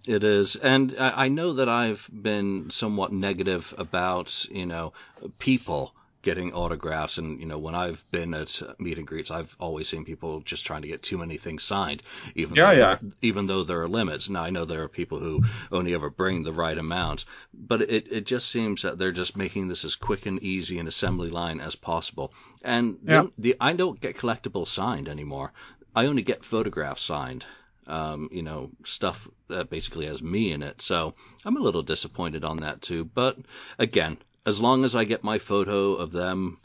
It 0.07 0.23
is, 0.23 0.55
and 0.55 0.95
I 0.99 1.29
know 1.29 1.55
that 1.55 1.69
I've 1.69 2.09
been 2.11 2.71
somewhat 2.71 3.13
negative 3.13 3.75
about 3.77 4.47
you 4.51 4.65
know 4.65 4.93
people 5.39 5.93
getting 6.23 6.53
autographs, 6.53 7.19
and 7.19 7.41
you 7.41 7.47
know 7.47 7.59
when 7.59 7.75
I've 7.75 8.05
been 8.11 8.35
at 8.35 8.61
meet 8.79 8.99
and 8.99 9.07
greets, 9.07 9.31
I've 9.31 9.55
always 9.61 9.89
seen 9.89 10.05
people 10.05 10.41
just 10.41 10.67
trying 10.67 10.83
to 10.83 10.89
get 10.89 11.03
too 11.03 11.19
many 11.19 11.37
things 11.39 11.63
signed, 11.65 12.03
even 12.35 12.57
Yeah, 12.57 12.73
though 12.73 12.73
yeah. 12.73 12.99
even 13.23 13.47
though 13.47 13.65
there 13.65 13.81
are 13.83 13.89
limits. 13.89 14.29
Now 14.29 14.43
I 14.43 14.51
know 14.51 14.65
there 14.65 14.83
are 14.83 14.89
people 14.89 15.19
who 15.19 15.43
only 15.73 15.95
ever 15.95 16.11
bring 16.11 16.43
the 16.43 16.53
right 16.53 16.77
amount, 16.79 17.25
but 17.55 17.83
it 17.83 18.09
it 18.11 18.27
just 18.27 18.49
seems 18.49 18.83
that 18.83 18.99
they're 18.99 19.13
just 19.13 19.37
making 19.37 19.69
this 19.69 19.85
as 19.85 19.97
quick 19.97 20.27
and 20.27 20.43
easy 20.43 20.79
an 20.79 20.89
assembly 20.89 21.31
line 21.31 21.61
as 21.61 21.75
possible, 21.75 22.33
and 22.63 22.99
Yeah. 23.07 23.23
the, 23.23 23.33
the 23.39 23.57
I 23.61 23.73
don't 23.75 24.01
get 24.01 24.17
collectibles 24.17 24.69
signed 24.69 25.09
anymore. 25.09 25.53
I 25.95 26.07
only 26.07 26.23
get 26.23 26.45
photographs 26.45 27.03
signed 27.03 27.45
um, 27.87 28.29
you 28.31 28.43
know, 28.43 28.71
stuff 28.85 29.29
that 29.49 29.69
basically 29.71 30.07
has 30.07 30.23
me 30.23 30.53
in 30.53 30.63
it. 30.63 30.81
So 30.81 31.15
I'm 31.45 31.57
a 31.57 31.61
little 31.61 31.83
disappointed 31.83 32.45
on 32.45 32.59
that 32.59 32.83
too. 32.83 33.05
But 33.05 33.39
again, 33.79 34.19
as 34.47 34.61
long 34.61 34.85
as 34.85 34.95
I 34.95 35.05
get 35.05 35.25
my 35.25 35.39
photo 35.39 35.95
of 35.95 36.13
them 36.13 36.59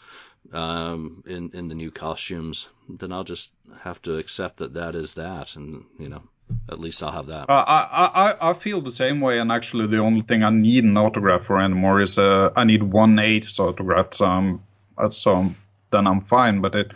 um, 0.54 1.24
in 1.28 1.52
in 1.54 1.68
the 1.68 1.76
new 1.76 1.92
costumes, 1.92 2.70
then 2.90 3.12
I'll 3.12 3.24
just 3.24 3.52
have 3.82 4.02
to 4.04 4.18
accept 4.18 4.58
that 4.58 4.74
that 4.74 4.96
is 4.96 5.16
that, 5.16 5.56
and 5.56 5.84
you 6.00 6.10
know, 6.10 6.22
at 6.70 6.80
least 6.80 7.02
I'll 7.04 7.12
have 7.12 7.28
that. 7.28 7.50
Uh, 7.50 7.54
I, 7.68 8.06
I 8.32 8.50
I- 8.52 8.54
feel 8.54 8.82
the 8.82 8.92
same 8.92 9.22
way, 9.22 9.40
and 9.40 9.52
actually 9.52 9.88
the 9.88 9.98
only 10.00 10.22
thing 10.22 10.44
I 10.44 10.50
need 10.52 10.84
an 10.84 10.98
autograph 10.98 11.46
for 11.46 11.62
anymore 11.62 12.02
is 12.02 12.18
uh, 12.18 12.52
I 12.56 12.64
need 12.64 12.84
one 12.84 13.18
Ace 13.20 13.60
autograph. 13.60 14.14
So, 14.14 14.60
uh, 14.98 15.50
then 15.92 16.08
I'm 16.08 16.22
fine. 16.22 16.62
But 16.62 16.76
it, 16.76 16.92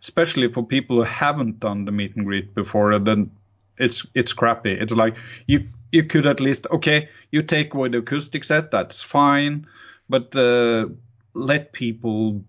especially 0.00 0.52
for 0.52 0.66
people 0.66 0.96
who 0.96 1.02
haven't 1.04 1.60
done 1.60 1.84
the 1.84 1.92
meet 1.92 2.16
and 2.16 2.26
greet 2.26 2.54
before, 2.54 2.98
then 2.98 3.30
it's 3.78 4.06
it's 4.14 4.32
crappy. 4.32 4.72
It's 4.72 4.92
like 4.92 5.16
you 5.46 5.68
you 5.90 6.04
could 6.04 6.26
at 6.26 6.40
least 6.40 6.66
okay, 6.70 7.08
you 7.30 7.42
take 7.42 7.74
away 7.74 7.88
the 7.88 7.98
acoustic 7.98 8.44
set, 8.44 8.70
that's 8.70 9.02
fine, 9.02 9.66
but 10.12 10.36
uh, 10.36 10.86
let 11.32 11.72
people 11.72 12.44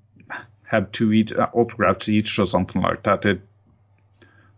have 0.64 0.92
two 0.92 1.14
each, 1.14 1.32
uh, 1.32 1.48
autographs 1.54 2.10
each 2.10 2.38
or 2.38 2.46
something 2.46 2.82
like 2.82 3.04
that. 3.04 3.24
It 3.26 3.42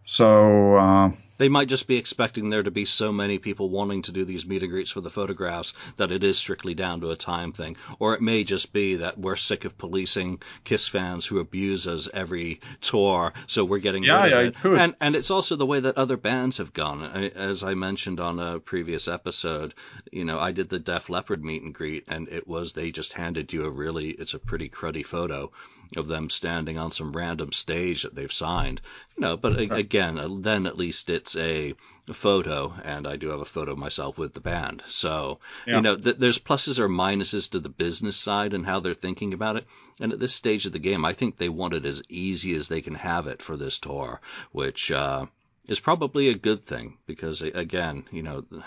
so. 0.04 1.14
They 1.38 1.50
might 1.50 1.68
just 1.68 1.88
be 1.88 1.98
expecting 1.98 2.50
there 2.50 2.64
to 2.64 2.72
be 2.72 2.86
so 2.86 3.12
many 3.12 3.38
people 3.40 3.70
wanting 3.70 4.04
to 4.04 4.12
do 4.12 4.26
these 4.26 4.46
meet 4.46 4.64
and 4.64 4.72
greets 4.72 4.92
for 4.92 5.02
the 5.02 5.10
photographs 5.10 5.74
that 5.98 6.12
it 6.12 6.24
is 6.24 6.38
strictly 6.38 6.74
down 6.74 7.02
to 7.02 7.12
a 7.12 7.16
time 7.16 7.52
thing. 7.52 7.76
Or 8.00 8.14
it 8.16 8.22
may 8.22 8.44
just 8.44 8.72
be 8.74 8.96
that 8.98 9.18
we're 9.18 9.36
sick 9.36 9.66
of 9.66 9.78
policing 9.78 10.42
Kiss 10.64 10.88
fans 10.88 11.26
who 11.26 11.40
abuse 11.40 11.88
us 11.88 12.08
every 12.14 12.62
tour, 12.82 13.34
so 13.48 13.66
we're 13.66 13.80
getting 13.80 14.04
Yeah, 14.04 14.24
rid 14.24 14.32
yeah, 14.32 14.38
of 14.40 14.46
it 14.46 14.48
it. 14.48 14.56
could. 14.62 14.80
And 14.80 14.96
and 15.02 15.16
it's 15.16 15.32
also 15.32 15.56
the 15.56 15.66
way 15.66 15.80
that 15.80 15.98
other 15.98 16.18
bands 16.18 16.58
have 16.58 16.74
gone. 16.74 17.04
As 17.04 17.64
I 17.64 17.74
mentioned 17.74 18.20
on 18.20 18.40
a 18.40 18.60
previous 18.60 19.08
episode, 19.08 19.74
you 20.12 20.26
know, 20.26 20.40
I 20.40 20.52
did 20.52 20.70
the 20.70 20.80
Def 20.80 21.10
Leppard 21.10 21.44
meet 21.44 21.64
and 21.64 21.74
greet, 21.74 22.06
and 22.08 22.28
it 22.30 22.48
was 22.48 22.74
they 22.74 22.92
just 22.92 23.14
handed 23.14 23.52
you 23.54 23.66
a 23.66 23.70
really, 23.70 24.10
it's 24.10 24.34
a 24.34 24.40
pretty 24.40 24.70
cruddy 24.70 25.06
photo 25.06 25.52
of 25.98 26.08
them 26.08 26.30
standing 26.32 26.80
on 26.80 26.90
some 26.92 27.12
random 27.14 27.52
stage 27.52 28.04
that 28.04 28.16
they've 28.16 28.34
signed. 28.34 28.82
You 29.16 29.22
know, 29.22 29.38
but 29.38 29.60
again, 29.60 30.18
uh, 30.18 30.28
then 30.32 30.66
at 30.66 30.78
least 30.78 31.10
it's 31.26 31.36
a 31.36 31.74
photo, 32.14 32.72
and 32.84 33.08
I 33.08 33.16
do 33.16 33.30
have 33.30 33.40
a 33.40 33.46
photo 33.46 33.76
myself 33.76 34.16
with 34.16 34.36
the 34.36 34.40
band. 34.42 34.84
So, 34.88 35.40
Yeah. 35.66 35.78
you 35.78 35.82
know, 35.82 35.96
th- 35.96 36.18
there's 36.18 36.38
pluses 36.38 36.78
or 36.78 36.88
minuses 36.88 37.50
to 37.50 37.60
the 37.60 37.70
business 37.70 38.16
side 38.16 38.54
and 38.54 38.64
how 38.64 38.80
they're 38.80 38.94
thinking 38.94 39.34
about 39.34 39.56
it. 39.56 39.66
And 40.00 40.14
at 40.14 40.20
this 40.20 40.36
stage 40.36 40.68
of 40.68 40.72
the 40.72 40.78
game, 40.78 41.04
I 41.04 41.14
think 41.14 41.38
they 41.38 41.50
want 41.50 41.74
it 41.74 41.84
as 41.84 42.04
easy 42.10 42.54
as 42.54 42.68
they 42.68 42.82
can 42.82 42.94
have 42.94 43.26
it 43.26 43.42
for 43.42 43.58
this 43.58 43.80
tour, 43.80 44.22
which 44.52 44.92
uh, 44.92 45.26
is 45.68 45.80
probably 45.80 46.30
a 46.30 46.36
good 46.36 46.64
thing 46.68 46.98
because, 47.08 47.42
again, 47.42 48.06
you 48.12 48.22
know, 48.22 48.42
th- 48.42 48.62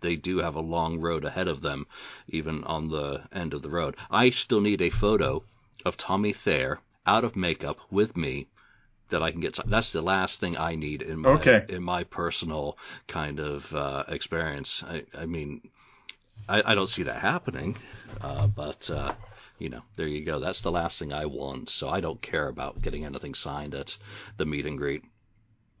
they 0.00 0.16
do 0.16 0.38
have 0.38 0.56
a 0.56 0.60
long 0.60 0.98
road 1.00 1.24
ahead 1.24 1.46
of 1.46 1.60
them, 1.60 1.86
even 2.26 2.64
on 2.64 2.88
the 2.88 3.22
end 3.32 3.54
of 3.54 3.62
the 3.62 3.70
road. 3.70 3.96
I 4.10 4.30
still 4.30 4.60
need 4.60 4.82
a 4.82 4.90
photo 4.90 5.44
of 5.84 5.96
Tommy 5.96 6.32
Thayer 6.32 6.80
out 7.06 7.22
of 7.22 7.36
makeup 7.36 7.78
with 7.88 8.16
me 8.16 8.48
that 9.10 9.22
I 9.22 9.30
can 9.30 9.40
get. 9.40 9.58
That's 9.66 9.92
the 9.92 10.02
last 10.02 10.40
thing 10.40 10.56
I 10.56 10.74
need 10.74 11.02
in 11.02 11.20
my 11.20 11.34
Okay. 11.34 11.64
in 11.68 11.82
my 11.82 12.04
personal 12.04 12.78
kind 13.06 13.40
of 13.40 13.74
uh, 13.74 14.04
experience. 14.08 14.82
I, 14.86 15.04
I 15.16 15.26
mean, 15.26 15.60
I, 16.48 16.72
I 16.72 16.74
don't 16.74 16.90
see 16.90 17.04
that 17.04 17.20
happening. 17.20 17.76
Uh, 18.20 18.46
but 18.46 18.90
uh, 18.90 19.12
you 19.58 19.68
know, 19.68 19.82
there 19.96 20.06
you 20.06 20.24
go. 20.24 20.38
That's 20.40 20.62
the 20.62 20.70
last 20.72 20.98
thing 20.98 21.12
I 21.12 21.26
want. 21.26 21.68
So 21.68 21.88
I 21.88 22.00
don't 22.00 22.20
care 22.20 22.48
about 22.48 22.80
getting 22.82 23.04
anything 23.04 23.34
signed 23.34 23.74
at 23.74 23.96
the 24.36 24.44
meet 24.46 24.66
and 24.66 24.78
greet. 24.78 25.02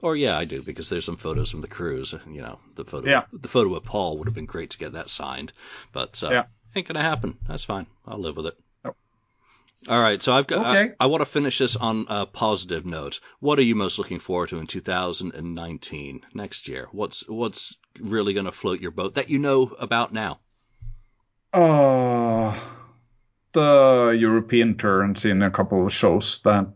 Or 0.00 0.14
yeah, 0.16 0.36
I 0.36 0.44
do 0.44 0.60
because 0.62 0.90
there's 0.90 1.04
some 1.06 1.16
photos 1.16 1.50
from 1.50 1.62
the 1.62 1.68
cruise. 1.68 2.14
You 2.26 2.42
know, 2.42 2.58
the 2.74 2.84
photo, 2.84 3.08
Yeah. 3.08 3.22
the 3.32 3.48
photo 3.48 3.70
with 3.70 3.84
Paul 3.84 4.18
would 4.18 4.28
have 4.28 4.34
been 4.34 4.44
great 4.46 4.70
to 4.70 4.78
get 4.78 4.92
that 4.92 5.08
signed, 5.08 5.52
but 5.92 6.22
uh, 6.22 6.30
Yeah. 6.30 6.44
ain't 6.76 6.86
gonna 6.86 7.00
happen. 7.02 7.38
That's 7.48 7.64
fine. 7.64 7.86
I'll 8.06 8.18
live 8.18 8.36
with 8.36 8.46
it. 8.48 8.58
All 9.86 10.00
right, 10.00 10.22
so 10.22 10.32
I've 10.32 10.46
got. 10.46 10.66
Okay. 10.66 10.94
I, 10.98 11.04
I 11.04 11.06
want 11.06 11.20
to 11.20 11.26
finish 11.26 11.58
this 11.58 11.76
on 11.76 12.06
a 12.08 12.24
positive 12.24 12.86
note. 12.86 13.20
What 13.40 13.58
are 13.58 13.62
you 13.62 13.74
most 13.74 13.98
looking 13.98 14.18
forward 14.18 14.48
to 14.50 14.58
in 14.58 14.66
2019 14.66 16.22
next 16.32 16.68
year? 16.68 16.88
What's 16.92 17.28
what's 17.28 17.76
really 18.00 18.32
going 18.32 18.46
to 18.46 18.52
float 18.52 18.80
your 18.80 18.92
boat 18.92 19.14
that 19.14 19.28
you 19.28 19.38
know 19.38 19.74
about 19.78 20.12
now? 20.12 20.40
Uh, 21.52 22.58
the 23.52 24.16
European 24.18 24.76
tour 24.76 25.02
and 25.02 25.18
seeing 25.18 25.42
a 25.42 25.50
couple 25.50 25.86
of 25.86 25.92
shows 25.92 26.40
that 26.44 26.66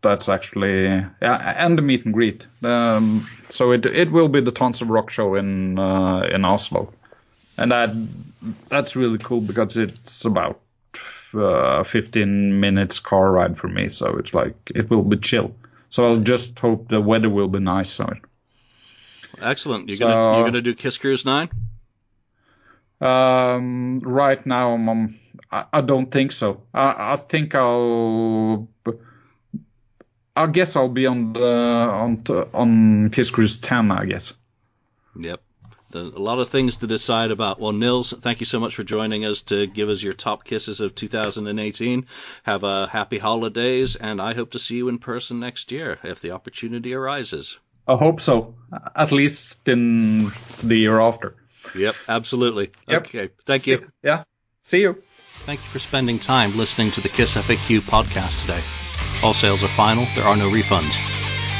that's 0.00 0.28
actually 0.28 0.84
yeah, 0.84 1.54
and 1.56 1.76
the 1.76 1.82
meet 1.82 2.04
and 2.04 2.14
greet. 2.14 2.46
Um, 2.62 3.28
so 3.48 3.72
it 3.72 3.84
it 3.84 4.12
will 4.12 4.28
be 4.28 4.40
the 4.40 4.52
Tons 4.52 4.80
of 4.80 4.90
Rock 4.90 5.10
show 5.10 5.34
in 5.34 5.76
uh, 5.76 6.20
in 6.32 6.44
Oslo, 6.44 6.92
and 7.58 7.72
that 7.72 7.90
that's 8.68 8.94
really 8.94 9.18
cool 9.18 9.40
because 9.40 9.76
it's 9.76 10.24
about 10.24 10.60
uh, 11.36 11.82
15 11.84 12.60
minutes 12.60 13.00
car 13.00 13.30
ride 13.32 13.58
for 13.58 13.68
me. 13.68 13.88
So 13.88 14.16
it's 14.18 14.34
like 14.34 14.54
it 14.74 14.90
will 14.90 15.02
be 15.02 15.16
chill. 15.18 15.54
So 15.90 16.02
I'll 16.04 16.20
just 16.20 16.58
hope 16.58 16.88
the 16.88 17.00
weather 17.00 17.28
will 17.30 17.48
be 17.48 17.60
nice. 17.60 17.90
So 17.90 18.12
Excellent. 19.40 19.88
You're 19.88 19.96
So- 19.98 20.06
gonna 20.08 20.36
you're 20.38 20.46
gonna 20.46 20.62
do 20.62 20.74
Kiss 20.74 20.98
Cruise 20.98 21.24
Nine. 21.24 21.48
Um, 23.00 23.98
right 23.98 24.44
now, 24.46 24.72
I'm, 24.72 24.88
um, 24.88 25.14
I, 25.50 25.64
I 25.72 25.80
don't 25.82 26.10
think 26.10 26.32
so. 26.32 26.62
I, 26.72 27.14
I 27.14 27.16
think 27.16 27.54
I'll. 27.54 28.68
I 30.36 30.46
guess 30.48 30.74
I'll 30.74 30.88
be 30.88 31.06
on 31.06 31.32
the 31.32 31.44
on 31.44 32.24
on 32.54 33.10
Kiss 33.10 33.30
Cruise 33.30 33.58
10. 33.58 33.90
I 33.90 34.06
guess. 34.06 34.34
Yep. 35.18 35.40
A 35.94 36.00
lot 36.00 36.38
of 36.38 36.48
things 36.48 36.78
to 36.78 36.86
decide 36.86 37.30
about. 37.30 37.60
Well, 37.60 37.72
Nils, 37.72 38.12
thank 38.12 38.40
you 38.40 38.46
so 38.46 38.58
much 38.60 38.74
for 38.74 38.84
joining 38.84 39.24
us 39.24 39.42
to 39.42 39.66
give 39.66 39.88
us 39.88 40.02
your 40.02 40.12
top 40.12 40.44
kisses 40.44 40.80
of 40.80 40.94
2018. 40.94 42.06
Have 42.44 42.64
a 42.64 42.86
happy 42.86 43.18
holidays, 43.18 43.96
and 43.96 44.20
I 44.20 44.34
hope 44.34 44.52
to 44.52 44.58
see 44.58 44.76
you 44.76 44.88
in 44.88 44.98
person 44.98 45.40
next 45.40 45.72
year 45.72 45.98
if 46.02 46.20
the 46.20 46.32
opportunity 46.32 46.94
arises. 46.94 47.58
I 47.86 47.96
hope 47.96 48.20
so. 48.20 48.54
At 48.96 49.12
least 49.12 49.58
in 49.68 50.32
the 50.62 50.76
year 50.76 50.98
after. 51.00 51.36
Yep, 51.74 51.94
absolutely. 52.08 52.70
Yep. 52.88 53.06
Okay, 53.06 53.28
thank 53.46 53.66
you. 53.66 53.78
See- 53.78 53.84
yeah. 54.02 54.24
See 54.62 54.80
you. 54.80 55.02
Thank 55.46 55.60
you 55.60 55.66
for 55.66 55.78
spending 55.78 56.18
time 56.18 56.56
listening 56.56 56.90
to 56.92 57.02
the 57.02 57.10
Kiss 57.10 57.34
FAQ 57.34 57.80
podcast 57.80 58.40
today. 58.40 58.62
All 59.22 59.34
sales 59.34 59.62
are 59.62 59.68
final, 59.68 60.06
there 60.14 60.24
are 60.24 60.36
no 60.36 60.48
refunds. 60.50 60.94